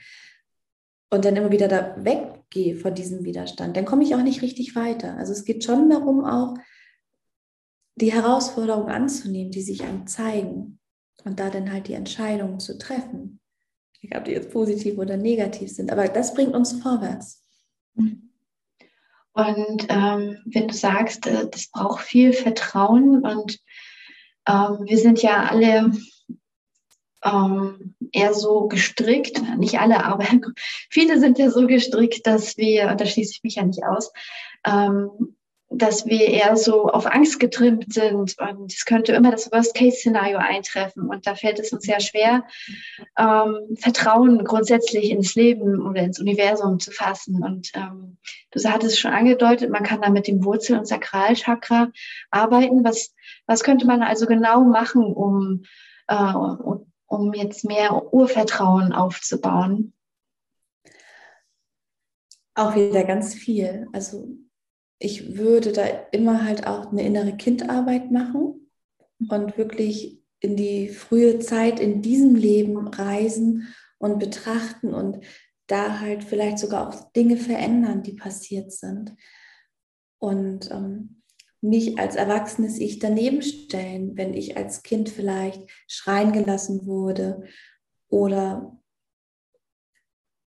und 1.09 1.25
dann 1.25 1.35
immer 1.35 1.51
wieder 1.51 1.67
da 1.67 1.95
weggehe 2.03 2.75
von 2.75 2.93
diesem 2.93 3.23
Widerstand, 3.23 3.75
dann 3.75 3.85
komme 3.85 4.03
ich 4.03 4.15
auch 4.15 4.23
nicht 4.23 4.41
richtig 4.41 4.75
weiter. 4.75 5.17
Also 5.17 5.33
es 5.33 5.45
geht 5.45 5.63
schon 5.63 5.89
darum 5.89 6.23
auch, 6.25 6.55
die 7.95 8.13
Herausforderungen 8.13 8.89
anzunehmen, 8.89 9.51
die 9.51 9.61
sich 9.61 9.83
einem 9.83 10.07
zeigen 10.07 10.78
und 11.25 11.39
da 11.39 11.49
dann 11.49 11.71
halt 11.71 11.87
die 11.87 11.93
Entscheidungen 11.93 12.59
zu 12.59 12.77
treffen. 12.77 13.39
Ich 14.01 14.15
ob 14.15 14.25
die 14.25 14.31
jetzt 14.31 14.51
positiv 14.51 14.97
oder 14.97 15.17
negativ 15.17 15.71
sind, 15.71 15.91
aber 15.91 16.07
das 16.07 16.33
bringt 16.33 16.53
uns 16.53 16.81
vorwärts. 16.81 17.43
Und 19.33 19.87
ähm, 19.89 20.37
wenn 20.45 20.67
du 20.67 20.73
sagst, 20.73 21.27
äh, 21.27 21.47
das 21.49 21.69
braucht 21.69 22.03
viel 22.03 22.33
Vertrauen 22.33 23.25
und 23.25 23.59
ähm, 24.47 24.79
wir 24.85 24.97
sind 24.97 25.21
ja 25.21 25.43
alle 25.43 25.91
ähm, 27.23 27.95
eher 28.11 28.33
so 28.33 28.67
gestrickt, 28.67 29.41
nicht 29.57 29.79
alle, 29.79 30.03
aber 30.05 30.25
viele 30.89 31.19
sind 31.19 31.37
ja 31.37 31.49
so 31.49 31.67
gestrickt, 31.67 32.25
dass 32.25 32.57
wir, 32.57 32.89
und 32.89 32.99
da 33.01 33.05
schließe 33.05 33.31
ich 33.31 33.43
mich 33.43 33.55
ja 33.55 33.63
nicht 33.63 33.83
aus, 33.83 34.11
ähm, 34.65 35.35
dass 35.71 36.07
wir 36.07 36.27
eher 36.27 36.57
so 36.57 36.87
auf 36.87 37.05
Angst 37.05 37.39
getrimmt 37.39 37.93
sind 37.93 38.35
und 38.39 38.73
es 38.73 38.85
könnte 38.85 39.13
immer 39.13 39.29
das 39.29 39.51
Worst-Case-Szenario 39.51 40.37
eintreffen 40.37 41.07
und 41.07 41.27
da 41.27 41.35
fällt 41.35 41.59
es 41.59 41.71
uns 41.71 41.83
sehr 41.83 41.99
schwer, 41.99 42.43
ähm, 43.17 43.75
Vertrauen 43.77 44.43
grundsätzlich 44.43 45.11
ins 45.11 45.35
Leben 45.35 45.85
oder 45.85 46.01
ins 46.01 46.19
Universum 46.19 46.79
zu 46.79 46.91
fassen. 46.91 47.43
Und 47.43 47.71
ähm, 47.75 48.17
du 48.51 48.63
hattest 48.67 48.99
schon 48.99 49.11
angedeutet, 49.11 49.69
man 49.69 49.83
kann 49.83 50.01
da 50.01 50.09
mit 50.09 50.27
dem 50.27 50.43
Wurzel- 50.43 50.79
und 50.79 50.87
Sakralchakra 50.87 51.91
arbeiten. 52.31 52.83
Was, 52.83 53.13
was 53.45 53.63
könnte 53.63 53.85
man 53.85 54.01
also 54.01 54.25
genau 54.25 54.61
machen, 54.61 55.03
um, 55.03 55.63
äh, 56.07 56.33
um 57.05 57.33
jetzt 57.33 57.63
mehr 57.63 58.11
Urvertrauen 58.11 58.91
aufzubauen? 58.91 59.93
Auch 62.55 62.75
wieder 62.75 63.03
ganz 63.03 63.35
viel. 63.35 63.87
Also 63.93 64.27
ich 64.99 65.37
würde 65.37 65.71
da 65.71 65.85
immer 66.11 66.43
halt 66.43 66.67
auch 66.67 66.91
eine 66.91 67.05
innere 67.05 67.35
Kindarbeit 67.37 68.11
machen 68.11 68.69
und 69.29 69.57
wirklich 69.57 70.21
in 70.41 70.55
die 70.55 70.89
frühe 70.89 71.39
Zeit 71.39 71.79
in 71.79 72.01
diesem 72.01 72.35
Leben 72.35 72.87
reisen 72.87 73.73
und 73.97 74.19
betrachten 74.19 74.93
und 74.93 75.19
da 75.67 75.99
halt 75.99 76.23
vielleicht 76.23 76.59
sogar 76.59 76.87
auch 76.87 77.11
Dinge 77.11 77.37
verändern, 77.37 78.03
die 78.03 78.13
passiert 78.13 78.71
sind. 78.71 79.15
Und 80.17 80.69
ähm, 80.71 81.21
mich 81.61 81.99
als 81.99 82.15
erwachsenes 82.15 82.79
Ich 82.79 82.99
daneben 82.99 83.41
stellen, 83.41 84.17
wenn 84.17 84.33
ich 84.33 84.57
als 84.57 84.83
Kind 84.83 85.09
vielleicht 85.09 85.69
schreien 85.87 86.31
gelassen 86.31 86.85
wurde 86.85 87.43
oder 88.09 88.77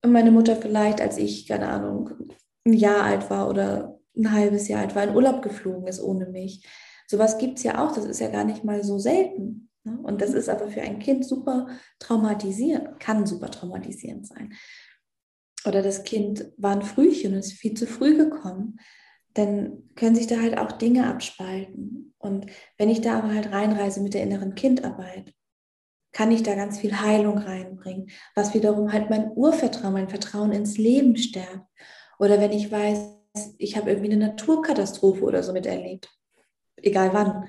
meine 0.04 0.30
Mutter 0.30 0.56
vielleicht, 0.56 1.00
als 1.00 1.16
ich, 1.16 1.46
keine 1.46 1.68
Ahnung, 1.68 2.10
ein 2.66 2.72
Jahr 2.72 3.04
alt 3.04 3.30
war 3.30 3.48
oder 3.48 4.01
ein 4.16 4.32
halbes 4.32 4.68
Jahr 4.68 4.80
alt 4.82 4.94
war, 4.94 5.04
in 5.04 5.14
Urlaub 5.14 5.42
geflogen 5.42 5.86
ist 5.86 6.00
ohne 6.00 6.26
mich. 6.26 6.66
Sowas 7.06 7.38
gibt 7.38 7.58
es 7.58 7.64
ja 7.64 7.84
auch, 7.84 7.94
das 7.94 8.04
ist 8.04 8.20
ja 8.20 8.28
gar 8.28 8.44
nicht 8.44 8.64
mal 8.64 8.82
so 8.84 8.98
selten. 8.98 9.70
Ne? 9.84 9.98
Und 10.02 10.20
das 10.20 10.30
ist 10.30 10.48
aber 10.48 10.68
für 10.68 10.82
ein 10.82 10.98
Kind 10.98 11.24
super 11.24 11.68
traumatisierend, 11.98 13.00
kann 13.00 13.26
super 13.26 13.50
traumatisierend 13.50 14.26
sein. 14.26 14.54
Oder 15.66 15.82
das 15.82 16.04
Kind 16.04 16.52
war 16.56 16.72
ein 16.72 16.82
Frühchen 16.82 17.32
und 17.32 17.38
ist 17.38 17.52
viel 17.52 17.74
zu 17.74 17.86
früh 17.86 18.16
gekommen. 18.16 18.78
Dann 19.34 19.90
können 19.94 20.16
sich 20.16 20.26
da 20.26 20.40
halt 20.40 20.58
auch 20.58 20.72
Dinge 20.72 21.06
abspalten. 21.06 22.14
Und 22.18 22.46
wenn 22.78 22.90
ich 22.90 23.00
da 23.00 23.18
aber 23.18 23.34
halt 23.34 23.50
reinreise 23.52 24.00
mit 24.00 24.14
der 24.14 24.22
inneren 24.22 24.54
Kindarbeit, 24.54 25.32
kann 26.12 26.30
ich 26.30 26.42
da 26.42 26.54
ganz 26.54 26.78
viel 26.78 27.00
Heilung 27.00 27.38
reinbringen, 27.38 28.10
was 28.34 28.52
wiederum 28.54 28.92
halt 28.92 29.08
mein 29.08 29.32
Urvertrauen, 29.34 29.94
mein 29.94 30.10
Vertrauen 30.10 30.52
ins 30.52 30.76
Leben 30.76 31.16
stärkt. 31.16 31.66
Oder 32.18 32.38
wenn 32.40 32.52
ich 32.52 32.70
weiß, 32.70 32.98
ich 33.58 33.76
habe 33.76 33.90
irgendwie 33.90 34.12
eine 34.12 34.26
Naturkatastrophe 34.26 35.22
oder 35.22 35.42
so 35.42 35.52
miterlebt, 35.52 36.08
egal 36.76 37.12
wann. 37.12 37.48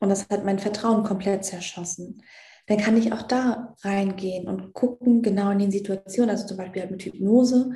Und 0.00 0.08
das 0.08 0.28
hat 0.28 0.44
mein 0.44 0.58
Vertrauen 0.58 1.04
komplett 1.04 1.44
zerschossen. 1.44 2.22
Dann 2.66 2.78
kann 2.78 2.96
ich 2.96 3.12
auch 3.12 3.22
da 3.22 3.74
reingehen 3.82 4.48
und 4.48 4.72
gucken, 4.72 5.22
genau 5.22 5.50
in 5.50 5.58
den 5.58 5.70
Situationen, 5.70 6.30
also 6.30 6.46
zum 6.46 6.56
Beispiel 6.56 6.86
mit 6.88 7.04
Hypnose, 7.04 7.72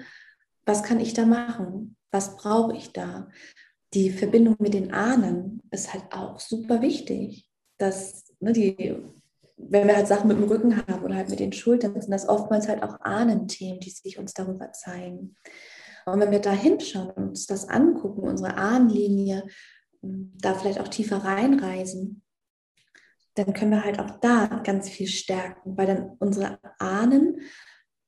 was 0.64 0.82
kann 0.82 1.00
ich 1.00 1.14
da 1.14 1.24
machen? 1.24 1.96
Was 2.10 2.36
brauche 2.36 2.76
ich 2.76 2.92
da? 2.92 3.28
Die 3.94 4.10
Verbindung 4.10 4.56
mit 4.58 4.74
den 4.74 4.92
Ahnen 4.92 5.62
ist 5.70 5.92
halt 5.92 6.04
auch 6.12 6.40
super 6.40 6.82
wichtig. 6.82 7.48
Dass, 7.78 8.24
ne, 8.40 8.52
die, 8.52 8.96
wenn 9.56 9.86
wir 9.86 9.96
halt 9.96 10.08
Sachen 10.08 10.28
mit 10.28 10.38
dem 10.38 10.48
Rücken 10.48 10.76
haben 10.76 11.04
oder 11.04 11.14
halt 11.14 11.30
mit 11.30 11.40
den 11.40 11.52
Schultern, 11.52 12.00
sind 12.00 12.10
das 12.10 12.28
oftmals 12.28 12.68
halt 12.68 12.82
auch 12.82 13.00
Ahnenthemen, 13.00 13.80
die 13.80 13.90
sich 13.90 14.18
uns 14.18 14.34
darüber 14.34 14.72
zeigen. 14.72 15.36
Und 16.06 16.20
wenn 16.20 16.30
wir 16.30 16.40
da 16.40 16.52
hinschauen 16.52 17.10
und 17.10 17.28
uns 17.28 17.46
das 17.46 17.68
angucken, 17.68 18.22
unsere 18.22 18.56
Ahnenlinie, 18.56 19.44
ähm, 20.02 20.32
da 20.40 20.54
vielleicht 20.54 20.80
auch 20.80 20.88
tiefer 20.88 21.18
reinreisen, 21.18 22.22
dann 23.34 23.52
können 23.52 23.72
wir 23.72 23.84
halt 23.84 23.98
auch 23.98 24.18
da 24.20 24.46
ganz 24.64 24.88
viel 24.88 25.08
stärken, 25.08 25.76
weil 25.76 25.86
dann 25.86 26.16
unsere 26.18 26.58
Ahnen 26.78 27.40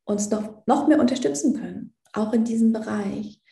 uns 0.05 0.31
noch, 0.31 0.67
noch 0.67 0.89
mehr 0.89 1.01
unterstützen 1.01 1.55
können, 1.55 1.95
auch 2.13 2.33
in 2.33 2.45
diesem 2.45 2.73
Bereich. 2.73 3.43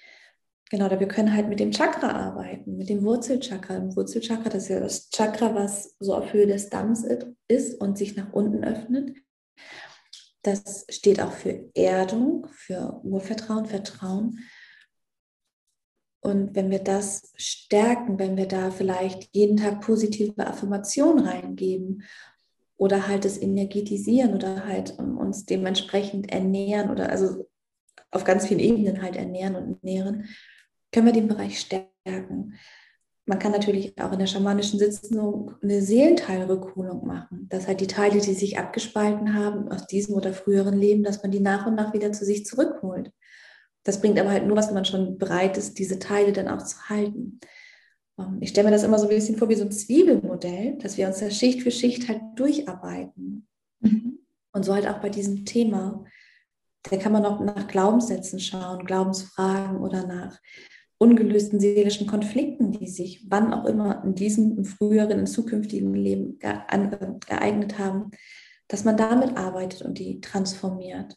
Genau, 0.70 0.88
da 0.88 0.98
wir 0.98 1.09
können 1.09 1.35
halt 1.35 1.48
mit 1.48 1.61
dem 1.61 1.72
Chakra 1.72 2.11
arbeiten, 2.11 2.76
mit 2.76 2.88
dem 2.88 3.04
Wurzelchakra. 3.04 3.76
Im 3.76 3.94
Wurzelchakra, 3.94 4.48
das 4.48 4.64
ist 4.64 4.68
ja 4.68 4.80
das 4.80 5.11
Chakra, 5.11 5.54
was 5.54 5.94
so 6.00 6.14
auf 6.14 6.32
Höhe 6.32 6.46
des 6.46 6.70
Damms 6.70 7.06
ist 7.46 7.80
und 7.80 7.98
sich 7.98 8.16
nach 8.16 8.32
unten 8.32 8.64
öffnet. 8.64 9.16
Das 10.46 10.87
steht 10.88 11.20
auch 11.20 11.32
für 11.32 11.68
Erdung, 11.74 12.46
für 12.52 13.00
Urvertrauen, 13.02 13.66
Vertrauen. 13.66 14.38
Und 16.20 16.54
wenn 16.54 16.70
wir 16.70 16.78
das 16.78 17.32
stärken, 17.35 18.20
wenn 18.20 18.37
wir 18.37 18.46
da 18.46 18.70
vielleicht 18.70 19.28
jeden 19.35 19.56
Tag 19.56 19.80
positive 19.80 20.46
Affirmationen 20.46 21.26
reingeben 21.26 22.04
oder 22.76 23.09
halt 23.09 23.24
das 23.24 23.38
energetisieren 23.38 24.35
oder 24.35 24.64
halt 24.66 24.96
uns 25.00 25.46
dementsprechend 25.46 26.30
ernähren 26.30 26.90
oder 26.90 27.11
also 27.11 27.48
auf 28.12 28.22
ganz 28.22 28.46
vielen 28.46 28.61
Ebenen 28.61 29.02
halt 29.02 29.16
ernähren 29.16 29.56
und 29.56 29.82
nähren, 29.82 30.28
können 30.92 31.06
wir 31.06 31.12
den 31.12 31.28
Bereich 31.28 31.59
stärken. 31.59 32.54
Man 33.28 33.40
kann 33.40 33.50
natürlich 33.50 34.00
auch 34.00 34.12
in 34.12 34.20
der 34.20 34.29
schamanischen 34.29 34.79
Sitzung 34.79 35.52
eine 35.60 35.83
Seelenteilrückholung 35.83 37.04
machen, 37.04 37.48
dass 37.48 37.66
halt 37.66 37.81
die 37.81 37.88
Teile, 37.88 38.20
die 38.20 38.35
sich 38.35 38.56
abgespalten 38.56 39.35
haben 39.35 39.68
aus 39.68 39.88
diesem 39.88 40.14
oder 40.14 40.33
früheren 40.33 40.79
Leben, 40.79 41.02
dass 41.02 41.22
man 41.22 41.33
die 41.33 41.40
nach 41.40 41.66
und 41.66 41.74
nach 41.74 41.92
wieder 41.92 42.12
zu 42.12 42.24
sich 42.24 42.46
zurückholt. 42.46 43.10
Das 43.83 44.00
bringt 44.00 44.18
aber 44.20 44.31
halt 44.31 44.46
nur, 44.46 44.56
was 44.56 44.70
man 44.70 44.85
schon 44.85 45.18
bereit 45.18 45.56
ist, 45.58 45.79
diese 45.79 45.98
Teile 45.98 46.33
dann 46.33 46.48
auch 46.48 46.62
zu 46.62 46.77
halten. 46.88 47.40
Ähm, 48.18 48.38
ich 48.40 48.50
stelle 48.50 48.68
mir 48.68 48.74
das 48.74 48.85
immer 48.85 48.98
so 48.98 49.08
ein 49.08 49.14
bisschen 49.14 49.37
vor 49.37 49.48
wie 49.48 49.56
so 49.56 49.64
ein 49.64 49.72
Zwiebelmodell, 49.72 50.79
dass 50.79 50.96
wir 50.96 51.08
uns 51.08 51.18
da 51.18 51.29
Schicht 51.29 51.62
für 51.62 51.72
Schicht 51.72 52.08
halt 52.08 52.20
durcharbeiten. 52.37 53.48
Mhm. 53.81 54.20
Und 54.52 54.64
so 54.64 54.72
halt 54.72 54.87
auch 54.87 55.00
bei 55.00 55.08
diesem 55.08 55.44
Thema. 55.44 56.04
Da 56.85 56.96
kann 56.96 57.12
man 57.12 57.27
auch 57.27 57.40
nach 57.40 57.66
Glaubenssätzen 57.66 58.38
schauen, 58.38 58.85
Glaubensfragen 58.85 59.79
oder 59.79 60.06
nach 60.06 60.38
ungelösten 60.99 61.61
seelischen 61.61 62.07
Konflikten, 62.07 62.73
die 62.73 62.88
sich 62.88 63.27
wann 63.29 63.53
auch 63.53 63.67
immer 63.67 64.03
in 64.05 64.15
diesem, 64.15 64.57
im 64.59 64.65
früheren, 64.65 65.19
im 65.19 65.27
zukünftigen 65.27 65.94
Leben 65.94 66.38
geeignet 66.38 67.79
haben, 67.79 68.11
dass 68.69 68.85
man 68.85 68.97
damit 68.97 69.37
arbeitet 69.37 69.83
und 69.83 69.99
die 69.99 70.21
transformiert. 70.21 71.17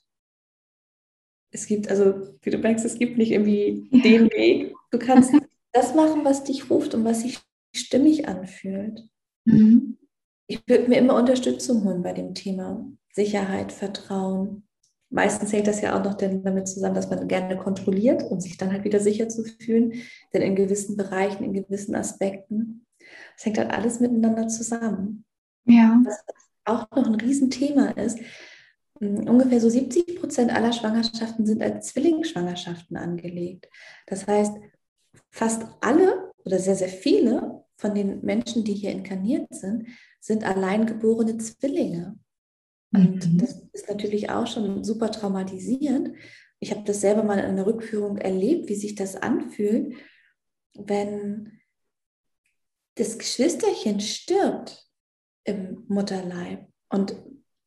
Es 1.52 1.66
gibt, 1.66 1.90
also 1.90 2.36
wie 2.42 2.50
du 2.52 2.58
merkst, 2.58 2.86
es 2.86 3.00
gibt 3.00 3.18
nicht 3.18 3.32
irgendwie 3.32 3.90
den 3.92 4.30
Weg. 4.30 4.74
Du 4.92 5.00
kannst 5.00 5.34
das 5.72 5.96
machen, 5.96 6.24
was 6.24 6.44
dich 6.44 6.70
ruft 6.70 6.94
und 6.94 7.06
was 7.06 7.22
sich 7.22 7.40
stimmig 7.76 8.28
anfühlt. 8.28 9.08
Mhm. 9.46 9.98
Ich 10.48 10.62
würde 10.68 10.90
mir 10.90 10.98
immer 10.98 11.16
Unterstützung 11.16 11.84
holen 11.84 12.02
bei 12.02 12.14
dem 12.14 12.34
Thema 12.34 12.88
Sicherheit, 13.14 13.72
Vertrauen. 13.72 14.68
Meistens 15.10 15.51
hängt 15.51 15.68
das 15.68 15.82
ja 15.82 15.97
auch 15.97 16.03
noch 16.03 16.16
damit 16.16 16.68
zusammen, 16.68 16.95
dass 16.95 17.10
man 17.10 17.28
gerne 17.28 17.57
kontrolliert, 17.57 18.24
um 18.24 18.39
sich 18.39 18.57
dann 18.57 18.72
halt 18.72 18.84
wieder 18.84 18.99
sicher 18.99 19.28
zu 19.28 19.43
fühlen. 19.43 19.93
Denn 20.34 20.43
in 20.43 20.55
gewissen 20.55 20.97
Bereichen, 20.97 21.43
in 21.43 21.53
gewissen 21.53 21.95
Aspekten, 21.95 22.86
es 23.36 23.45
hängt 23.45 23.57
halt 23.57 23.72
alles 23.72 23.99
miteinander 23.99 24.47
zusammen. 24.47 25.26
Ja. 25.66 25.99
Was 26.05 26.24
auch 26.66 26.89
noch 26.91 27.07
ein 27.07 27.16
Riesenthema 27.16 27.89
ist, 27.91 28.20
hm, 28.99 29.28
ungefähr 29.28 29.60
so 29.60 29.70
70 29.70 30.20
Prozent 30.20 30.53
aller 30.53 30.74
Schwangerschaften 30.74 31.45
sind 31.45 31.62
als 31.62 31.88
Zwillingsschwangerschaften 31.88 32.97
angelegt. 32.97 33.68
Das 34.05 34.28
heißt, 34.28 34.53
fast 35.32 35.66
alle 35.82 36.32
oder 36.45 36.60
sehr, 36.60 36.76
sehr 36.76 36.89
viele 36.89 37.64
von 37.78 37.95
den 37.95 38.24
Menschen, 38.24 38.64
die 38.64 38.74
hier 38.74 38.91
inkarniert 38.91 39.53
sind, 39.53 39.88
sind 40.20 40.43
alleingeborene 40.43 41.38
Zwillinge. 41.38 42.18
Und 42.92 43.34
mhm. 43.34 43.38
das 43.38 43.62
ist 43.72 43.90
natürlich 43.90 44.30
auch 44.30 44.48
schon 44.48 44.84
super 44.84 45.12
traumatisierend. 45.12 46.16
Ich 46.60 46.72
habe 46.72 46.84
das 46.86 47.02
selber 47.02 47.24
mal 47.24 47.40
in 47.40 47.46
einer 47.46 47.66
Rückführung 47.66 48.18
erlebt, 48.18 48.68
wie 48.70 48.76
sich 48.76 48.96
das 48.96 49.16
anfühlt, 49.16 49.96
wenn 50.74 51.60
das 52.96 53.18
Geschwisterchen 53.18 54.00
stirbt 54.02 54.88
im 55.46 55.86
Mutterleib. 55.88 56.68
Und 56.90 57.16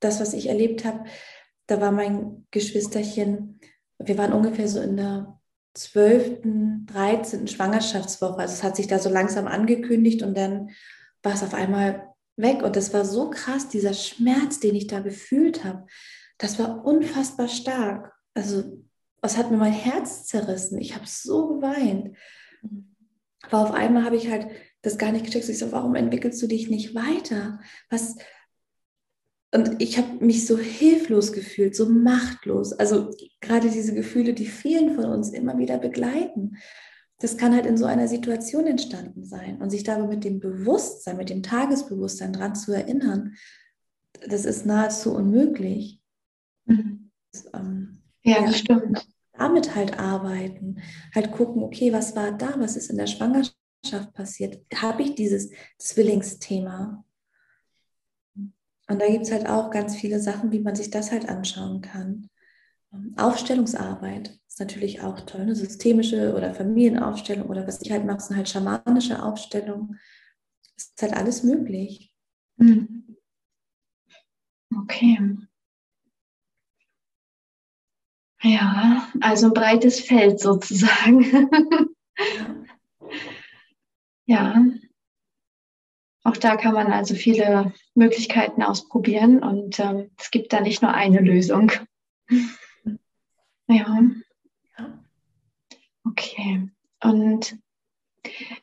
das, 0.00 0.20
was 0.20 0.34
ich 0.34 0.48
erlebt 0.48 0.84
habe, 0.84 1.04
da 1.66 1.80
war 1.80 1.92
mein 1.92 2.46
Geschwisterchen, 2.50 3.60
wir 3.98 4.18
waren 4.18 4.32
ungefähr 4.32 4.68
so 4.68 4.80
in 4.80 4.96
der 4.96 5.38
12., 5.74 6.42
13. 6.86 7.46
Schwangerschaftswoche. 7.48 8.38
Also 8.38 8.54
es 8.54 8.62
hat 8.62 8.76
sich 8.76 8.88
da 8.88 8.98
so 8.98 9.08
langsam 9.08 9.46
angekündigt 9.46 10.22
und 10.22 10.36
dann 10.36 10.70
war 11.22 11.32
es 11.32 11.42
auf 11.42 11.54
einmal 11.54 12.11
weg. 12.42 12.62
Und 12.62 12.76
das 12.76 12.92
war 12.92 13.04
so 13.04 13.30
krass, 13.30 13.68
dieser 13.68 13.94
Schmerz, 13.94 14.60
den 14.60 14.74
ich 14.74 14.86
da 14.86 15.00
gefühlt 15.00 15.64
habe. 15.64 15.86
Das 16.38 16.58
war 16.58 16.84
unfassbar 16.84 17.48
stark. 17.48 18.12
Also 18.34 18.84
es 19.22 19.36
hat 19.36 19.50
mir 19.50 19.56
mein 19.56 19.72
Herz 19.72 20.26
zerrissen. 20.26 20.78
Ich 20.78 20.94
habe 20.94 21.06
so 21.06 21.48
geweint. 21.48 22.16
Aber 23.42 23.62
auf 23.62 23.72
einmal 23.72 24.04
habe 24.04 24.16
ich 24.16 24.30
halt 24.30 24.48
das 24.82 24.98
gar 24.98 25.12
nicht 25.12 25.24
gecheckt. 25.24 25.48
Ich 25.48 25.58
so, 25.58 25.72
warum 25.72 25.94
entwickelst 25.94 26.42
du 26.42 26.46
dich 26.46 26.68
nicht 26.68 26.94
weiter? 26.94 27.60
Was, 27.88 28.16
und 29.54 29.80
ich 29.80 29.98
habe 29.98 30.24
mich 30.24 30.46
so 30.46 30.58
hilflos 30.58 31.32
gefühlt, 31.32 31.76
so 31.76 31.88
machtlos. 31.88 32.72
Also 32.72 33.10
gerade 33.40 33.70
diese 33.70 33.94
Gefühle, 33.94 34.34
die 34.34 34.46
vielen 34.46 34.94
von 34.94 35.04
uns 35.04 35.30
immer 35.30 35.58
wieder 35.58 35.78
begleiten. 35.78 36.56
Das 37.22 37.36
kann 37.36 37.54
halt 37.54 37.66
in 37.66 37.76
so 37.76 37.84
einer 37.84 38.08
Situation 38.08 38.66
entstanden 38.66 39.24
sein. 39.24 39.62
Und 39.62 39.70
sich 39.70 39.84
dabei 39.84 40.08
mit 40.08 40.24
dem 40.24 40.40
Bewusstsein, 40.40 41.16
mit 41.16 41.30
dem 41.30 41.44
Tagesbewusstsein 41.44 42.32
dran 42.32 42.56
zu 42.56 42.72
erinnern, 42.72 43.36
das 44.26 44.44
ist 44.44 44.66
nahezu 44.66 45.14
unmöglich. 45.14 46.00
Mhm. 46.64 47.12
Das, 47.30 47.46
ähm, 47.54 48.02
ja, 48.24 48.44
das 48.44 48.58
stimmt. 48.58 49.06
Damit 49.34 49.76
halt 49.76 50.00
arbeiten, 50.00 50.82
halt 51.14 51.30
gucken, 51.30 51.62
okay, 51.62 51.92
was 51.92 52.16
war 52.16 52.32
da, 52.32 52.54
was 52.58 52.76
ist 52.76 52.90
in 52.90 52.98
der 52.98 53.06
Schwangerschaft 53.06 54.12
passiert? 54.14 54.60
Habe 54.74 55.02
ich 55.02 55.14
dieses 55.14 55.50
Zwillingsthema? 55.78 57.04
Und 58.34 59.00
da 59.00 59.06
gibt 59.06 59.26
es 59.26 59.32
halt 59.32 59.48
auch 59.48 59.70
ganz 59.70 59.94
viele 59.94 60.18
Sachen, 60.18 60.50
wie 60.50 60.60
man 60.60 60.74
sich 60.74 60.90
das 60.90 61.12
halt 61.12 61.28
anschauen 61.28 61.82
kann. 61.82 62.28
Aufstellungsarbeit 63.16 64.38
ist 64.46 64.60
natürlich 64.60 65.00
auch 65.00 65.20
toll, 65.20 65.42
eine 65.42 65.54
systemische 65.54 66.34
oder 66.34 66.54
Familienaufstellung 66.54 67.48
oder 67.48 67.66
was 67.66 67.80
ich 67.80 67.90
halt 67.90 68.04
mache, 68.04 68.20
sind 68.20 68.36
halt 68.36 68.48
schamanische 68.48 69.22
Aufstellungen. 69.22 69.98
Es 70.76 70.88
ist 70.88 71.02
halt 71.02 71.14
alles 71.14 71.42
möglich. 71.42 72.12
Mhm. 72.56 73.16
Okay. 74.82 75.36
Ja, 78.42 79.08
also 79.20 79.46
ein 79.46 79.54
breites 79.54 80.00
Feld 80.00 80.40
sozusagen. 80.40 81.22
ja. 84.26 84.54
ja. 84.54 84.64
Auch 86.24 86.36
da 86.36 86.56
kann 86.56 86.74
man 86.74 86.92
also 86.92 87.14
viele 87.14 87.72
Möglichkeiten 87.94 88.62
ausprobieren 88.62 89.42
und 89.42 89.80
ähm, 89.80 90.10
es 90.18 90.30
gibt 90.30 90.52
da 90.52 90.60
nicht 90.60 90.80
nur 90.82 90.94
eine 90.94 91.20
Lösung. 91.20 91.72
Ja. 93.72 93.98
Okay. 96.04 96.68
Und 97.02 97.56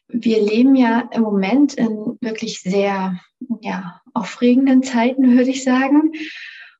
wir 0.07 0.41
leben 0.41 0.75
ja 0.75 1.09
im 1.13 1.21
Moment 1.21 1.73
in 1.73 2.17
wirklich 2.21 2.61
sehr 2.61 3.19
ja, 3.61 4.01
aufregenden 4.13 4.83
Zeiten, 4.83 5.37
würde 5.37 5.49
ich 5.49 5.63
sagen. 5.63 6.11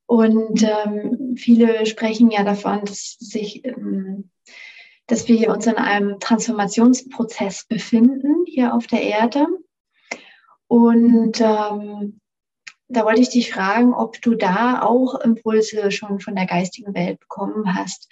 Und 0.06 0.64
ähm, 0.64 1.36
viele 1.38 1.86
sprechen 1.86 2.32
ja 2.32 2.44
davon, 2.44 2.82
dass 2.86 3.18
sich, 3.20 3.64
ähm, 3.66 4.32
dass 5.08 5.28
wir 5.28 5.52
uns 5.52 5.68
in 5.68 5.76
einem 5.76 6.20
Transformationsprozess 6.20 7.66
befinden 7.68 8.46
hier 8.48 8.74
auf 8.74 8.88
der 8.88 9.04
Erde. 9.04 9.46
Und 10.68 11.42
ähm, 11.42 12.20
da 12.90 13.06
wollte 13.06 13.22
ich 13.22 13.30
dich 13.30 13.54
fragen, 13.54 13.94
ob 13.94 14.22
du 14.22 14.36
da 14.36 14.82
auch 14.82 15.16
Impulse 15.22 15.92
schon 15.92 16.20
von 16.20 16.36
der 16.36 16.48
geistigen 16.48 16.94
Welt 16.96 17.20
bekommen 17.20 17.76
hast, 17.76 18.10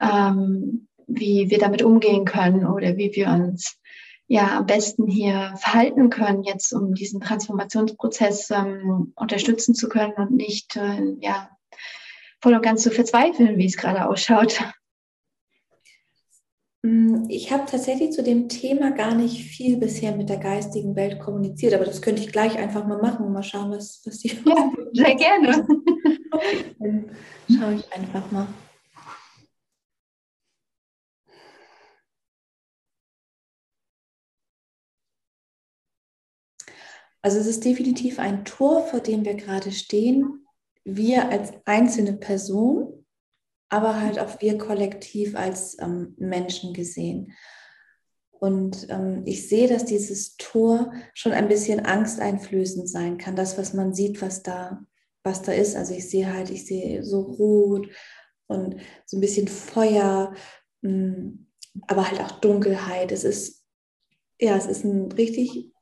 ähm, 0.00 0.88
wie 1.06 1.50
wir 1.50 1.58
damit 1.58 1.82
umgehen 1.82 2.24
können 2.24 2.66
oder 2.66 2.96
wie 2.96 3.14
wir 3.14 3.28
uns 3.28 3.76
ja 4.26 4.58
am 4.58 4.66
besten 4.66 5.06
hier 5.06 5.54
verhalten 5.56 6.10
können, 6.10 6.44
jetzt 6.44 6.72
um 6.72 6.94
diesen 6.94 7.20
Transformationsprozess 7.20 8.50
ähm, 8.50 9.12
unterstützen 9.16 9.74
zu 9.74 9.88
können 9.88 10.14
und 10.14 10.30
nicht 10.30 10.76
äh, 10.76 11.02
ja 11.20 11.50
voll 12.40 12.54
und 12.54 12.62
ganz 12.62 12.82
zu 12.82 12.90
verzweifeln, 12.90 13.58
wie 13.58 13.66
es 13.66 13.76
gerade 13.76 14.08
ausschaut. 14.08 14.60
Mm, 16.84 17.24
ich 17.30 17.50
habe 17.50 17.64
tatsächlich 17.64 18.12
zu 18.12 18.22
dem 18.22 18.50
Thema 18.50 18.90
gar 18.90 19.14
nicht 19.14 19.42
viel 19.42 19.78
bisher 19.78 20.14
mit 20.14 20.28
der 20.28 20.36
geistigen 20.36 20.94
Welt 20.96 21.18
kommuniziert, 21.18 21.72
aber 21.72 21.86
das 21.86 22.02
könnte 22.02 22.20
ich 22.20 22.30
gleich 22.30 22.58
einfach 22.58 22.86
mal 22.86 23.00
machen 23.00 23.24
und 23.24 23.32
mal 23.32 23.42
schauen, 23.42 23.70
was, 23.70 24.02
was 24.04 24.18
die. 24.18 24.38
Ja, 24.44 24.70
sehr 24.92 25.14
gerne. 25.14 25.66
Dann 26.78 27.10
schaue 27.48 27.76
ich 27.76 27.90
einfach 27.90 28.30
mal. 28.30 28.46
Also 37.22 37.38
es 37.38 37.46
ist 37.46 37.64
definitiv 37.64 38.18
ein 38.18 38.44
Tor, 38.44 38.82
vor 38.82 39.00
dem 39.00 39.24
wir 39.24 39.36
gerade 39.36 39.72
stehen. 39.72 40.46
Wir 40.84 41.30
als 41.30 41.54
einzelne 41.64 42.12
Person 42.12 43.03
aber 43.68 44.00
halt 44.00 44.18
auch 44.18 44.40
wir 44.40 44.58
kollektiv 44.58 45.36
als 45.36 45.78
ähm, 45.80 46.14
Menschen 46.18 46.72
gesehen. 46.74 47.32
Und 48.30 48.88
ähm, 48.90 49.22
ich 49.24 49.48
sehe, 49.48 49.68
dass 49.68 49.84
dieses 49.84 50.36
Tor 50.36 50.92
schon 51.14 51.32
ein 51.32 51.48
bisschen 51.48 51.80
angsteinflößend 51.80 52.88
sein 52.88 53.16
kann, 53.16 53.36
das, 53.36 53.56
was 53.56 53.72
man 53.72 53.94
sieht, 53.94 54.20
was 54.20 54.42
da, 54.42 54.84
was 55.22 55.42
da 55.42 55.52
ist. 55.52 55.76
Also 55.76 55.94
ich 55.94 56.10
sehe 56.10 56.32
halt, 56.32 56.50
ich 56.50 56.66
sehe 56.66 57.02
so 57.02 57.20
rot 57.20 57.88
und 58.46 58.76
so 59.06 59.16
ein 59.16 59.20
bisschen 59.20 59.48
Feuer, 59.48 60.34
mh, 60.82 60.90
mm, 60.90 61.46
aber 61.88 62.08
halt 62.08 62.20
auch 62.20 62.32
Dunkelheit. 62.40 63.12
Es 63.12 63.24
ist, 63.24 63.64
ja, 64.38 64.56
es 64.56 64.66
ist 64.66 64.84
ein 64.84 65.10
richtig 65.12 65.72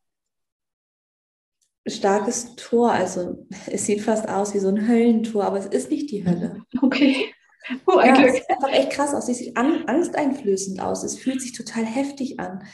starkes 1.87 2.55
Tor. 2.57 2.93
Also 2.93 3.47
es 3.67 3.87
sieht 3.87 4.03
fast 4.03 4.29
aus 4.29 4.55
wie 4.55 4.61
so 4.61 4.69
ein 4.69 4.87
Höllentor, 4.89 5.45
aber 5.45 5.59
es 5.59 5.67
ist 5.67 5.91
nicht 5.91 6.11
die 6.11 6.25
Hölle. 6.25 6.65
Okay. 6.81 7.35
Oh, 7.87 7.99
ein 7.99 8.15
ja, 8.15 8.23
Glück. 8.23 8.29
Es 8.29 8.35
sieht 8.35 8.51
einfach 8.51 8.71
echt 8.71 8.91
krass 8.91 9.15
aus. 9.15 9.29
Es 9.29 9.39
sieht 9.39 9.57
angsteinflößend 9.57 10.81
aus. 10.81 11.03
Es 11.05 11.19
fühlt 11.19 11.41
sich 11.41 11.53
total 11.53 11.85
heftig 11.85 12.41
an. 12.41 12.65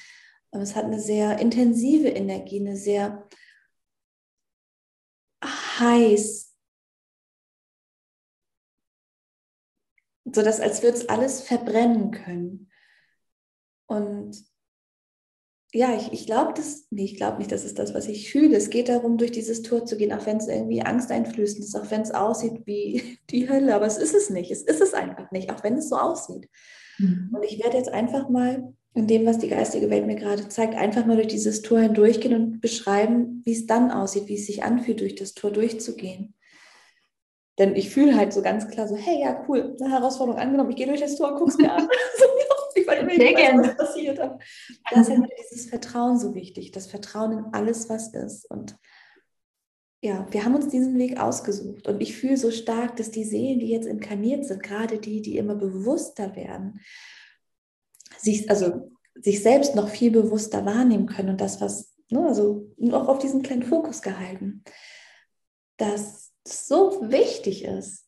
Aber 0.50 0.62
es 0.62 0.74
hat 0.74 0.84
eine 0.84 1.00
sehr 1.00 1.38
intensive 1.38 2.08
Energie, 2.08 2.60
eine 2.60 2.76
sehr 2.76 3.28
heiß. 5.44 6.54
So 10.24 10.42
dass 10.42 10.60
als 10.60 10.82
würde 10.82 10.98
es 10.98 11.08
alles 11.08 11.42
verbrennen 11.42 12.10
können. 12.10 12.70
Und 13.86 14.47
ja, 15.72 15.94
ich, 15.94 16.12
ich 16.12 16.26
glaube 16.26 16.54
das, 16.56 16.86
nee, 16.90 17.04
ich 17.04 17.16
glaube 17.16 17.38
nicht, 17.38 17.52
das 17.52 17.64
ist 17.64 17.78
das, 17.78 17.94
was 17.94 18.08
ich 18.08 18.30
fühle. 18.30 18.56
Es 18.56 18.70
geht 18.70 18.88
darum, 18.88 19.18
durch 19.18 19.32
dieses 19.32 19.62
Tor 19.62 19.84
zu 19.84 19.98
gehen, 19.98 20.12
auch 20.12 20.24
wenn 20.24 20.38
es 20.38 20.48
irgendwie 20.48 20.80
angsteinflößend 20.82 21.62
ist, 21.62 21.76
auch 21.76 21.90
wenn 21.90 22.02
es 22.02 22.10
aussieht 22.10 22.62
wie 22.64 23.18
die 23.30 23.48
Hölle, 23.48 23.74
aber 23.74 23.86
es 23.86 23.98
ist 23.98 24.14
es 24.14 24.30
nicht. 24.30 24.50
Es 24.50 24.62
ist 24.62 24.80
es 24.80 24.94
einfach 24.94 25.30
nicht, 25.30 25.50
auch 25.52 25.62
wenn 25.62 25.76
es 25.76 25.90
so 25.90 25.96
aussieht. 25.96 26.48
Mhm. 26.98 27.30
Und 27.34 27.44
ich 27.44 27.62
werde 27.62 27.76
jetzt 27.76 27.92
einfach 27.92 28.30
mal 28.30 28.72
in 28.94 29.06
dem, 29.06 29.26
was 29.26 29.38
die 29.38 29.48
geistige 29.48 29.90
Welt 29.90 30.06
mir 30.06 30.16
gerade 30.16 30.48
zeigt, 30.48 30.74
einfach 30.74 31.04
mal 31.04 31.16
durch 31.16 31.28
dieses 31.28 31.60
Tor 31.60 31.80
hindurchgehen 31.80 32.34
und 32.34 32.60
beschreiben, 32.60 33.42
wie 33.44 33.52
es 33.52 33.66
dann 33.66 33.90
aussieht, 33.90 34.26
wie 34.26 34.34
es 34.36 34.46
sich 34.46 34.64
anfühlt, 34.64 35.00
durch 35.00 35.14
das 35.14 35.34
Tor 35.34 35.50
durchzugehen. 35.50 36.34
Denn 37.58 37.76
ich 37.76 37.90
fühle 37.90 38.16
halt 38.16 38.32
so 38.32 38.40
ganz 38.40 38.68
klar 38.68 38.88
so, 38.88 38.96
hey, 38.96 39.20
ja, 39.20 39.44
cool, 39.48 39.76
eine 39.80 39.90
Herausforderung 39.90 40.40
angenommen, 40.40 40.70
ich 40.70 40.76
gehe 40.76 40.86
durch 40.86 41.00
das 41.00 41.16
Tor, 41.16 41.36
guck's 41.36 41.58
mir 41.58 41.72
an. 41.72 41.88
ich 42.96 43.02
weil 43.02 43.12
ich 43.12 43.18
Sehr 43.18 43.34
gerne. 43.34 43.68
was 43.68 43.76
passiert. 43.76 44.20
Aber 44.20 44.38
da 44.90 45.00
ist 45.00 45.10
halt 45.10 45.30
dieses 45.50 45.68
Vertrauen 45.68 46.18
so 46.18 46.34
wichtig, 46.34 46.72
das 46.72 46.86
Vertrauen 46.86 47.32
in 47.32 47.44
alles, 47.52 47.88
was 47.88 48.14
ist. 48.14 48.50
Und 48.50 48.76
ja, 50.00 50.26
wir 50.30 50.44
haben 50.44 50.54
uns 50.54 50.68
diesen 50.68 50.96
Weg 50.98 51.18
ausgesucht. 51.20 51.88
Und 51.88 52.00
ich 52.00 52.16
fühle 52.16 52.36
so 52.36 52.50
stark, 52.50 52.96
dass 52.96 53.10
die 53.10 53.24
Seelen, 53.24 53.58
die 53.58 53.68
jetzt 53.68 53.86
inkarniert 53.86 54.44
sind, 54.44 54.62
gerade 54.62 54.98
die, 54.98 55.22
die 55.22 55.36
immer 55.36 55.56
bewusster 55.56 56.36
werden, 56.36 56.80
sich, 58.18 58.48
also 58.48 58.92
sich 59.14 59.42
selbst 59.42 59.74
noch 59.74 59.88
viel 59.88 60.10
bewusster 60.10 60.64
wahrnehmen 60.64 61.06
können 61.06 61.30
und 61.30 61.40
das, 61.40 61.60
was, 61.60 61.94
ne, 62.10 62.26
also 62.26 62.70
auch 62.92 63.08
auf 63.08 63.18
diesen 63.18 63.42
kleinen 63.42 63.64
Fokus 63.64 64.02
gehalten, 64.02 64.62
dass 65.76 66.32
es 66.44 66.66
so 66.66 67.10
wichtig 67.10 67.64
ist, 67.64 68.07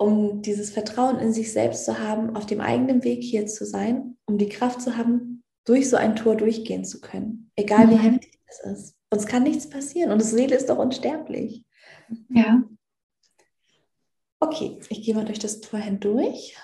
um 0.00 0.40
dieses 0.40 0.70
Vertrauen 0.70 1.18
in 1.18 1.34
sich 1.34 1.52
selbst 1.52 1.84
zu 1.84 1.98
haben, 1.98 2.34
auf 2.34 2.46
dem 2.46 2.62
eigenen 2.62 3.04
Weg 3.04 3.22
hier 3.22 3.46
zu 3.46 3.66
sein, 3.66 4.16
um 4.24 4.38
die 4.38 4.48
Kraft 4.48 4.80
zu 4.80 4.96
haben, 4.96 5.44
durch 5.66 5.90
so 5.90 5.96
ein 5.98 6.16
Tor 6.16 6.36
durchgehen 6.36 6.86
zu 6.86 7.02
können, 7.02 7.50
egal 7.54 7.86
mhm. 7.86 7.90
wie 7.90 7.96
heftig 7.96 8.40
es 8.46 8.60
ist. 8.60 8.96
Uns 9.10 9.26
kann 9.26 9.42
nichts 9.42 9.68
passieren 9.68 10.10
und 10.10 10.22
die 10.22 10.26
Seele 10.26 10.56
ist 10.56 10.70
doch 10.70 10.78
unsterblich. 10.78 11.66
Ja. 12.30 12.62
Okay, 14.40 14.78
ich 14.88 15.02
gehe 15.02 15.14
mal 15.14 15.26
durch 15.26 15.38
das 15.38 15.60
Tor 15.60 15.80
hindurch. 15.80 16.56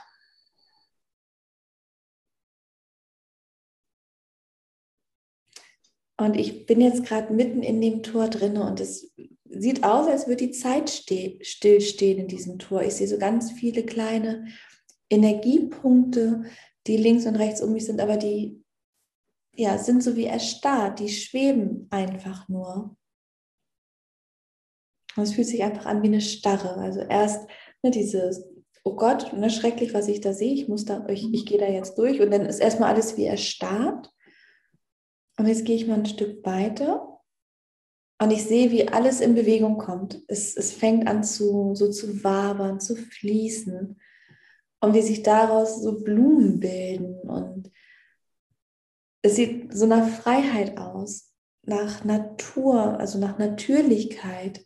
Und 6.16 6.36
ich 6.38 6.64
bin 6.64 6.80
jetzt 6.80 7.04
gerade 7.04 7.34
mitten 7.34 7.62
in 7.62 7.82
dem 7.82 8.02
Tor 8.02 8.28
drin 8.28 8.56
und 8.56 8.80
es 8.80 9.12
sieht 9.50 9.84
aus, 9.84 10.08
als 10.08 10.26
würde 10.26 10.46
die 10.46 10.52
Zeit 10.52 10.90
stillstehen 10.90 12.18
in 12.18 12.28
diesem 12.28 12.58
Tor. 12.58 12.82
Ich 12.82 12.94
sehe 12.94 13.08
so 13.08 13.18
ganz 13.18 13.52
viele 13.52 13.84
kleine 13.84 14.46
Energiepunkte, 15.10 16.44
die 16.86 16.96
links 16.96 17.26
und 17.26 17.36
rechts 17.36 17.62
um 17.62 17.72
mich 17.72 17.86
sind, 17.86 18.00
aber 18.00 18.16
die 18.16 18.62
ja, 19.54 19.78
sind 19.78 20.02
so 20.02 20.16
wie 20.16 20.26
erstarrt, 20.26 21.00
die 21.00 21.08
schweben 21.08 21.86
einfach 21.90 22.48
nur. 22.48 22.96
Und 25.16 25.22
es 25.22 25.32
fühlt 25.32 25.46
sich 25.46 25.62
einfach 25.62 25.86
an 25.86 26.02
wie 26.02 26.08
eine 26.08 26.20
Starre. 26.20 26.76
Also 26.76 27.00
erst 27.00 27.48
ne, 27.82 27.90
dieses, 27.90 28.44
oh 28.84 28.94
Gott, 28.96 29.32
ne, 29.32 29.48
schrecklich, 29.48 29.94
was 29.94 30.08
ich 30.08 30.20
da 30.20 30.34
sehe, 30.34 30.52
ich 30.52 30.68
muss 30.68 30.84
da, 30.84 31.06
ich, 31.08 31.32
ich 31.32 31.46
gehe 31.46 31.58
da 31.58 31.66
jetzt 31.66 31.96
durch 31.96 32.20
und 32.20 32.30
dann 32.30 32.44
ist 32.44 32.60
erstmal 32.60 32.92
alles 32.92 33.16
wie 33.16 33.24
erstarrt. 33.24 34.12
Und 35.38 35.46
jetzt 35.46 35.64
gehe 35.64 35.76
ich 35.76 35.86
mal 35.86 35.98
ein 35.98 36.06
Stück 36.06 36.44
weiter 36.44 37.15
und 38.18 38.30
ich 38.30 38.44
sehe, 38.44 38.70
wie 38.70 38.88
alles 38.88 39.20
in 39.20 39.34
Bewegung 39.34 39.78
kommt. 39.78 40.22
Es, 40.28 40.56
es 40.56 40.72
fängt 40.72 41.06
an 41.06 41.22
zu, 41.22 41.74
so 41.74 41.90
zu 41.90 42.24
wabern, 42.24 42.80
zu 42.80 42.96
fließen 42.96 44.00
und 44.80 44.94
wie 44.94 45.02
sich 45.02 45.22
daraus 45.22 45.82
so 45.82 46.02
Blumen 46.02 46.60
bilden 46.60 47.20
und 47.20 47.70
es 49.26 49.34
sieht 49.34 49.74
so 49.74 49.86
nach 49.86 50.08
Freiheit 50.08 50.78
aus, 50.78 51.32
nach 51.62 52.04
Natur, 52.04 53.00
also 53.00 53.18
nach 53.18 53.38
Natürlichkeit, 53.38 54.64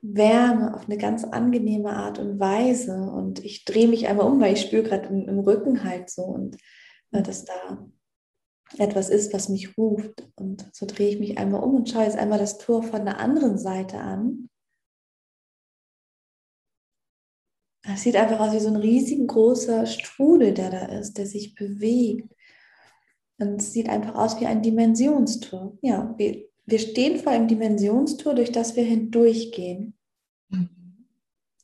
Wärme 0.00 0.74
auf 0.74 0.86
eine 0.86 0.96
ganz 0.96 1.24
angenehme 1.24 1.90
Art 1.90 2.18
und 2.18 2.40
Weise. 2.40 2.94
Und 2.94 3.44
ich 3.44 3.64
drehe 3.64 3.88
mich 3.88 4.08
einmal 4.08 4.26
um, 4.26 4.40
weil 4.40 4.54
ich 4.54 4.62
spüre 4.62 4.84
gerade 4.84 5.08
im, 5.08 5.28
im, 5.28 5.40
Rücken 5.40 5.84
halt 5.84 6.08
so 6.08 6.22
und 6.22 6.56
äh, 7.10 7.22
dass 7.22 7.44
da 7.44 7.86
etwas 8.76 9.08
ist, 9.08 9.32
was 9.32 9.48
mich 9.48 9.78
ruft. 9.78 10.28
Und 10.36 10.68
so 10.72 10.86
drehe 10.86 11.08
ich 11.08 11.18
mich 11.18 11.38
einmal 11.38 11.62
um 11.62 11.74
und 11.74 11.88
schaue 11.88 12.04
jetzt 12.04 12.18
einmal 12.18 12.38
das 12.38 12.58
Tor 12.58 12.82
von 12.82 13.04
der 13.04 13.18
anderen 13.18 13.58
Seite 13.58 13.98
an. 13.98 14.50
Es 17.82 18.02
sieht 18.02 18.16
einfach 18.16 18.40
aus 18.40 18.52
wie 18.52 18.60
so 18.60 18.68
ein 18.68 18.76
riesengroßer 18.76 19.86
Strudel, 19.86 20.52
der 20.52 20.70
da 20.70 20.84
ist, 20.86 21.16
der 21.16 21.26
sich 21.26 21.54
bewegt. 21.54 22.34
Und 23.38 23.60
es 23.60 23.72
sieht 23.72 23.88
einfach 23.88 24.14
aus 24.14 24.40
wie 24.40 24.46
ein 24.46 24.62
Dimensionstor. 24.62 25.78
Ja, 25.80 26.14
wir, 26.18 26.44
wir 26.66 26.78
stehen 26.78 27.18
vor 27.18 27.32
einem 27.32 27.48
Dimensionstor, 27.48 28.34
durch 28.34 28.52
das 28.52 28.76
wir 28.76 28.84
hindurchgehen. 28.84 29.96
Mhm. 30.50 31.06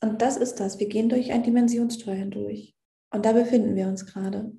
Und 0.01 0.21
das 0.21 0.37
ist 0.37 0.55
das. 0.55 0.79
Wir 0.79 0.87
gehen 0.87 1.09
durch 1.09 1.31
ein 1.31 1.43
Dimensionstor 1.43 2.13
hindurch. 2.13 2.75
Und 3.11 3.25
da 3.25 3.33
befinden 3.33 3.75
wir 3.75 3.87
uns 3.87 4.05
gerade. 4.05 4.51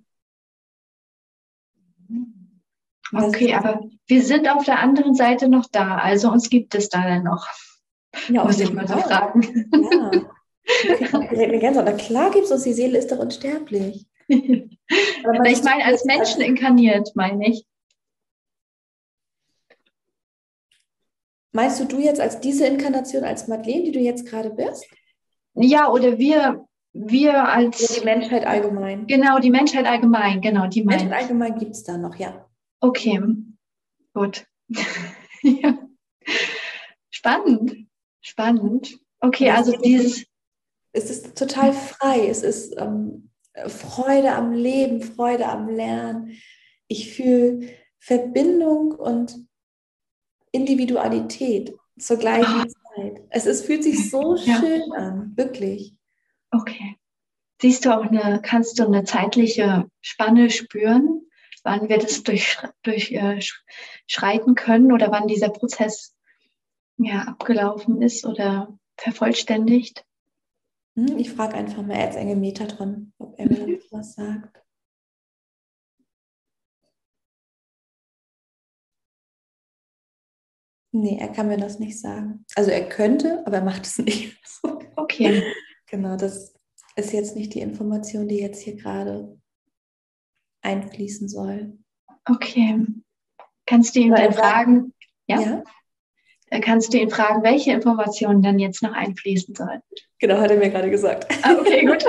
Okay, 3.13 3.55
aber 3.55 3.81
wir 4.07 4.23
sind 4.23 4.49
auf 4.49 4.65
der 4.65 4.81
anderen 4.81 5.15
Seite 5.15 5.49
noch 5.49 5.67
da. 5.71 5.97
Also 5.99 6.31
uns 6.31 6.51
gibt 6.51 6.75
es 6.75 6.89
da 6.89 7.03
dann 7.03 7.25
noch. 7.25 7.47
Ja, 8.29 8.45
Muss 8.45 8.61
ich 8.61 8.73
mal 8.73 8.89
so 8.89 8.97
fragen. 8.99 9.71
Ja. 9.73 10.11
Okay, 11.13 11.97
klar 11.97 12.31
gibt 12.33 12.47
es 12.47 12.51
uns, 12.51 12.65
die 12.65 12.73
Seele 12.73 12.99
ist 12.99 13.13
doch 13.13 13.19
unsterblich. 13.19 14.07
ich 14.27 15.63
meine, 15.63 15.85
als 15.85 16.05
Menschen 16.05 16.41
inkarniert, 16.41 17.13
meine 17.15 17.49
ich. 17.49 17.65
Meinst 21.53 21.81
du 21.81 21.85
du 21.85 22.01
jetzt 22.01 22.21
als 22.21 22.41
diese 22.41 22.67
Inkarnation, 22.67 23.25
als 23.25 23.49
Madeleine, 23.49 23.85
die 23.85 23.93
du 23.93 24.01
jetzt 24.01 24.27
gerade 24.27 24.51
bist? 24.51 24.87
Ja, 25.55 25.89
oder 25.89 26.19
wir, 26.19 26.67
wir 26.93 27.49
als. 27.49 27.81
Ja, 27.81 28.01
die 28.01 28.05
Menschheit 28.05 28.47
allgemein. 28.47 29.07
Genau, 29.07 29.39
die 29.39 29.51
Menschheit 29.51 29.87
allgemein, 29.87 30.41
genau, 30.41 30.67
die 30.67 30.85
Menschheit 30.85 31.13
allgemein 31.13 31.57
gibt 31.59 31.73
es 31.73 31.85
da 31.85 31.97
noch, 31.97 32.17
ja. 32.17 32.46
Okay, 32.87 33.21
gut. 34.15 34.47
ja. 35.43 35.77
Spannend, 37.11 37.89
spannend. 38.21 39.01
Okay, 39.19 39.51
also 39.51 39.77
dieses. 39.79 40.25
Es 40.93 41.11
ist 41.11 41.37
total 41.37 41.73
frei. 41.73 42.29
Es 42.29 42.45
ist 42.45 42.77
ähm, 42.79 43.31
Freude 43.67 44.33
am 44.35 44.53
Leben, 44.53 45.03
Freude 45.03 45.47
am 45.47 45.69
Lernen. 45.69 46.39
Ich 46.87 47.13
fühle 47.13 47.69
Verbindung 47.99 48.93
und 48.93 49.35
Individualität 50.53 51.75
zur 51.99 52.19
gleichen 52.19 52.67
oh. 52.67 52.95
Zeit. 52.95 53.21
Es 53.31 53.47
ist, 53.47 53.67
fühlt 53.67 53.83
sich 53.83 54.11
so 54.11 54.37
ja. 54.45 54.61
schön 54.61 54.93
an, 54.93 55.33
wirklich. 55.37 55.97
Okay. 56.53 56.97
Siehst 57.61 57.85
du 57.85 57.97
auch 57.97 58.05
eine, 58.05 58.41
kannst 58.43 58.79
du 58.79 58.87
eine 58.87 59.03
zeitliche 59.03 59.91
Spanne 60.01 60.51
spüren, 60.51 61.26
wann 61.67 61.89
wir 61.89 61.99
das 61.99 62.23
durchschreiten 62.23 62.75
durch, 62.83 63.13
äh, 63.13 64.55
können 64.55 64.93
oder 64.93 65.11
wann 65.11 65.27
dieser 65.27 65.51
Prozess 65.51 66.17
ja, 66.97 67.23
abgelaufen 67.23 68.01
ist 68.01 68.25
oder 68.25 68.79
vervollständigt? 68.97 70.07
Hm, 70.95 71.19
ich 71.19 71.31
frage 71.31 71.55
einfach 71.57 71.83
mal 71.83 71.97
Erzengel 71.97 72.37
Metatron, 72.37 73.13
ob 73.19 73.39
er 73.39 73.49
mir 73.49 73.81
was 73.91 74.15
sagt. 74.15 74.63
Nee, 80.93 81.19
er 81.21 81.29
kann 81.29 81.49
mir 81.49 81.59
das 81.59 81.79
nicht 81.79 82.01
sagen. 82.01 82.47
Also 82.55 82.71
er 82.71 82.89
könnte, 82.89 83.47
aber 83.47 83.57
er 83.57 83.65
macht 83.65 83.85
es 83.85 83.99
nicht. 83.99 84.39
Okay. 84.95 85.43
Genau, 85.87 86.17
das 86.17 86.55
ist 86.95 87.13
jetzt 87.13 87.37
nicht 87.37 87.53
die 87.55 87.61
Information, 87.61 88.29
die 88.29 88.39
jetzt 88.39 88.63
hier 88.63 88.77
gerade 88.77 89.39
einfließen 90.67 91.29
soll. 91.29 91.79
Okay. 92.29 92.85
Kannst 93.67 93.95
du 93.95 94.01
ihn 94.01 94.15
dann 94.15 94.33
fragen? 94.33 94.93
Ja. 95.27 95.41
ja? 95.41 95.65
Äh, 96.51 96.61
kannst 96.61 96.93
du 96.93 96.99
ihn 96.99 97.11
fragen, 97.11 97.43
welche 97.43 97.73
Informationen 97.73 98.43
dann 98.43 98.59
jetzt 98.59 98.83
noch 98.83 98.93
einfließen 98.93 99.55
sollen. 99.55 99.81
Genau, 100.19 100.39
hat 100.39 100.51
er 100.51 100.59
mir 100.59 100.71
gerade 100.71 100.91
gesagt. 100.91 101.27
Ah, 101.43 101.57
okay, 101.59 101.85
gut. 101.85 102.05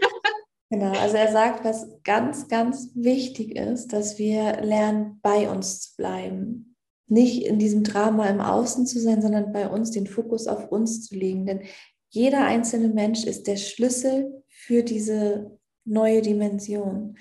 genau, 0.70 0.92
also 0.98 1.16
er 1.16 1.32
sagt, 1.32 1.64
was 1.64 1.86
ganz, 2.04 2.48
ganz 2.48 2.90
wichtig 2.94 3.56
ist, 3.56 3.92
dass 3.92 4.18
wir 4.18 4.60
lernen, 4.60 5.18
bei 5.22 5.48
uns 5.48 5.80
zu 5.80 5.96
bleiben. 5.96 6.76
Nicht 7.06 7.44
in 7.44 7.58
diesem 7.58 7.84
Drama 7.84 8.26
im 8.26 8.40
Außen 8.40 8.86
zu 8.86 8.98
sein, 8.98 9.22
sondern 9.22 9.52
bei 9.52 9.68
uns 9.68 9.90
den 9.90 10.06
Fokus 10.06 10.46
auf 10.46 10.70
uns 10.70 11.06
zu 11.06 11.14
legen. 11.14 11.46
Denn 11.46 11.62
jeder 12.10 12.44
einzelne 12.44 12.88
Mensch 12.88 13.24
ist 13.24 13.46
der 13.46 13.56
Schlüssel 13.56 14.44
für 14.48 14.82
diese 14.82 15.58
neue 15.84 16.22
Dimension. 16.22 17.16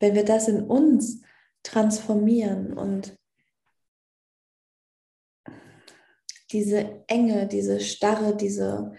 Wenn 0.00 0.14
wir 0.14 0.24
das 0.24 0.48
in 0.48 0.62
uns 0.62 1.22
transformieren 1.62 2.76
und 2.76 3.16
diese 6.52 7.04
Enge, 7.08 7.46
diese 7.46 7.80
Starre, 7.80 8.36
diese 8.36 8.92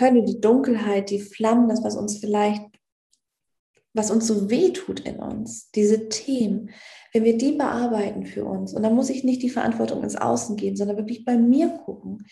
Hölle, 0.00 0.24
die 0.24 0.40
Dunkelheit, 0.40 1.10
die 1.10 1.20
Flammen, 1.20 1.68
das, 1.68 1.84
was 1.84 1.96
uns 1.96 2.18
vielleicht, 2.18 2.62
was 3.92 4.10
uns 4.10 4.26
so 4.26 4.50
weh 4.50 4.72
tut 4.72 5.00
in 5.00 5.16
uns, 5.16 5.70
diese 5.70 6.08
Themen, 6.08 6.70
wenn 7.12 7.24
wir 7.24 7.36
die 7.36 7.52
bearbeiten 7.52 8.26
für 8.26 8.44
uns, 8.44 8.74
und 8.74 8.82
dann 8.82 8.94
muss 8.94 9.10
ich 9.10 9.24
nicht 9.24 9.42
die 9.42 9.50
Verantwortung 9.50 10.02
ins 10.02 10.16
Außen 10.16 10.56
geben, 10.56 10.76
sondern 10.76 10.96
wirklich 10.96 11.24
bei 11.24 11.36
mir 11.36 11.68
gucken, 11.68 12.26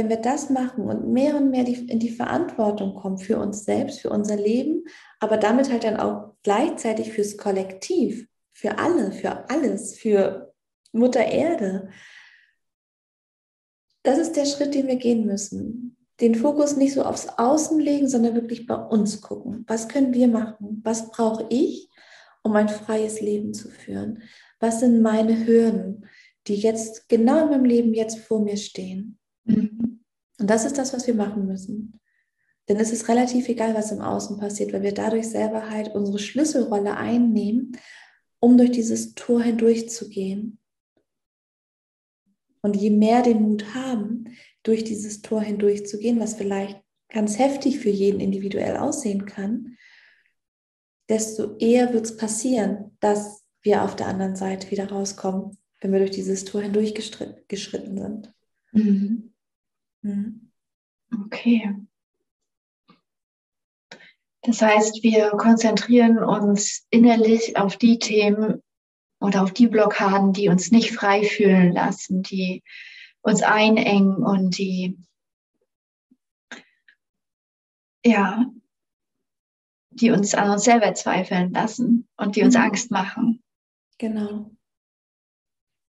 wenn 0.00 0.08
wir 0.08 0.16
das 0.16 0.48
machen 0.48 0.84
und 0.84 1.12
mehr 1.12 1.36
und 1.36 1.50
mehr 1.50 1.62
die, 1.62 1.86
in 1.86 1.98
die 1.98 2.08
Verantwortung 2.08 2.94
kommen 2.94 3.18
für 3.18 3.38
uns 3.38 3.66
selbst, 3.66 4.00
für 4.00 4.08
unser 4.08 4.36
Leben, 4.36 4.84
aber 5.18 5.36
damit 5.36 5.70
halt 5.70 5.84
dann 5.84 5.98
auch 5.98 6.32
gleichzeitig 6.42 7.12
fürs 7.12 7.36
Kollektiv, 7.36 8.26
für 8.50 8.78
alle, 8.78 9.12
für 9.12 9.50
alles, 9.50 9.98
für 9.98 10.54
Mutter 10.92 11.26
Erde, 11.26 11.90
das 14.02 14.16
ist 14.16 14.36
der 14.36 14.46
Schritt, 14.46 14.74
den 14.74 14.86
wir 14.86 14.96
gehen 14.96 15.26
müssen. 15.26 15.98
den 16.22 16.34
Fokus 16.34 16.76
nicht 16.76 16.94
so 16.94 17.02
aufs 17.02 17.28
Außen 17.36 17.78
legen, 17.78 18.08
sondern 18.08 18.34
wirklich 18.34 18.66
bei 18.66 18.74
uns 18.74 19.20
gucken. 19.20 19.64
Was 19.66 19.88
können 19.88 20.14
wir 20.14 20.28
machen? 20.28 20.80
Was 20.82 21.10
brauche 21.10 21.46
ich, 21.50 21.88
um 22.42 22.56
ein 22.56 22.68
freies 22.70 23.20
Leben 23.20 23.52
zu 23.52 23.68
führen? 23.68 24.22
Was 24.60 24.80
sind 24.80 25.02
meine 25.02 25.46
Hürden, 25.46 26.06
die 26.46 26.56
jetzt 26.56 27.08
genau 27.10 27.44
in 27.44 27.50
meinem 27.50 27.64
Leben 27.66 27.92
jetzt 27.92 28.18
vor 28.18 28.42
mir 28.42 28.56
stehen? 28.56 29.18
Mhm. 29.44 29.79
Und 30.40 30.48
das 30.48 30.64
ist 30.64 30.78
das, 30.78 30.92
was 30.92 31.06
wir 31.06 31.14
machen 31.14 31.46
müssen. 31.46 32.00
Denn 32.68 32.78
es 32.78 32.92
ist 32.92 33.08
relativ 33.08 33.48
egal, 33.48 33.74
was 33.74 33.92
im 33.92 34.00
Außen 34.00 34.38
passiert, 34.38 34.72
weil 34.72 34.82
wir 34.82 34.94
dadurch 34.94 35.28
selber 35.28 35.70
halt 35.70 35.94
unsere 35.94 36.18
Schlüsselrolle 36.18 36.96
einnehmen, 36.96 37.76
um 38.38 38.56
durch 38.56 38.70
dieses 38.70 39.14
Tor 39.14 39.42
hindurchzugehen. 39.42 40.58
Und 42.62 42.76
je 42.76 42.90
mehr 42.90 43.22
den 43.22 43.42
Mut 43.42 43.74
haben, 43.74 44.36
durch 44.62 44.84
dieses 44.84 45.22
Tor 45.22 45.42
hindurchzugehen, 45.42 46.20
was 46.20 46.34
vielleicht 46.34 46.80
ganz 47.08 47.38
heftig 47.38 47.80
für 47.80 47.90
jeden 47.90 48.20
individuell 48.20 48.76
aussehen 48.76 49.26
kann, 49.26 49.76
desto 51.08 51.56
eher 51.56 51.92
wird 51.92 52.04
es 52.06 52.16
passieren, 52.16 52.96
dass 53.00 53.44
wir 53.62 53.82
auf 53.82 53.96
der 53.96 54.06
anderen 54.06 54.36
Seite 54.36 54.70
wieder 54.70 54.88
rauskommen, 54.90 55.58
wenn 55.80 55.92
wir 55.92 55.98
durch 55.98 56.12
dieses 56.12 56.44
Tor 56.44 56.62
hindurch 56.62 56.94
geschritten 56.94 57.98
sind. 57.98 58.32
Mhm. 58.72 59.29
Mhm. 60.02 60.50
Okay. 61.24 61.74
Das 64.42 64.62
heißt, 64.62 65.02
wir 65.02 65.30
konzentrieren 65.30 66.18
uns 66.18 66.86
innerlich 66.90 67.56
auf 67.56 67.76
die 67.76 67.98
Themen 67.98 68.62
oder 69.20 69.42
auf 69.42 69.52
die 69.52 69.68
Blockaden, 69.68 70.32
die 70.32 70.48
uns 70.48 70.70
nicht 70.70 70.92
frei 70.92 71.24
fühlen 71.24 71.72
lassen, 71.72 72.22
die 72.22 72.62
uns 73.20 73.42
einengen 73.42 74.16
und 74.16 74.56
die, 74.56 74.98
ja, 78.04 78.46
die 79.90 80.10
uns 80.10 80.34
an 80.34 80.50
uns 80.50 80.64
selber 80.64 80.94
zweifeln 80.94 81.52
lassen 81.52 82.08
und 82.16 82.36
die 82.36 82.42
uns 82.42 82.54
mhm. 82.54 82.62
Angst 82.62 82.90
machen. 82.90 83.42
Genau. 83.98 84.50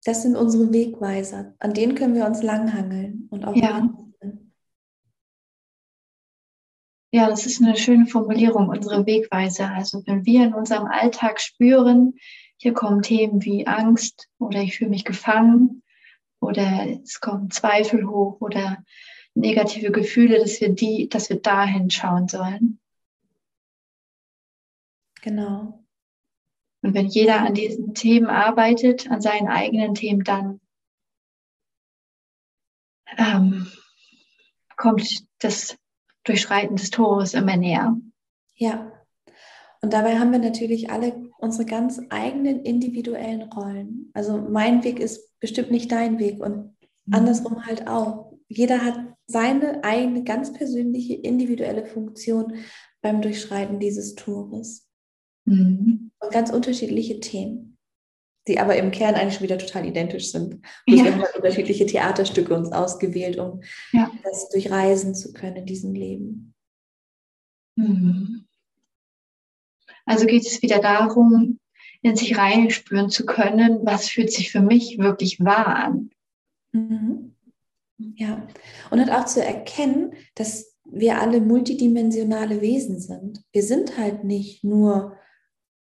Das 0.07 0.23
sind 0.23 0.37
unsere 0.37 0.73
Wegweiser. 0.73 1.57
An 1.59 1.75
denen 1.75 1.97
können 1.97 2.15
wir 2.15 2.27
uns 2.27 2.41
langhangeln 2.41 3.27
und 3.33 3.45
auch 3.45 3.57
ja. 3.57 3.93
Ja, 7.11 7.29
das 7.29 7.45
ist 7.45 7.61
eine 7.61 7.77
schöne 7.77 8.07
Formulierung, 8.07 8.69
unsere 8.69 9.05
Wegweiser. 9.05 9.73
Also 9.73 10.07
wenn 10.07 10.25
wir 10.25 10.45
in 10.45 10.55
unserem 10.55 10.87
Alltag 10.87 11.41
spüren, 11.41 12.15
hier 12.57 12.73
kommen 12.73 13.03
Themen 13.03 13.45
wie 13.45 13.67
Angst 13.67 14.29
oder 14.39 14.61
ich 14.61 14.79
fühle 14.79 14.91
mich 14.91 15.05
gefangen 15.05 15.83
oder 16.39 16.87
es 17.03 17.19
kommen 17.21 17.51
Zweifel 17.51 18.07
hoch 18.07 18.41
oder 18.41 18.85
negative 19.35 19.91
Gefühle, 19.91 20.39
dass 20.39 20.61
wir 20.61 20.69
die, 20.69 21.09
dass 21.09 21.31
wir 21.31 21.41
dahin 21.41 21.91
schauen 21.91 22.29
sollen. 22.29 22.79
Genau. 25.21 25.85
Und 26.87 26.95
wenn 26.95 27.07
jeder 27.07 27.41
an 27.41 27.53
diesen 27.53 27.95
Themen 27.95 28.29
arbeitet, 28.29 29.11
an 29.11 29.21
seinen 29.21 29.49
eigenen 29.49 29.95
Themen, 29.95 30.23
dann 30.23 30.61
ähm, 33.19 33.67
kommt 34.77 35.25
das 35.41 35.77
Durchschreiten 36.23 36.77
des 36.77 36.91
Tores 36.91 37.35
immer 37.35 37.57
näher. 37.57 37.97
Ja. 38.55 38.93
Und 39.83 39.95
dabei 39.95 40.21
haben 40.21 40.31
wir 40.31 40.39
natürlich 40.39 40.89
alle 40.89 41.29
unsere 41.39 41.65
ganz 41.65 42.01
eigenen 42.11 42.61
individuellen 42.61 43.43
Rollen. 43.51 44.13
Also 44.15 44.39
mein 44.39 44.85
Weg 44.85 45.01
ist 45.01 45.37
bestimmt 45.41 45.73
nicht 45.73 45.91
dein 45.91 46.21
Weg 46.21 46.41
und 46.41 46.77
mhm. 47.07 47.15
andersrum 47.15 47.67
halt 47.67 47.89
auch. 47.89 48.33
Jeder 48.47 48.85
hat 48.85 48.97
seine 49.27 49.83
eigene 49.83 50.23
ganz 50.23 50.53
persönliche 50.53 51.15
individuelle 51.15 51.85
Funktion 51.85 52.59
beim 53.03 53.23
Durchschreiten 53.23 53.81
dieses 53.81 54.15
Tores. 54.15 54.86
Mhm. 55.47 56.11
Und 56.19 56.33
ganz 56.33 56.51
unterschiedliche 56.51 57.21
Themen, 57.21 57.79
die 58.49 58.59
aber 58.59 58.77
im 58.77 58.91
Kern 58.91 59.15
eigentlich 59.15 59.35
schon 59.35 59.45
wieder 59.45 59.59
total 59.59 59.87
identisch 59.87 60.31
sind. 60.31 60.55
Und 60.55 60.63
ja. 60.87 61.05
wir 61.05 61.13
haben 61.13 61.23
halt 61.23 61.37
unterschiedliche 61.37 61.87
Theaterstücke 61.87 62.55
uns 62.55 62.73
ausgewählt, 62.73 63.39
um 63.39 63.63
ja. 63.93 64.11
das 64.23 64.51
durchreisen 64.51 65.15
zu 65.15 65.33
können 65.33 65.57
in 65.57 65.67
diesem 65.67 65.95
Leben. 65.95 66.55
Mhm. 67.77 68.47
Also 70.05 70.27
geht 70.27 70.47
es 70.47 70.63
wieder 70.63 70.81
darum, 70.81 71.59
in 72.03 72.17
sich 72.17 72.39
reinspüren 72.39 73.11
zu 73.11 73.27
können, 73.27 73.81
was 73.85 74.09
fühlt 74.09 74.33
sich 74.33 74.53
für 74.53 74.61
mich 74.61 74.99
wirklich 74.99 75.41
wahr 75.41 75.75
an. 75.77 76.11
Mhm. 76.73 77.35
Ja, 77.99 78.47
und 78.91 79.01
halt 79.01 79.11
auch 79.11 79.25
zu 79.25 79.43
erkennen, 79.43 80.13
dass 80.35 80.77
wir 80.85 81.21
alle 81.21 81.41
multidimensionale 81.41 82.61
Wesen 82.61 83.01
sind. 83.01 83.43
Wir 83.53 83.63
sind 83.63 83.97
halt 83.97 84.23
nicht 84.23 84.63
nur 84.63 85.17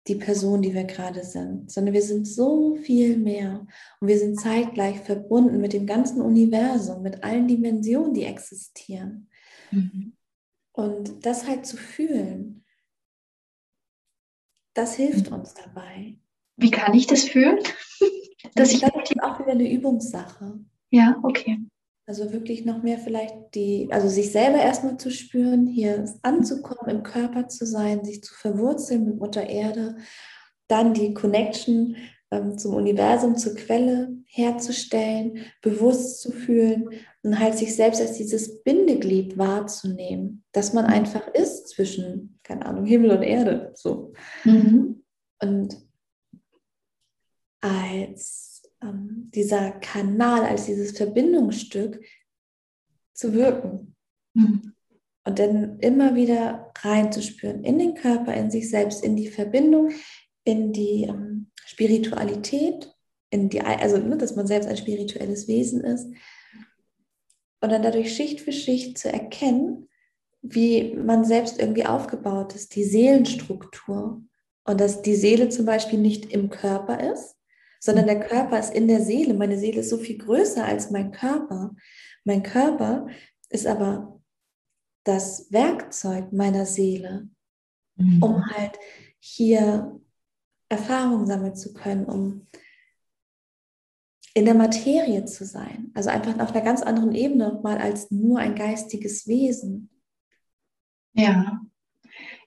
die 0.07 0.15
Person, 0.15 0.61
die 0.61 0.73
wir 0.73 0.83
gerade 0.83 1.23
sind, 1.23 1.71
sondern 1.71 1.93
wir 1.93 2.01
sind 2.01 2.27
so 2.27 2.75
viel 2.75 3.17
mehr 3.17 3.65
und 3.99 4.07
wir 4.07 4.19
sind 4.19 4.39
zeitgleich 4.39 4.99
verbunden 4.99 5.59
mit 5.59 5.73
dem 5.73 5.87
ganzen 5.87 6.21
Universum, 6.21 7.01
mit 7.01 7.23
allen 7.23 7.47
Dimensionen, 7.47 8.13
die 8.13 8.25
existieren. 8.25 9.29
Mhm. 9.71 10.13
Und 10.73 11.25
das 11.25 11.47
halt 11.47 11.65
zu 11.65 11.77
fühlen, 11.77 12.63
das 14.73 14.95
hilft 14.95 15.31
uns 15.31 15.53
dabei. 15.53 16.17
Wie 16.57 16.69
kann 16.69 16.93
ich 16.93 17.07
das 17.07 17.23
fühlen? 17.23 17.59
das 18.55 18.73
ist 18.73 18.83
auch 18.83 19.39
wieder 19.39 19.51
eine 19.51 19.71
Übungssache. 19.71 20.59
Ja, 20.89 21.19
okay. 21.23 21.59
Also 22.07 22.31
wirklich 22.31 22.65
noch 22.65 22.83
mehr 22.83 22.99
vielleicht 22.99 23.33
die, 23.55 23.87
also 23.89 24.07
sich 24.07 24.31
selber 24.31 24.59
erstmal 24.59 24.97
zu 24.97 25.09
spüren, 25.09 25.65
hier 25.65 26.05
anzukommen, 26.21 26.97
im 26.97 27.03
Körper 27.03 27.47
zu 27.47 27.65
sein, 27.65 28.05
sich 28.05 28.23
zu 28.23 28.33
verwurzeln 28.35 29.05
mit 29.05 29.17
Mutter 29.17 29.47
Erde, 29.49 29.97
dann 30.67 30.93
die 30.93 31.15
Connection 31.15 31.95
ähm, 32.31 32.57
zum 32.57 32.75
Universum, 32.75 33.35
zur 33.35 33.55
Quelle 33.55 34.15
herzustellen, 34.27 35.45
bewusst 35.61 36.21
zu 36.21 36.31
fühlen 36.31 36.89
und 37.23 37.39
halt 37.39 37.57
sich 37.57 37.75
selbst 37.75 38.01
als 38.01 38.13
dieses 38.13 38.63
Bindeglied 38.63 39.37
wahrzunehmen, 39.37 40.43
dass 40.51 40.73
man 40.73 40.85
einfach 40.85 41.27
ist 41.29 41.69
zwischen, 41.69 42.39
keine 42.43 42.65
Ahnung, 42.65 42.85
Himmel 42.85 43.11
und 43.11 43.23
Erde. 43.23 43.71
So. 43.75 44.13
Mhm. 44.43 45.03
Und 45.41 45.77
als 47.61 48.54
ähm, 48.85 49.31
dieser 49.33 49.71
Kanal, 49.71 50.43
als 50.43 50.65
dieses 50.65 50.97
Verbindungsstück 50.97 52.03
zu 53.13 53.33
wirken. 53.33 53.95
Mhm. 54.33 54.73
Und 55.27 55.39
dann 55.39 55.79
immer 55.79 56.13
wieder 56.13 56.71
reinzuspüren 56.77 57.63
in 57.63 57.79
den 57.79 57.95
Körper, 57.95 58.33
in 58.35 58.51
sich 58.51 58.69
selbst, 58.69 59.03
in 59.03 59.15
die 59.15 59.29
Verbindung, 59.29 59.91
in 60.43 60.71
die 60.71 61.03
ähm, 61.03 61.51
Spiritualität, 61.65 62.93
in 63.31 63.49
die, 63.49 63.61
also 63.61 63.97
ne, 63.97 64.17
dass 64.17 64.35
man 64.35 64.45
selbst 64.45 64.69
ein 64.69 64.77
spirituelles 64.77 65.47
Wesen 65.47 65.81
ist. 65.81 66.07
Und 67.59 67.71
dann 67.71 67.81
dadurch 67.81 68.15
Schicht 68.15 68.41
für 68.41 68.51
Schicht 68.51 68.99
zu 68.99 69.11
erkennen, 69.11 69.89
wie 70.43 70.93
man 70.93 71.25
selbst 71.25 71.59
irgendwie 71.59 71.85
aufgebaut 71.85 72.53
ist, 72.53 72.75
die 72.75 72.83
Seelenstruktur. 72.83 74.21
Und 74.63 74.79
dass 74.79 75.01
die 75.01 75.15
Seele 75.15 75.49
zum 75.49 75.65
Beispiel 75.65 75.99
nicht 75.99 76.31
im 76.31 76.49
Körper 76.49 77.11
ist, 77.11 77.34
sondern 77.85 78.07
der 78.07 78.19
Körper 78.19 78.57
ist 78.57 78.73
in 78.73 78.87
der 78.87 79.01
Seele. 79.01 79.35
Meine 79.35 79.59
Seele 79.59 79.81
ist 79.81 79.91
so 79.91 79.99
viel 79.99 80.17
größer 80.17 80.65
als 80.65 80.89
mein 80.89 81.11
Körper. 81.11 81.75
Mein 82.23 82.41
Körper 82.41 83.07
ist 83.49 83.67
aber 83.67 84.19
das 85.03 85.51
Werkzeug 85.51 86.33
meiner 86.33 86.65
Seele, 86.65 87.29
mhm. 87.95 88.23
um 88.23 88.45
halt 88.47 88.79
hier 89.19 90.01
Erfahrungen 90.67 91.27
sammeln 91.27 91.55
zu 91.55 91.75
können, 91.75 92.05
um 92.05 92.47
in 94.33 94.45
der 94.45 94.55
Materie 94.55 95.23
zu 95.25 95.45
sein. 95.45 95.91
Also 95.93 96.09
einfach 96.09 96.39
auf 96.39 96.53
einer 96.53 96.65
ganz 96.65 96.81
anderen 96.81 97.13
Ebene 97.13 97.59
mal 97.61 97.77
als 97.77 98.09
nur 98.09 98.39
ein 98.39 98.55
geistiges 98.55 99.27
Wesen. 99.27 99.91
Ja. 101.13 101.61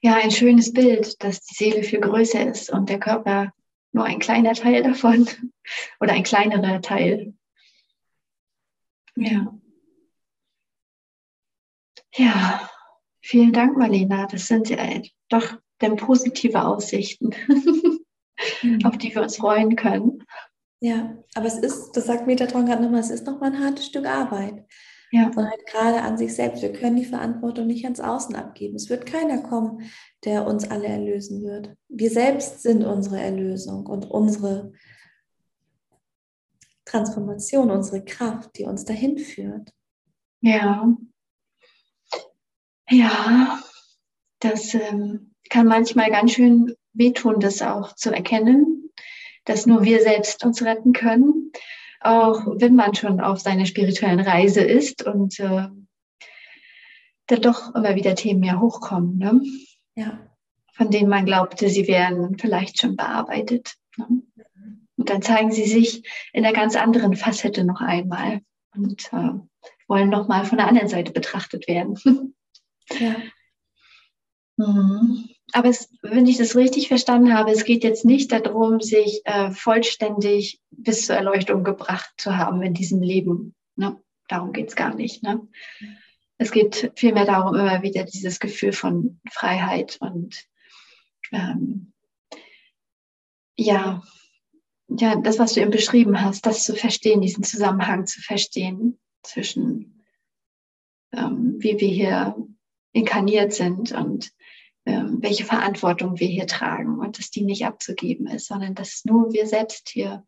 Ja, 0.01 0.15
ein 0.15 0.31
schönes 0.31 0.73
Bild, 0.73 1.23
dass 1.23 1.39
die 1.39 1.55
Seele 1.55 1.83
viel 1.83 2.01
größer 2.01 2.45
ist 2.45 2.69
und 2.69 2.89
der 2.89 2.99
Körper 2.99 3.53
nur 3.91 4.05
ein 4.05 4.19
kleiner 4.19 4.53
Teil 4.53 4.83
davon 4.83 5.27
oder 5.99 6.13
ein 6.13 6.23
kleinerer 6.23 6.81
Teil. 6.81 7.33
Ja. 9.15 9.53
Ja, 12.15 12.69
vielen 13.21 13.53
Dank, 13.53 13.77
Marlena. 13.77 14.25
Das 14.27 14.47
sind 14.47 14.69
ja 14.69 14.77
doch 15.29 15.57
dann 15.77 15.95
positive 15.95 16.63
Aussichten, 16.63 17.31
mhm. 18.61 18.85
auf 18.85 18.97
die 18.97 19.13
wir 19.13 19.21
uns 19.21 19.37
freuen 19.37 19.75
können. 19.75 20.23
Ja, 20.81 21.17
aber 21.35 21.45
es 21.45 21.57
ist, 21.57 21.91
das 21.91 22.05
sagt 22.05 22.25
Metatron 22.25 22.65
gerade 22.65 22.81
nochmal, 22.81 23.01
es 23.01 23.09
ist 23.09 23.25
nochmal 23.25 23.51
ein 23.53 23.63
hartes 23.63 23.85
Stück 23.85 24.05
Arbeit. 24.05 24.65
Ja. 25.11 25.27
Und 25.27 25.49
halt 25.49 25.65
gerade 25.65 26.01
an 26.01 26.17
sich 26.17 26.35
selbst. 26.35 26.61
Wir 26.61 26.71
können 26.71 26.95
die 26.95 27.05
Verantwortung 27.05 27.67
nicht 27.67 27.83
ans 27.85 27.99
Außen 27.99 28.35
abgeben. 28.35 28.75
Es 28.75 28.89
wird 28.89 29.05
keiner 29.05 29.41
kommen, 29.41 29.89
der 30.23 30.45
uns 30.45 30.69
alle 30.69 30.87
erlösen 30.87 31.43
wird. 31.43 31.75
Wir 31.87 32.11
selbst 32.11 32.61
sind 32.61 32.83
unsere 32.83 33.19
Erlösung 33.19 33.87
und 33.87 34.09
unsere 34.09 34.71
Transformation, 36.85 37.71
unsere 37.71 38.03
Kraft, 38.03 38.57
die 38.57 38.65
uns 38.65 38.85
dahin 38.85 39.17
führt. 39.17 39.71
Ja. 40.41 40.95
Ja, 42.89 43.59
das 44.39 44.73
ähm, 44.73 45.35
kann 45.49 45.67
manchmal 45.67 46.09
ganz 46.09 46.31
schön 46.31 46.75
wehtun, 46.93 47.39
das 47.39 47.61
auch 47.61 47.93
zu 47.95 48.11
erkennen, 48.11 48.91
dass 49.45 49.65
nur 49.65 49.83
wir 49.83 50.01
selbst 50.01 50.43
uns 50.43 50.63
retten 50.63 50.93
können, 50.93 51.51
auch 51.99 52.45
wenn 52.55 52.75
man 52.75 52.95
schon 52.95 53.19
auf 53.19 53.39
seiner 53.39 53.65
spirituellen 53.65 54.19
Reise 54.19 54.61
ist 54.61 55.05
und 55.05 55.39
äh, 55.39 55.67
da 57.27 57.35
doch 57.35 57.75
immer 57.75 57.95
wieder 57.95 58.15
Themen 58.15 58.43
ja 58.43 58.59
hochkommen, 58.59 59.17
ne? 59.17 59.41
Ja. 59.95 60.19
von 60.73 60.89
denen 60.89 61.09
man 61.09 61.25
glaubte, 61.25 61.69
sie 61.69 61.87
wären 61.87 62.37
vielleicht 62.37 62.79
schon 62.79 62.95
bearbeitet. 62.95 63.73
Ne? 63.97 64.23
Und 64.95 65.09
dann 65.09 65.21
zeigen 65.21 65.51
sie 65.51 65.65
sich 65.65 66.03
in 66.33 66.45
einer 66.45 66.53
ganz 66.53 66.75
anderen 66.75 67.15
Facette 67.15 67.63
noch 67.65 67.81
einmal 67.81 68.41
und 68.73 69.11
äh, 69.13 69.31
wollen 69.87 70.09
nochmal 70.09 70.45
von 70.45 70.57
der 70.57 70.67
anderen 70.67 70.87
Seite 70.87 71.11
betrachtet 71.11 71.67
werden. 71.67 71.97
Ja. 72.99 73.17
Mhm. 74.57 75.28
Aber 75.53 75.69
es, 75.69 75.89
wenn 76.01 76.27
ich 76.27 76.37
das 76.37 76.55
richtig 76.55 76.87
verstanden 76.87 77.33
habe, 77.33 77.51
es 77.51 77.65
geht 77.65 77.83
jetzt 77.83 78.05
nicht 78.05 78.31
darum, 78.31 78.81
sich 78.81 79.21
äh, 79.25 79.51
vollständig 79.51 80.61
bis 80.69 81.07
zur 81.07 81.15
Erleuchtung 81.15 81.63
gebracht 81.63 82.11
zu 82.17 82.37
haben 82.37 82.61
in 82.61 82.73
diesem 82.73 83.01
Leben. 83.01 83.55
Ne? 83.75 84.01
Darum 84.27 84.53
geht 84.53 84.69
es 84.69 84.75
gar 84.75 84.93
nicht. 84.93 85.23
Ne? 85.23 85.47
Es 86.37 86.51
geht 86.51 86.91
vielmehr 86.95 87.25
darum, 87.25 87.55
immer 87.55 87.81
wieder 87.81 88.03
dieses 88.03 88.39
Gefühl 88.39 88.73
von 88.73 89.19
Freiheit 89.31 89.97
und 89.99 90.45
ähm, 91.31 91.93
ja, 93.57 94.01
ja, 94.87 95.15
das, 95.15 95.37
was 95.37 95.53
du 95.53 95.61
eben 95.61 95.71
beschrieben 95.71 96.21
hast, 96.21 96.45
das 96.45 96.63
zu 96.63 96.75
verstehen, 96.75 97.21
diesen 97.21 97.43
Zusammenhang 97.43 98.07
zu 98.07 98.21
verstehen 98.21 98.99
zwischen, 99.21 100.03
ähm, 101.11 101.55
wie 101.59 101.79
wir 101.79 101.89
hier 101.89 102.35
inkarniert 102.91 103.53
sind 103.53 103.91
und 103.91 104.31
welche 105.19 105.45
Verantwortung 105.45 106.19
wir 106.19 106.27
hier 106.27 106.47
tragen 106.47 106.99
und 106.99 107.17
dass 107.17 107.31
die 107.31 107.43
nicht 107.43 107.65
abzugeben 107.65 108.27
ist, 108.27 108.47
sondern 108.47 108.75
dass 108.75 109.03
nur 109.05 109.33
wir 109.33 109.45
selbst 109.45 109.89
hier 109.89 110.25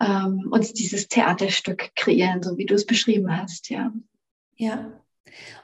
ähm, 0.00 0.48
uns 0.50 0.72
dieses 0.72 1.08
Theaterstück 1.08 1.90
kreieren, 1.94 2.42
so 2.42 2.56
wie 2.56 2.66
du 2.66 2.74
es 2.74 2.86
beschrieben 2.86 3.36
hast, 3.36 3.70
ja. 3.70 3.92
Ja. 4.56 5.00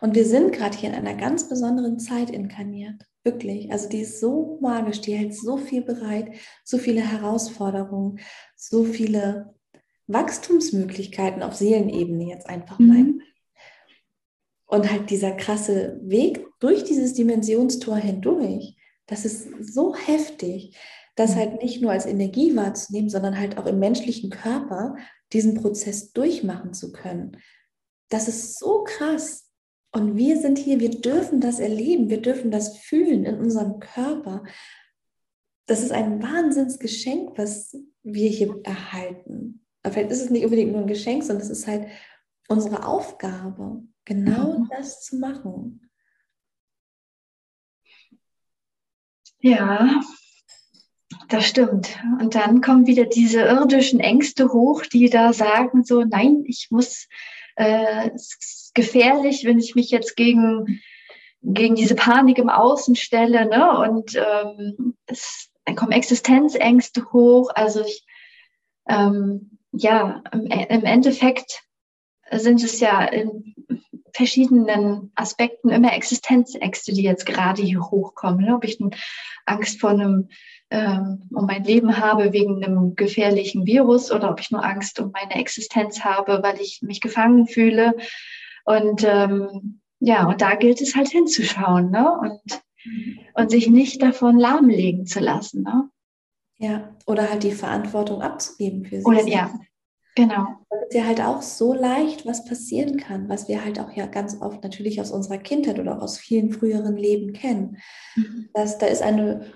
Und 0.01 0.15
wir 0.15 0.25
sind 0.25 0.53
gerade 0.53 0.77
hier 0.77 0.91
in 0.91 0.95
einer 0.95 1.15
ganz 1.15 1.49
besonderen 1.49 1.99
Zeit 1.99 2.31
inkarniert. 2.31 3.03
Wirklich. 3.25 3.73
Also 3.73 3.89
die 3.89 4.03
ist 4.03 4.21
so 4.21 4.59
magisch, 4.61 5.01
die 5.01 5.15
hält 5.15 5.35
so 5.35 5.57
viel 5.57 5.83
bereit, 5.83 6.33
so 6.65 6.79
viele 6.79 7.01
Herausforderungen, 7.01 8.21
so 8.55 8.85
viele 8.85 9.55
Wachstumsmöglichkeiten 10.07 11.43
auf 11.43 11.57
Seelenebene 11.57 12.29
jetzt 12.29 12.49
einfach 12.49 12.79
mal. 12.79 12.99
Mhm. 12.99 13.23
Und 14.77 14.93
halt 14.93 15.09
dieser 15.09 15.33
krasse 15.33 15.99
Weg 16.03 16.47
durch 16.61 16.85
dieses 16.85 17.15
Dimensionstor 17.15 17.97
hindurch, 17.97 18.77
das 19.07 19.25
ist 19.25 19.49
so 19.73 19.95
heftig, 19.95 20.77
das 21.15 21.31
mhm. 21.31 21.37
halt 21.37 21.63
nicht 21.63 21.81
nur 21.81 21.93
als 21.93 22.05
Energie 22.05 22.55
wahrzunehmen, 22.55 23.09
sondern 23.09 23.39
halt 23.39 23.57
auch 23.57 23.65
im 23.65 23.79
menschlichen 23.79 24.29
Körper 24.29 24.97
diesen 25.33 25.55
Prozess 25.55 26.13
durchmachen 26.13 26.75
zu 26.75 26.93
können. 26.93 27.39
Das 28.11 28.29
ist 28.29 28.59
so 28.59 28.85
krass. 28.85 29.51
Und 29.93 30.19
wir 30.19 30.39
sind 30.39 30.59
hier, 30.59 30.79
wir 30.79 30.91
dürfen 30.91 31.41
das 31.41 31.59
erleben, 31.59 32.11
wir 32.11 32.21
dürfen 32.21 32.51
das 32.51 32.77
fühlen 32.77 33.25
in 33.25 33.39
unserem 33.39 33.81
Körper. 33.81 34.45
Das 35.65 35.83
ist 35.83 35.93
ein 35.93 36.23
Wahnsinnsgeschenk, 36.23 37.39
was 37.39 37.75
wir 38.03 38.29
hier 38.29 38.61
erhalten. 38.63 39.65
Aber 39.83 39.95
vielleicht 39.95 40.11
ist 40.11 40.25
es 40.25 40.31
nicht 40.31 40.45
unbedingt 40.45 40.73
nur 40.73 40.83
ein 40.83 40.87
Geschenk, 40.87 41.25
sondern 41.25 41.47
es 41.47 41.51
ist 41.51 41.67
halt 41.67 41.87
unsere 42.47 42.87
Aufgabe, 42.87 43.83
genau 44.07 44.61
mhm. 44.61 44.69
das 44.71 45.03
zu 45.03 45.19
machen. 45.19 45.91
Ja, 49.41 50.01
das 51.29 51.47
stimmt. 51.47 51.99
Und 52.21 52.35
dann 52.35 52.63
kommen 52.63 52.87
wieder 52.87 53.05
diese 53.05 53.41
irdischen 53.43 54.01
Ängste 54.01 54.53
hoch, 54.53 54.83
die 54.87 55.11
da 55.11 55.33
sagen 55.33 55.85
so, 55.85 56.03
nein, 56.03 56.45
ich 56.47 56.69
muss 56.71 57.09
äh, 57.57 58.11
gefährlich, 58.75 59.45
wenn 59.45 59.59
ich 59.59 59.75
mich 59.75 59.91
jetzt 59.91 60.17
gegen, 60.17 60.81
gegen 61.43 61.75
diese 61.75 61.95
Panik 61.95 62.39
im 62.39 62.49
Außen 62.49 62.97
stelle. 62.97 63.47
Ne? 63.47 63.79
Und 63.79 64.17
ähm, 64.17 64.97
es, 65.07 65.51
dann 65.65 65.77
kommen 65.77 65.93
Existenzängste 65.93 67.13
hoch. 67.13 67.51
Also 67.55 67.85
ich, 67.85 68.07
ähm, 68.89 69.59
ja, 69.73 70.23
im, 70.33 70.47
im 70.47 70.85
Endeffekt 70.85 71.63
sind 72.31 72.63
es 72.63 72.81
ja 72.81 73.05
in 73.05 73.55
verschiedenen 74.17 75.13
Aspekten 75.15 75.69
immer 75.69 75.93
Existenzängste, 75.93 76.93
die 76.93 77.03
jetzt 77.03 77.27
gerade 77.27 77.63
hier 77.63 77.81
hochkommen. 77.81 78.45
Ne? 78.45 78.55
Ob 78.55 78.65
ich 78.65 78.79
Angst 79.45 79.81
vor 79.81 79.91
einem 79.91 80.29
ähm, 80.71 81.29
um 81.33 81.47
mein 81.47 81.63
Leben 81.63 81.97
habe 81.99 82.33
wegen 82.33 82.65
einem 82.65 82.97
gefährlichen 82.97 83.67
Virus 83.67 84.11
oder 84.11 84.31
ob 84.31 84.41
ich 84.41 84.51
nur 84.51 84.65
Angst 84.65 84.99
um 84.99 85.13
meine 85.13 85.41
Existenz 85.41 86.01
habe, 86.01 86.41
weil 86.43 86.61
ich 86.61 86.81
mich 86.83 87.01
gefangen 87.01 87.47
fühle 87.47 87.95
und 88.65 89.05
ähm, 89.05 89.81
ja, 90.01 90.27
und 90.27 90.41
da 90.41 90.57
gilt 90.57 90.81
es 90.81 90.95
halt 90.95 91.09
hinzuschauen 91.09 91.91
ne? 91.91 92.11
und, 92.21 92.63
und 93.35 93.51
sich 93.51 93.69
nicht 93.69 94.03
davon 94.03 94.39
lahmlegen 94.39 95.07
zu 95.07 95.21
lassen. 95.21 95.63
Ne? 95.63 95.89
Ja, 96.59 96.97
oder 97.07 97.31
halt 97.31 97.45
die 97.45 97.53
Verantwortung 97.53 98.23
abzugeben 98.23 98.85
für 98.85 98.97
sich. 98.97 99.07
Oder 99.07 99.27
ja, 99.27 99.55
genau. 100.17 100.47
Das 100.71 100.81
ist 100.89 100.95
ja 100.95 101.05
halt 101.05 101.21
auch 101.21 101.43
so 101.43 101.73
leicht, 101.73 102.27
was 102.27 102.45
passieren 102.45 102.97
kann, 102.97 103.29
was 103.29 103.49
wir 103.49 103.65
halt 103.65 103.79
auch 103.79 103.93
ja 103.93 104.07
ganz 104.07 104.41
oft 104.41 104.65
natürlich 104.65 105.01
aus 105.01 105.13
unserer 105.13 105.39
Kindheit 105.39 105.79
oder 105.79 105.97
auch 105.97 106.03
aus 106.03 106.19
vielen 106.19 106.51
früheren 106.53 106.97
Leben 106.97 107.33
kennen. 107.33 107.79
Mhm. 108.17 108.49
Dass 108.53 108.79
da 108.79 108.87
ist 108.87 109.03
eine 109.03 109.53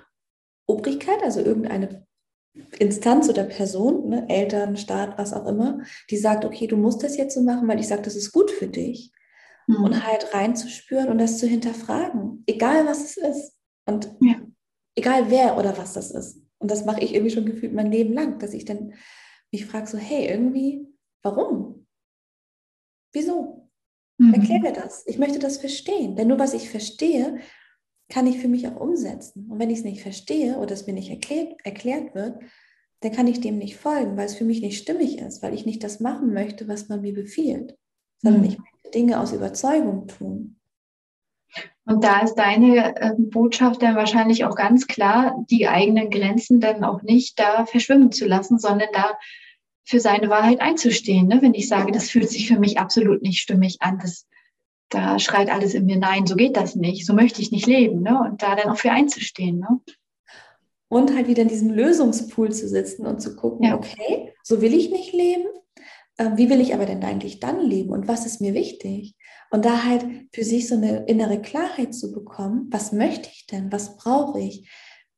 Obrigkeit, 0.66 1.22
also 1.24 1.40
irgendeine 1.40 2.06
Instanz 2.78 3.28
oder 3.28 3.44
Person, 3.44 4.08
ne, 4.08 4.26
Eltern, 4.28 4.76
Staat, 4.76 5.18
was 5.18 5.32
auch 5.32 5.46
immer, 5.46 5.80
die 6.10 6.16
sagt, 6.16 6.44
okay, 6.44 6.66
du 6.66 6.76
musst 6.76 7.02
das 7.02 7.16
jetzt 7.16 7.34
so 7.34 7.42
machen, 7.42 7.68
weil 7.68 7.80
ich 7.80 7.88
sage, 7.88 8.02
das 8.02 8.16
ist 8.16 8.32
gut 8.32 8.50
für 8.50 8.68
dich. 8.68 9.12
Mhm. 9.66 9.84
Und 9.84 10.06
halt 10.06 10.34
reinzuspüren 10.34 11.08
und 11.08 11.18
das 11.18 11.38
zu 11.38 11.46
hinterfragen, 11.46 12.42
egal 12.46 12.86
was 12.86 13.04
es 13.04 13.16
ist. 13.16 13.52
Und 13.86 14.16
ja. 14.20 14.36
egal 14.96 15.30
wer 15.30 15.58
oder 15.58 15.76
was 15.78 15.94
das 15.94 16.10
ist. 16.10 16.42
Und 16.58 16.70
das 16.70 16.84
mache 16.84 17.00
ich 17.00 17.14
irgendwie 17.14 17.32
schon 17.32 17.46
gefühlt 17.46 17.72
mein 17.72 17.90
Leben 17.90 18.12
lang, 18.12 18.38
dass 18.38 18.52
ich 18.52 18.64
dann 18.64 18.94
mich 19.52 19.66
frage, 19.66 19.86
so, 19.86 19.98
hey, 19.98 20.28
irgendwie, 20.28 20.86
warum? 21.22 21.86
Wieso? 23.12 23.70
Mhm. 24.18 24.34
Erklär 24.34 24.60
mir 24.60 24.72
das. 24.72 25.06
Ich 25.06 25.18
möchte 25.18 25.38
das 25.38 25.58
verstehen. 25.58 26.16
Denn 26.16 26.28
nur 26.28 26.38
was 26.38 26.54
ich 26.54 26.70
verstehe, 26.70 27.38
kann 28.08 28.26
ich 28.26 28.38
für 28.38 28.48
mich 28.48 28.66
auch 28.68 28.80
umsetzen. 28.80 29.50
Und 29.50 29.58
wenn 29.58 29.70
ich 29.70 29.78
es 29.78 29.84
nicht 29.84 30.02
verstehe 30.02 30.58
oder 30.58 30.72
es 30.74 30.86
mir 30.86 30.92
nicht 30.92 31.10
erklärt, 31.10 31.54
erklärt 31.64 32.14
wird, 32.14 32.42
dann 33.00 33.12
kann 33.12 33.26
ich 33.26 33.40
dem 33.40 33.58
nicht 33.58 33.76
folgen, 33.76 34.16
weil 34.16 34.26
es 34.26 34.34
für 34.34 34.44
mich 34.44 34.60
nicht 34.60 34.78
stimmig 34.78 35.18
ist, 35.18 35.42
weil 35.42 35.54
ich 35.54 35.64
nicht 35.64 35.82
das 35.82 36.00
machen 36.00 36.34
möchte, 36.34 36.68
was 36.68 36.88
man 36.88 37.00
mir 37.00 37.14
befiehlt, 37.14 37.78
sondern 38.18 38.42
mhm. 38.42 38.48
ich 38.48 38.58
möchte 38.58 38.90
Dinge 38.92 39.20
aus 39.20 39.32
Überzeugung 39.32 40.06
tun. 40.06 40.59
Und 41.90 42.04
da 42.04 42.20
ist 42.20 42.36
deine 42.36 42.94
äh, 43.00 43.14
Botschaft 43.18 43.82
dann 43.82 43.96
wahrscheinlich 43.96 44.44
auch 44.44 44.54
ganz 44.54 44.86
klar, 44.86 45.44
die 45.50 45.66
eigenen 45.66 46.08
Grenzen 46.08 46.60
dann 46.60 46.84
auch 46.84 47.02
nicht 47.02 47.36
da 47.40 47.66
verschwimmen 47.66 48.12
zu 48.12 48.26
lassen, 48.26 48.60
sondern 48.60 48.90
da 48.92 49.18
für 49.82 49.98
seine 49.98 50.30
Wahrheit 50.30 50.60
einzustehen. 50.60 51.26
Ne? 51.26 51.42
Wenn 51.42 51.52
ich 51.52 51.66
sage, 51.66 51.90
das 51.90 52.08
fühlt 52.08 52.30
sich 52.30 52.46
für 52.46 52.60
mich 52.60 52.78
absolut 52.78 53.22
nicht 53.22 53.40
stimmig 53.40 53.78
an, 53.80 53.98
das 54.00 54.28
da 54.88 55.18
schreit 55.18 55.50
alles 55.50 55.74
in 55.74 55.84
mir, 55.84 55.98
nein, 55.98 56.28
so 56.28 56.36
geht 56.36 56.56
das 56.56 56.76
nicht, 56.76 57.04
so 57.04 57.12
möchte 57.12 57.42
ich 57.42 57.50
nicht 57.50 57.66
leben. 57.66 58.02
Ne? 58.02 58.20
Und 58.20 58.40
da 58.40 58.54
dann 58.54 58.70
auch 58.70 58.78
für 58.78 58.92
einzustehen. 58.92 59.58
Ne? 59.58 59.80
Und 60.86 61.12
halt 61.12 61.26
wieder 61.26 61.42
in 61.42 61.48
diesem 61.48 61.70
Lösungspool 61.70 62.52
zu 62.52 62.68
sitzen 62.68 63.04
und 63.04 63.20
zu 63.20 63.34
gucken, 63.34 63.66
ja. 63.66 63.74
okay, 63.74 64.32
so 64.44 64.62
will 64.62 64.74
ich 64.74 64.92
nicht 64.92 65.12
leben. 65.12 65.48
Ähm, 66.18 66.36
wie 66.36 66.50
will 66.50 66.60
ich 66.60 66.72
aber 66.72 66.86
denn 66.86 67.02
eigentlich 67.02 67.40
dann 67.40 67.60
leben 67.60 67.90
und 67.90 68.06
was 68.06 68.26
ist 68.26 68.40
mir 68.40 68.54
wichtig? 68.54 69.16
Und 69.50 69.64
da 69.64 69.84
halt 69.84 70.06
für 70.32 70.44
sich 70.44 70.68
so 70.68 70.76
eine 70.76 71.06
innere 71.06 71.42
Klarheit 71.42 71.94
zu 71.94 72.12
bekommen, 72.12 72.68
was 72.70 72.92
möchte 72.92 73.28
ich 73.32 73.46
denn, 73.46 73.72
was 73.72 73.96
brauche 73.96 74.40
ich, 74.40 74.70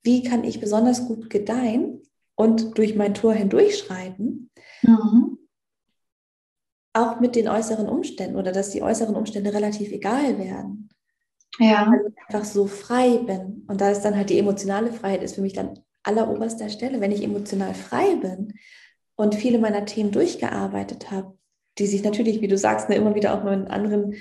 wie 0.03 0.22
kann 0.22 0.43
ich 0.43 0.61
besonders 0.61 1.07
gut 1.07 1.30
gedeihen 1.30 2.03
und 2.35 2.76
durch 2.78 2.97
mein 2.97 3.14
Tor 3.14 3.35
hindurchschreiten, 3.35 4.51
mhm 4.83 5.39
auch 6.93 7.20
mit 7.20 7.37
den 7.37 7.49
äußeren 7.49 7.89
Umständen 7.89 8.37
oder 8.37 8.53
dass 8.53 8.70
die 8.70 8.83
äußeren 8.83 9.16
Umstände 9.16 9.53
relativ 9.53 9.91
egal 9.93 10.39
werden. 10.39 10.91
Ja. 11.59 11.91
Weil 11.91 12.09
ich 12.09 12.35
einfach 12.35 12.47
so 12.47 12.66
frei 12.66 13.18
bin. 13.18 13.64
Und 13.68 13.80
da 13.80 13.91
ist 13.91 14.03
dann 14.03 14.16
halt 14.16 14.30
die 14.30 14.39
emotionale 14.39 14.93
Freiheit 14.93 15.22
ist 15.22 15.35
für 15.35 15.43
mich 15.43 15.53
dann 15.53 15.80
alleroberster 16.03 16.68
Stelle. 16.68 17.01
Wenn 17.01 17.12
ich 17.12 17.22
emotional 17.22 17.74
frei 17.74 18.16
bin 18.16 18.55
und 19.16 19.35
viele 19.35 19.59
meiner 19.59 19.85
Themen 19.85 20.12
durchgearbeitet 20.12 21.11
habe, 21.11 21.37
die 21.79 21.87
sich 21.87 22.03
natürlich, 22.03 22.41
wie 22.41 22.49
du 22.49 22.59
sagst, 22.59 22.89
ne, 22.89 22.97
immer 22.97 23.14
wieder 23.14 23.35
auch 23.35 23.45
nur 23.45 23.53
in 23.53 23.68
anderen 23.68 24.14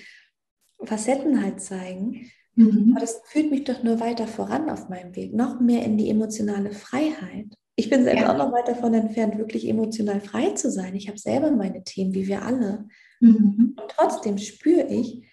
Facetten 0.83 1.43
halt 1.43 1.61
zeigen. 1.61 2.31
Mhm. 2.55 2.91
Aber 2.91 3.01
das 3.01 3.21
führt 3.25 3.51
mich 3.51 3.63
doch 3.63 3.83
nur 3.83 3.99
weiter 3.99 4.27
voran 4.27 4.69
auf 4.69 4.89
meinem 4.89 5.15
Weg, 5.15 5.33
noch 5.33 5.59
mehr 5.59 5.83
in 5.83 5.97
die 5.97 6.09
emotionale 6.09 6.71
Freiheit. 6.71 7.47
Ich 7.75 7.89
bin 7.89 8.03
selbst 8.03 8.21
ja. 8.21 8.33
auch 8.33 8.37
noch 8.37 8.51
weit 8.51 8.67
davon 8.67 8.93
entfernt, 8.93 9.37
wirklich 9.37 9.67
emotional 9.67 10.21
frei 10.21 10.51
zu 10.51 10.69
sein. 10.69 10.95
Ich 10.95 11.07
habe 11.07 11.17
selber 11.17 11.51
meine 11.51 11.83
Themen, 11.83 12.13
wie 12.13 12.27
wir 12.27 12.43
alle. 12.43 12.87
Mhm. 13.19 13.75
Und 13.81 13.91
trotzdem 13.95 14.37
spüre 14.37 14.87
ich, 14.87 15.23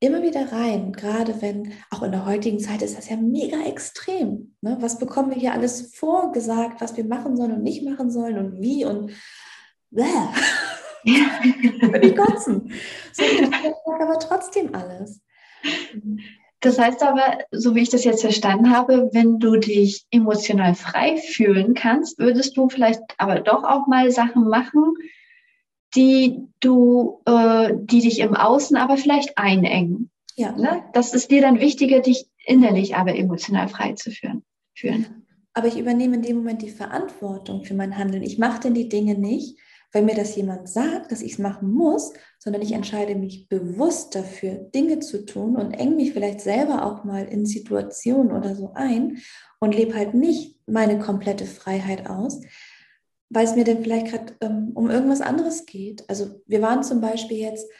immer 0.00 0.22
wieder 0.22 0.52
rein, 0.52 0.92
gerade 0.92 1.40
wenn, 1.40 1.72
auch 1.90 2.02
in 2.02 2.12
der 2.12 2.26
heutigen 2.26 2.58
Zeit 2.58 2.82
ist 2.82 2.96
das 2.96 3.08
ja 3.08 3.16
mega 3.16 3.64
extrem. 3.64 4.54
Ne? 4.60 4.76
Was 4.80 4.98
bekommen 4.98 5.30
wir 5.30 5.38
hier 5.38 5.52
alles 5.52 5.94
vorgesagt, 5.94 6.80
was 6.80 6.96
wir 6.96 7.04
machen 7.04 7.36
sollen 7.36 7.52
und 7.52 7.62
nicht 7.62 7.84
machen 7.84 8.10
sollen 8.10 8.38
und 8.38 8.60
wie 8.60 8.84
und 8.84 9.12
bäh. 9.90 10.02
Würde 11.04 12.06
ich 12.06 12.16
kotzen. 12.16 12.72
So, 13.12 13.22
ich 13.22 13.42
aber 13.86 14.18
trotzdem 14.18 14.74
alles. 14.74 15.20
Das 16.60 16.78
heißt 16.78 17.02
aber, 17.02 17.38
so 17.50 17.74
wie 17.74 17.82
ich 17.82 17.90
das 17.90 18.04
jetzt 18.04 18.22
verstanden 18.22 18.70
habe, 18.70 19.10
wenn 19.12 19.38
du 19.38 19.56
dich 19.56 20.06
emotional 20.10 20.74
frei 20.74 21.16
fühlen 21.16 21.74
kannst, 21.74 22.18
würdest 22.18 22.56
du 22.56 22.68
vielleicht 22.68 23.02
aber 23.18 23.40
doch 23.40 23.64
auch 23.64 23.86
mal 23.86 24.10
Sachen 24.10 24.48
machen, 24.48 24.94
die 25.94 26.40
du, 26.60 27.20
äh, 27.26 27.74
die 27.74 28.00
dich 28.00 28.20
im 28.20 28.34
Außen 28.34 28.76
aber 28.76 28.96
vielleicht 28.96 29.36
einengen. 29.36 30.10
Ja. 30.36 30.52
Ne? 30.52 30.84
Das 30.94 31.14
ist 31.14 31.30
dir 31.30 31.42
dann 31.42 31.60
wichtiger, 31.60 32.00
dich 32.00 32.26
innerlich 32.46 32.96
aber 32.96 33.14
emotional 33.14 33.68
frei 33.68 33.92
zu 33.92 34.10
führen. 34.10 34.42
führen. 34.74 35.26
Aber 35.52 35.68
ich 35.68 35.78
übernehme 35.78 36.16
in 36.16 36.22
dem 36.22 36.38
Moment 36.38 36.62
die 36.62 36.70
Verantwortung 36.70 37.64
für 37.64 37.74
mein 37.74 37.96
Handeln. 37.96 38.22
Ich 38.22 38.38
mache 38.38 38.60
denn 38.60 38.74
die 38.74 38.88
Dinge 38.88 39.16
nicht, 39.16 39.58
weil 39.94 40.02
mir 40.02 40.16
das 40.16 40.34
jemand 40.34 40.68
sagt, 40.68 41.12
dass 41.12 41.22
ich 41.22 41.34
es 41.34 41.38
machen 41.38 41.72
muss, 41.72 42.12
sondern 42.40 42.62
ich 42.62 42.72
entscheide 42.72 43.14
mich 43.14 43.48
bewusst 43.48 44.14
dafür, 44.16 44.54
Dinge 44.54 44.98
zu 44.98 45.24
tun 45.24 45.54
und 45.54 45.72
eng 45.72 45.94
mich 45.94 46.12
vielleicht 46.12 46.40
selber 46.40 46.84
auch 46.84 47.04
mal 47.04 47.24
in 47.24 47.46
Situationen 47.46 48.32
oder 48.32 48.56
so 48.56 48.72
ein 48.74 49.18
und 49.60 49.74
lebe 49.74 49.94
halt 49.94 50.14
nicht 50.14 50.58
meine 50.66 50.98
komplette 50.98 51.46
Freiheit 51.46 52.10
aus, 52.10 52.40
weil 53.30 53.44
es 53.44 53.54
mir 53.54 53.62
denn 53.62 53.84
vielleicht 53.84 54.08
gerade 54.08 54.34
ähm, 54.40 54.72
um 54.74 54.90
irgendwas 54.90 55.20
anderes 55.20 55.64
geht. 55.64 56.04
Also 56.10 56.42
wir 56.46 56.60
waren 56.60 56.82
zum 56.82 57.00
Beispiel 57.00 57.38
jetzt 57.38 57.70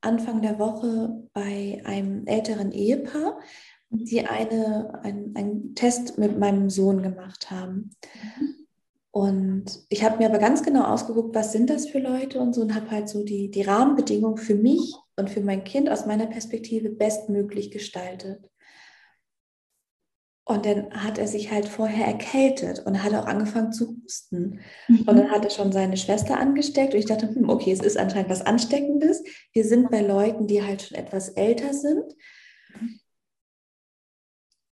Anfang 0.00 0.42
der 0.42 0.60
Woche 0.60 1.28
bei 1.32 1.82
einem 1.84 2.24
älteren 2.26 2.70
Ehepaar, 2.70 3.40
die 3.90 4.24
eine, 4.24 5.00
ein, 5.02 5.32
einen 5.34 5.74
Test 5.74 6.18
mit 6.18 6.38
meinem 6.38 6.70
Sohn 6.70 7.02
gemacht 7.02 7.50
haben. 7.50 7.90
Mhm. 8.38 8.63
Und 9.14 9.86
ich 9.90 10.02
habe 10.02 10.18
mir 10.18 10.26
aber 10.28 10.38
ganz 10.38 10.64
genau 10.64 10.82
ausgeguckt, 10.86 11.36
was 11.36 11.52
sind 11.52 11.70
das 11.70 11.86
für 11.86 12.00
Leute 12.00 12.40
und 12.40 12.52
so 12.52 12.62
und 12.62 12.74
habe 12.74 12.90
halt 12.90 13.08
so 13.08 13.22
die, 13.22 13.48
die 13.48 13.62
Rahmenbedingungen 13.62 14.38
für 14.38 14.56
mich 14.56 14.92
und 15.14 15.30
für 15.30 15.40
mein 15.40 15.62
Kind 15.62 15.88
aus 15.88 16.04
meiner 16.04 16.26
Perspektive 16.26 16.90
bestmöglich 16.90 17.70
gestaltet. 17.70 18.50
Und 20.44 20.66
dann 20.66 20.90
hat 20.90 21.18
er 21.18 21.28
sich 21.28 21.52
halt 21.52 21.68
vorher 21.68 22.08
erkältet 22.08 22.84
und 22.86 23.04
hat 23.04 23.14
auch 23.14 23.26
angefangen 23.26 23.72
zu 23.72 23.96
husten. 24.02 24.58
Mhm. 24.88 25.04
Und 25.06 25.16
dann 25.16 25.30
hat 25.30 25.44
er 25.44 25.50
schon 25.52 25.70
seine 25.70 25.96
Schwester 25.96 26.36
angesteckt. 26.36 26.92
Und 26.92 26.98
ich 26.98 27.06
dachte, 27.06 27.32
hm, 27.32 27.48
okay, 27.48 27.70
es 27.70 27.82
ist 27.82 27.96
anscheinend 27.96 28.30
was 28.30 28.42
Ansteckendes. 28.42 29.22
Wir 29.52 29.64
sind 29.64 29.92
bei 29.92 30.00
Leuten, 30.00 30.48
die 30.48 30.64
halt 30.64 30.82
schon 30.82 30.98
etwas 30.98 31.28
älter 31.28 31.72
sind 31.72 32.02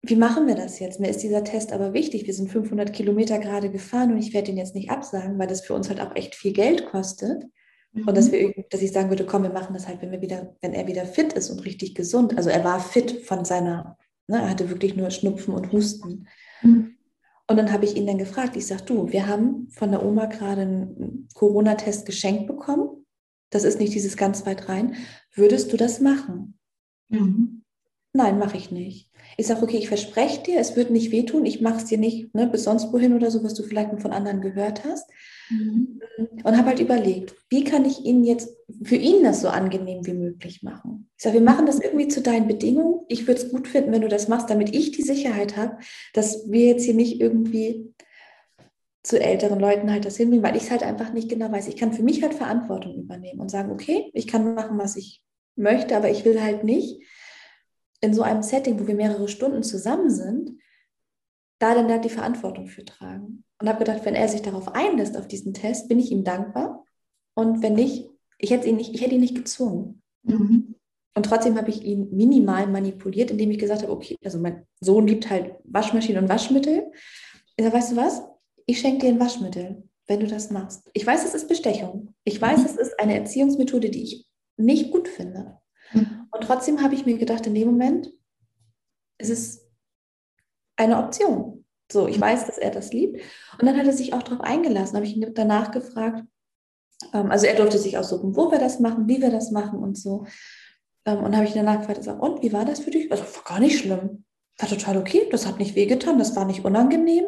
wie 0.03 0.15
machen 0.15 0.47
wir 0.47 0.55
das 0.55 0.79
jetzt? 0.79 0.99
Mir 0.99 1.09
ist 1.09 1.21
dieser 1.21 1.43
Test 1.43 1.71
aber 1.71 1.93
wichtig. 1.93 2.25
Wir 2.25 2.33
sind 2.33 2.49
500 2.49 2.91
Kilometer 2.91 3.37
gerade 3.37 3.69
gefahren 3.69 4.11
und 4.11 4.17
ich 4.17 4.33
werde 4.33 4.47
den 4.47 4.57
jetzt 4.57 4.73
nicht 4.73 4.89
absagen, 4.89 5.37
weil 5.37 5.47
das 5.47 5.61
für 5.61 5.75
uns 5.75 5.89
halt 5.89 6.01
auch 6.01 6.15
echt 6.15 6.33
viel 6.33 6.53
Geld 6.53 6.87
kostet. 6.87 7.43
Mhm. 7.93 8.07
Und 8.07 8.17
dass, 8.17 8.31
wir, 8.31 8.53
dass 8.69 8.81
ich 8.81 8.91
sagen 8.91 9.09
würde, 9.09 9.25
komm, 9.25 9.43
wir 9.43 9.51
machen 9.51 9.73
das 9.73 9.87
halt, 9.87 10.01
wenn, 10.01 10.11
wir 10.11 10.21
wieder, 10.21 10.55
wenn 10.61 10.73
er 10.73 10.87
wieder 10.87 11.05
fit 11.05 11.33
ist 11.33 11.51
und 11.51 11.65
richtig 11.65 11.93
gesund. 11.93 12.35
Also 12.35 12.49
er 12.49 12.63
war 12.63 12.79
fit 12.79 13.25
von 13.25 13.45
seiner, 13.45 13.97
ne, 14.27 14.41
er 14.41 14.49
hatte 14.49 14.69
wirklich 14.69 14.95
nur 14.95 15.11
Schnupfen 15.11 15.53
und 15.53 15.71
Husten. 15.71 16.27
Mhm. 16.63 16.97
Und 17.47 17.57
dann 17.57 17.71
habe 17.71 17.85
ich 17.85 17.95
ihn 17.95 18.07
dann 18.07 18.17
gefragt, 18.17 18.55
ich 18.55 18.65
sage, 18.65 18.85
du, 18.85 19.11
wir 19.11 19.27
haben 19.27 19.67
von 19.69 19.91
der 19.91 20.03
Oma 20.03 20.25
gerade 20.25 20.61
einen 20.61 21.27
Corona-Test 21.35 22.07
geschenkt 22.07 22.47
bekommen. 22.47 23.05
Das 23.51 23.65
ist 23.65 23.79
nicht 23.79 23.93
dieses 23.93 24.17
ganz 24.17 24.45
weit 24.45 24.67
rein. 24.67 24.95
Würdest 25.35 25.71
du 25.71 25.77
das 25.77 25.99
machen? 25.99 26.57
Mhm. 27.09 27.63
Nein, 28.13 28.39
mache 28.39 28.57
ich 28.57 28.71
nicht. 28.71 29.10
Ich 29.37 29.47
sage, 29.47 29.63
okay, 29.63 29.77
ich 29.77 29.87
verspreche 29.87 30.43
dir, 30.43 30.59
es 30.59 30.75
wird 30.75 30.89
nicht 30.91 31.11
wehtun, 31.11 31.45
ich 31.45 31.61
mache 31.61 31.77
es 31.77 31.85
dir 31.85 31.97
nicht 31.97 32.33
ne, 32.35 32.47
bis 32.47 32.65
sonst 32.65 32.91
wohin 32.91 33.13
oder 33.13 33.31
so, 33.31 33.43
was 33.43 33.53
du 33.53 33.63
vielleicht 33.63 34.01
von 34.01 34.11
anderen 34.11 34.41
gehört 34.41 34.83
hast. 34.85 35.09
Mhm. 35.49 36.01
Und 36.43 36.57
habe 36.57 36.69
halt 36.69 36.79
überlegt, 36.79 37.35
wie 37.49 37.63
kann 37.63 37.85
ich 37.85 38.05
ihn 38.05 38.23
jetzt 38.23 38.49
für 38.83 38.95
ihn 38.95 39.23
das 39.23 39.41
so 39.41 39.49
angenehm 39.49 40.05
wie 40.05 40.13
möglich 40.13 40.63
machen? 40.63 41.09
Ich 41.17 41.23
sage, 41.23 41.35
wir 41.35 41.41
machen 41.41 41.65
das 41.65 41.79
irgendwie 41.79 42.07
zu 42.07 42.21
deinen 42.21 42.47
Bedingungen. 42.47 43.01
Ich 43.07 43.27
würde 43.27 43.41
es 43.41 43.51
gut 43.51 43.67
finden, 43.67 43.91
wenn 43.91 44.01
du 44.01 44.07
das 44.07 44.27
machst, 44.27 44.49
damit 44.49 44.75
ich 44.75 44.91
die 44.91 45.03
Sicherheit 45.03 45.57
habe, 45.57 45.77
dass 46.13 46.49
wir 46.49 46.67
jetzt 46.67 46.83
hier 46.83 46.93
nicht 46.93 47.19
irgendwie 47.19 47.93
zu 49.03 49.19
älteren 49.19 49.59
Leuten 49.59 49.91
halt 49.91 50.05
das 50.05 50.17
hinbringen, 50.17 50.43
weil 50.43 50.55
ich 50.55 50.63
es 50.63 50.71
halt 50.71 50.83
einfach 50.83 51.11
nicht 51.11 51.29
genau 51.29 51.51
weiß. 51.51 51.67
Ich 51.67 51.77
kann 51.77 51.93
für 51.93 52.03
mich 52.03 52.21
halt 52.21 52.33
Verantwortung 52.33 52.95
übernehmen 52.95 53.39
und 53.39 53.49
sagen, 53.49 53.71
okay, 53.71 54.11
ich 54.13 54.27
kann 54.27 54.53
machen, 54.53 54.77
was 54.77 54.95
ich 54.95 55.23
möchte, 55.55 55.95
aber 55.95 56.09
ich 56.09 56.23
will 56.23 56.41
halt 56.41 56.63
nicht, 56.63 57.01
in 58.01 58.13
so 58.13 58.23
einem 58.23 58.43
Setting, 58.43 58.79
wo 58.79 58.87
wir 58.87 58.95
mehrere 58.95 59.27
Stunden 59.27 59.63
zusammen 59.63 60.09
sind, 60.09 60.59
da 61.59 61.75
dann 61.75 61.87
da 61.87 61.99
die 61.99 62.09
Verantwortung 62.09 62.67
für 62.67 62.83
tragen. 62.83 63.43
Und 63.59 63.69
habe 63.69 63.79
gedacht, 63.79 64.03
wenn 64.03 64.15
er 64.15 64.27
sich 64.27 64.41
darauf 64.41 64.73
einlässt, 64.73 65.15
auf 65.15 65.27
diesen 65.27 65.53
Test, 65.53 65.87
bin 65.87 65.99
ich 65.99 66.11
ihm 66.11 66.23
dankbar. 66.23 66.83
Und 67.35 67.61
wenn 67.61 67.75
nicht, 67.75 68.09
ich 68.39 68.49
hätte 68.49 68.67
ihn 68.67 68.77
nicht, 68.77 68.95
ich 68.95 69.01
hätte 69.01 69.15
ihn 69.15 69.21
nicht 69.21 69.35
gezwungen. 69.35 70.01
Mhm. 70.23 70.75
Und 71.13 71.25
trotzdem 71.25 71.57
habe 71.57 71.69
ich 71.69 71.83
ihn 71.83 72.09
minimal 72.11 72.67
manipuliert, 72.67 73.29
indem 73.29 73.51
ich 73.51 73.59
gesagt 73.59 73.83
habe, 73.83 73.91
okay, 73.91 74.17
also 74.23 74.39
mein 74.39 74.65
Sohn 74.79 75.05
liebt 75.05 75.29
halt 75.29 75.55
Waschmaschinen 75.65 76.23
und 76.23 76.29
Waschmittel. 76.29 76.91
Ich 77.55 77.63
sage, 77.63 77.75
weißt 77.75 77.91
du 77.91 77.95
was? 77.97 78.23
Ich 78.65 78.79
schenke 78.79 79.05
dir 79.05 79.09
ein 79.09 79.19
Waschmittel, 79.19 79.83
wenn 80.07 80.21
du 80.21 80.27
das 80.27 80.49
machst. 80.49 80.89
Ich 80.93 81.05
weiß, 81.05 81.25
es 81.25 81.35
ist 81.35 81.47
Bestechung. 81.47 82.15
Ich 82.23 82.41
weiß, 82.41 82.59
mhm. 82.59 82.65
es 82.65 82.77
ist 82.77 82.99
eine 82.99 83.15
Erziehungsmethode, 83.15 83.91
die 83.91 84.03
ich 84.03 84.27
nicht 84.57 84.91
gut 84.91 85.07
finde. 85.07 85.59
Mhm. 85.93 86.27
Und 86.31 86.43
trotzdem 86.43 86.81
habe 86.81 86.95
ich 86.95 87.05
mir 87.05 87.17
gedacht, 87.17 87.45
in 87.47 87.55
dem 87.55 87.67
Moment 87.67 88.11
ist 89.17 89.29
es 89.29 89.67
eine 90.75 90.97
Option. 90.97 91.65
So, 91.91 92.07
ich 92.07 92.19
weiß, 92.19 92.47
dass 92.47 92.57
er 92.57 92.71
das 92.71 92.93
liebt. 92.93 93.21
Und 93.59 93.65
dann 93.65 93.77
hat 93.77 93.85
er 93.85 93.93
sich 93.93 94.13
auch 94.13 94.23
darauf 94.23 94.41
eingelassen, 94.41 94.95
habe 94.95 95.05
ich 95.05 95.15
ihn 95.15 95.33
danach 95.33 95.71
gefragt. 95.71 96.23
Ähm, 97.13 97.31
also 97.31 97.45
er 97.45 97.55
durfte 97.55 97.77
sich 97.77 97.97
aussuchen, 97.97 98.35
wo 98.35 98.51
wir 98.51 98.59
das 98.59 98.79
machen, 98.79 99.07
wie 99.07 99.21
wir 99.21 99.31
das 99.31 99.51
machen 99.51 99.79
und 99.79 99.97
so. 99.97 100.25
Ähm, 101.05 101.23
und 101.23 101.35
habe 101.35 101.45
ich 101.45 101.53
danach 101.53 101.79
gefragt, 101.79 102.03
sag, 102.03 102.21
und 102.21 102.41
wie 102.41 102.53
war 102.53 102.65
das 102.65 102.79
für 102.79 102.91
dich? 102.91 103.11
Also 103.11 103.23
war 103.23 103.43
gar 103.43 103.59
nicht 103.59 103.79
schlimm. 103.79 104.23
War 104.57 104.69
total 104.69 104.97
okay. 104.97 105.27
Das 105.31 105.45
hat 105.45 105.59
nicht 105.59 105.75
wehgetan, 105.75 106.19
das 106.19 106.35
war 106.35 106.45
nicht 106.45 106.63
unangenehm. 106.63 107.25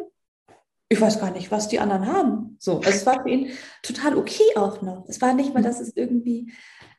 Ich 0.94 1.00
weiß 1.00 1.20
gar 1.20 1.30
nicht, 1.30 1.50
was 1.50 1.68
die 1.68 1.80
anderen 1.80 2.06
haben. 2.06 2.56
So, 2.58 2.78
also 2.78 2.88
es 2.88 3.06
war 3.06 3.22
für 3.22 3.28
ihn 3.28 3.50
total 3.82 4.16
okay 4.16 4.56
auch 4.56 4.80
noch. 4.82 5.04
Es 5.08 5.20
war 5.20 5.34
nicht 5.34 5.54
mal, 5.54 5.62
dass 5.62 5.80
es 5.80 5.96
irgendwie 5.96 6.52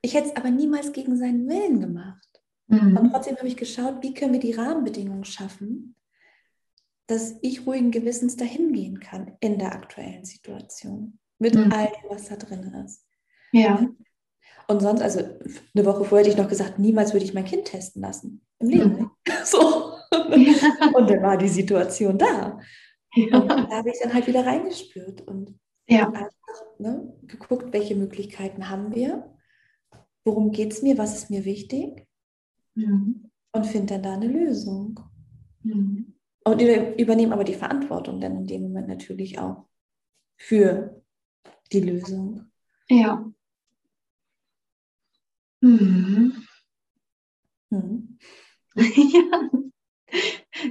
ich 0.05 0.13
hätte 0.13 0.27
es 0.27 0.35
aber 0.35 0.51
niemals 0.51 0.91
gegen 0.91 1.17
seinen 1.17 1.47
Willen 1.49 1.81
gemacht. 1.81 2.27
Mhm. 2.67 2.95
Und 2.95 3.11
trotzdem 3.11 3.37
habe 3.37 3.47
ich 3.47 3.57
geschaut, 3.57 4.03
wie 4.03 4.13
können 4.13 4.33
wir 4.33 4.39
die 4.39 4.53
Rahmenbedingungen 4.53 5.25
schaffen, 5.25 5.95
dass 7.07 7.35
ich 7.41 7.65
ruhigen 7.65 7.89
Gewissens 7.89 8.37
dahin 8.37 8.71
gehen 8.71 8.99
kann 8.99 9.35
in 9.39 9.57
der 9.57 9.73
aktuellen 9.73 10.23
Situation. 10.23 11.17
Mit 11.39 11.55
mhm. 11.55 11.71
all 11.71 11.87
dem, 11.87 12.09
was 12.09 12.29
da 12.29 12.35
drin 12.35 12.71
ist. 12.85 13.03
Ja. 13.51 13.89
Und 14.67 14.81
sonst, 14.81 15.01
also 15.01 15.21
eine 15.73 15.85
Woche 15.85 16.05
vorher 16.05 16.25
hätte 16.25 16.35
ich 16.35 16.41
noch 16.41 16.49
gesagt, 16.49 16.77
niemals 16.77 17.13
würde 17.13 17.25
ich 17.25 17.33
mein 17.33 17.45
Kind 17.45 17.65
testen 17.65 18.03
lassen. 18.03 18.45
Im 18.59 18.69
Leben 18.69 18.91
mhm. 18.91 19.11
So. 19.43 19.95
Und 20.11 21.09
dann 21.09 21.23
war 21.23 21.37
die 21.37 21.49
Situation 21.49 22.19
da. 22.19 22.59
Ja. 23.15 23.39
Und 23.39 23.49
da 23.49 23.69
habe 23.69 23.89
ich 23.89 23.99
dann 24.01 24.13
halt 24.13 24.27
wieder 24.27 24.45
reingespürt 24.45 25.21
und 25.21 25.57
ja. 25.87 26.07
einfach 26.07 26.29
ne, 26.79 27.13
geguckt, 27.23 27.71
welche 27.71 27.95
Möglichkeiten 27.95 28.69
haben 28.69 28.93
wir 28.93 29.35
worum 30.25 30.51
geht 30.51 30.73
es 30.73 30.81
mir, 30.81 30.97
was 30.97 31.15
ist 31.15 31.29
mir 31.29 31.45
wichtig 31.45 32.05
mhm. 32.73 33.31
und 33.51 33.65
finde 33.65 33.93
dann 33.93 34.03
da 34.03 34.13
eine 34.13 34.27
Lösung. 34.27 34.99
Mhm. 35.61 36.13
Und 36.43 36.61
übernehme 36.61 37.33
aber 37.33 37.43
die 37.43 37.53
Verantwortung 37.53 38.19
dann 38.19 38.35
in 38.35 38.47
dem 38.47 38.63
Moment 38.63 38.87
natürlich 38.87 39.39
auch 39.39 39.65
für 40.37 41.01
die 41.71 41.79
Lösung. 41.79 42.51
Ja. 42.89 43.31
Mhm. 45.61 46.45
Mhm. 47.69 48.19
ja. 48.75 49.49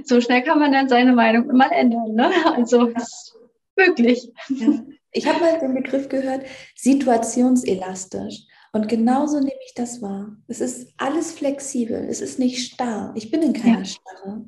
So 0.03 0.21
schnell 0.21 0.43
kann 0.43 0.59
man 0.59 0.71
dann 0.71 0.89
seine 0.89 1.13
Meinung 1.13 1.47
mal 1.47 1.71
ändern. 1.71 2.13
Ne? 2.13 2.31
Also 2.45 2.91
wirklich. 3.75 4.31
Ja. 4.49 4.85
Ich 5.11 5.27
habe 5.27 5.39
mal 5.39 5.59
den 5.59 5.73
Begriff 5.73 6.09
gehört, 6.09 6.45
situationselastisch. 6.75 8.47
Und 8.73 8.89
genauso 8.89 9.39
nehme 9.39 9.59
ich 9.65 9.73
das 9.73 10.01
wahr. 10.01 10.35
Es 10.47 10.59
ist 10.59 10.93
alles 10.97 11.31
flexibel, 11.31 12.05
es 12.09 12.19
ist 12.19 12.39
nicht 12.39 12.73
starr. 12.73 13.13
Ich 13.15 13.31
bin 13.31 13.41
in 13.41 13.53
keiner 13.53 13.79
ja. 13.79 13.85
Starre. 13.85 14.45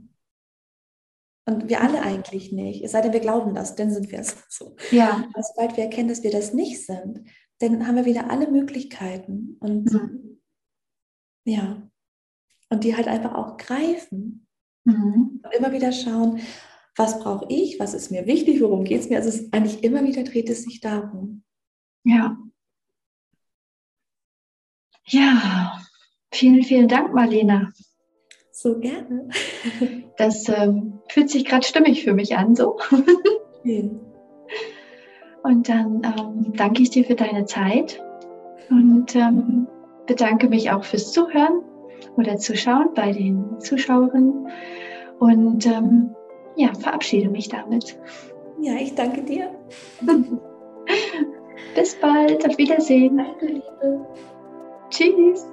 Und 1.45 1.69
wir 1.69 1.81
alle 1.81 2.01
eigentlich 2.01 2.51
nicht. 2.51 2.83
Es 2.83 2.91
sei 2.91 2.99
denn, 2.99 3.13
wir 3.13 3.21
glauben 3.21 3.55
das, 3.55 3.75
dann 3.75 3.89
sind 3.89 4.11
wir 4.11 4.19
es 4.19 4.35
so. 4.49 4.75
Ja. 4.91 5.23
Aber 5.33 5.43
sobald 5.43 5.77
wir 5.77 5.85
erkennen, 5.85 6.09
dass 6.09 6.23
wir 6.23 6.31
das 6.31 6.53
nicht 6.53 6.85
sind, 6.85 7.23
dann 7.59 7.87
haben 7.87 7.95
wir 7.95 8.05
wieder 8.05 8.29
alle 8.29 8.51
Möglichkeiten. 8.51 9.55
Und 9.61 9.93
mhm. 9.93 10.41
ja, 11.45 11.89
und 12.69 12.83
die 12.83 12.97
halt 12.97 13.07
einfach 13.07 13.33
auch 13.33 13.55
greifen. 13.55 14.46
Mhm. 14.87 15.41
Und 15.43 15.53
immer 15.57 15.71
wieder 15.71 15.91
schauen, 15.91 16.39
was 16.95 17.19
brauche 17.19 17.45
ich, 17.49 17.79
was 17.79 17.93
ist 17.93 18.11
mir 18.11 18.25
wichtig, 18.25 18.61
worum 18.61 18.83
geht 18.83 19.01
es 19.01 19.09
mir. 19.09 19.17
Also 19.17 19.29
es 19.29 19.41
ist 19.41 19.53
eigentlich 19.53 19.83
immer 19.83 20.03
wieder 20.03 20.23
dreht 20.23 20.49
es 20.49 20.63
sich 20.63 20.79
darum. 20.81 21.43
Ja. 22.03 22.37
Ja, 25.09 25.79
Vielen, 26.33 26.63
vielen 26.63 26.87
Dank, 26.87 27.13
Marlena. 27.13 27.71
So 28.51 28.79
gerne. 28.79 29.29
Das 30.17 30.49
ähm, 30.49 30.99
fühlt 31.09 31.29
sich 31.29 31.45
gerade 31.45 31.63
stimmig 31.63 32.03
für 32.03 32.11
mich 32.11 32.35
an, 32.35 32.55
so. 32.55 32.79
Schön. 33.63 33.99
Und 35.43 35.69
dann 35.69 36.01
ähm, 36.03 36.53
danke 36.55 36.81
ich 36.81 36.89
dir 36.89 37.05
für 37.05 37.13
deine 37.13 37.45
Zeit 37.45 38.01
und 38.71 39.15
ähm, 39.15 39.67
bedanke 40.07 40.49
mich 40.49 40.71
auch 40.71 40.83
fürs 40.83 41.11
Zuhören 41.11 41.61
oder 42.17 42.37
Zuschauen 42.37 42.89
bei 42.95 43.11
den 43.11 43.59
Zuschauerinnen 43.59 44.47
und 45.19 45.65
ähm, 45.65 46.15
ja, 46.55 46.73
verabschiede 46.73 47.29
mich 47.29 47.49
damit. 47.49 47.97
Ja, 48.59 48.73
ich 48.75 48.95
danke 48.95 49.21
dir. 49.21 49.51
Bis 51.75 51.95
bald, 51.95 52.47
auf 52.47 52.57
Wiedersehen. 52.57 53.17
Danke, 53.17 53.45
Liebe. 53.45 54.07
Tschüss. 54.89 55.45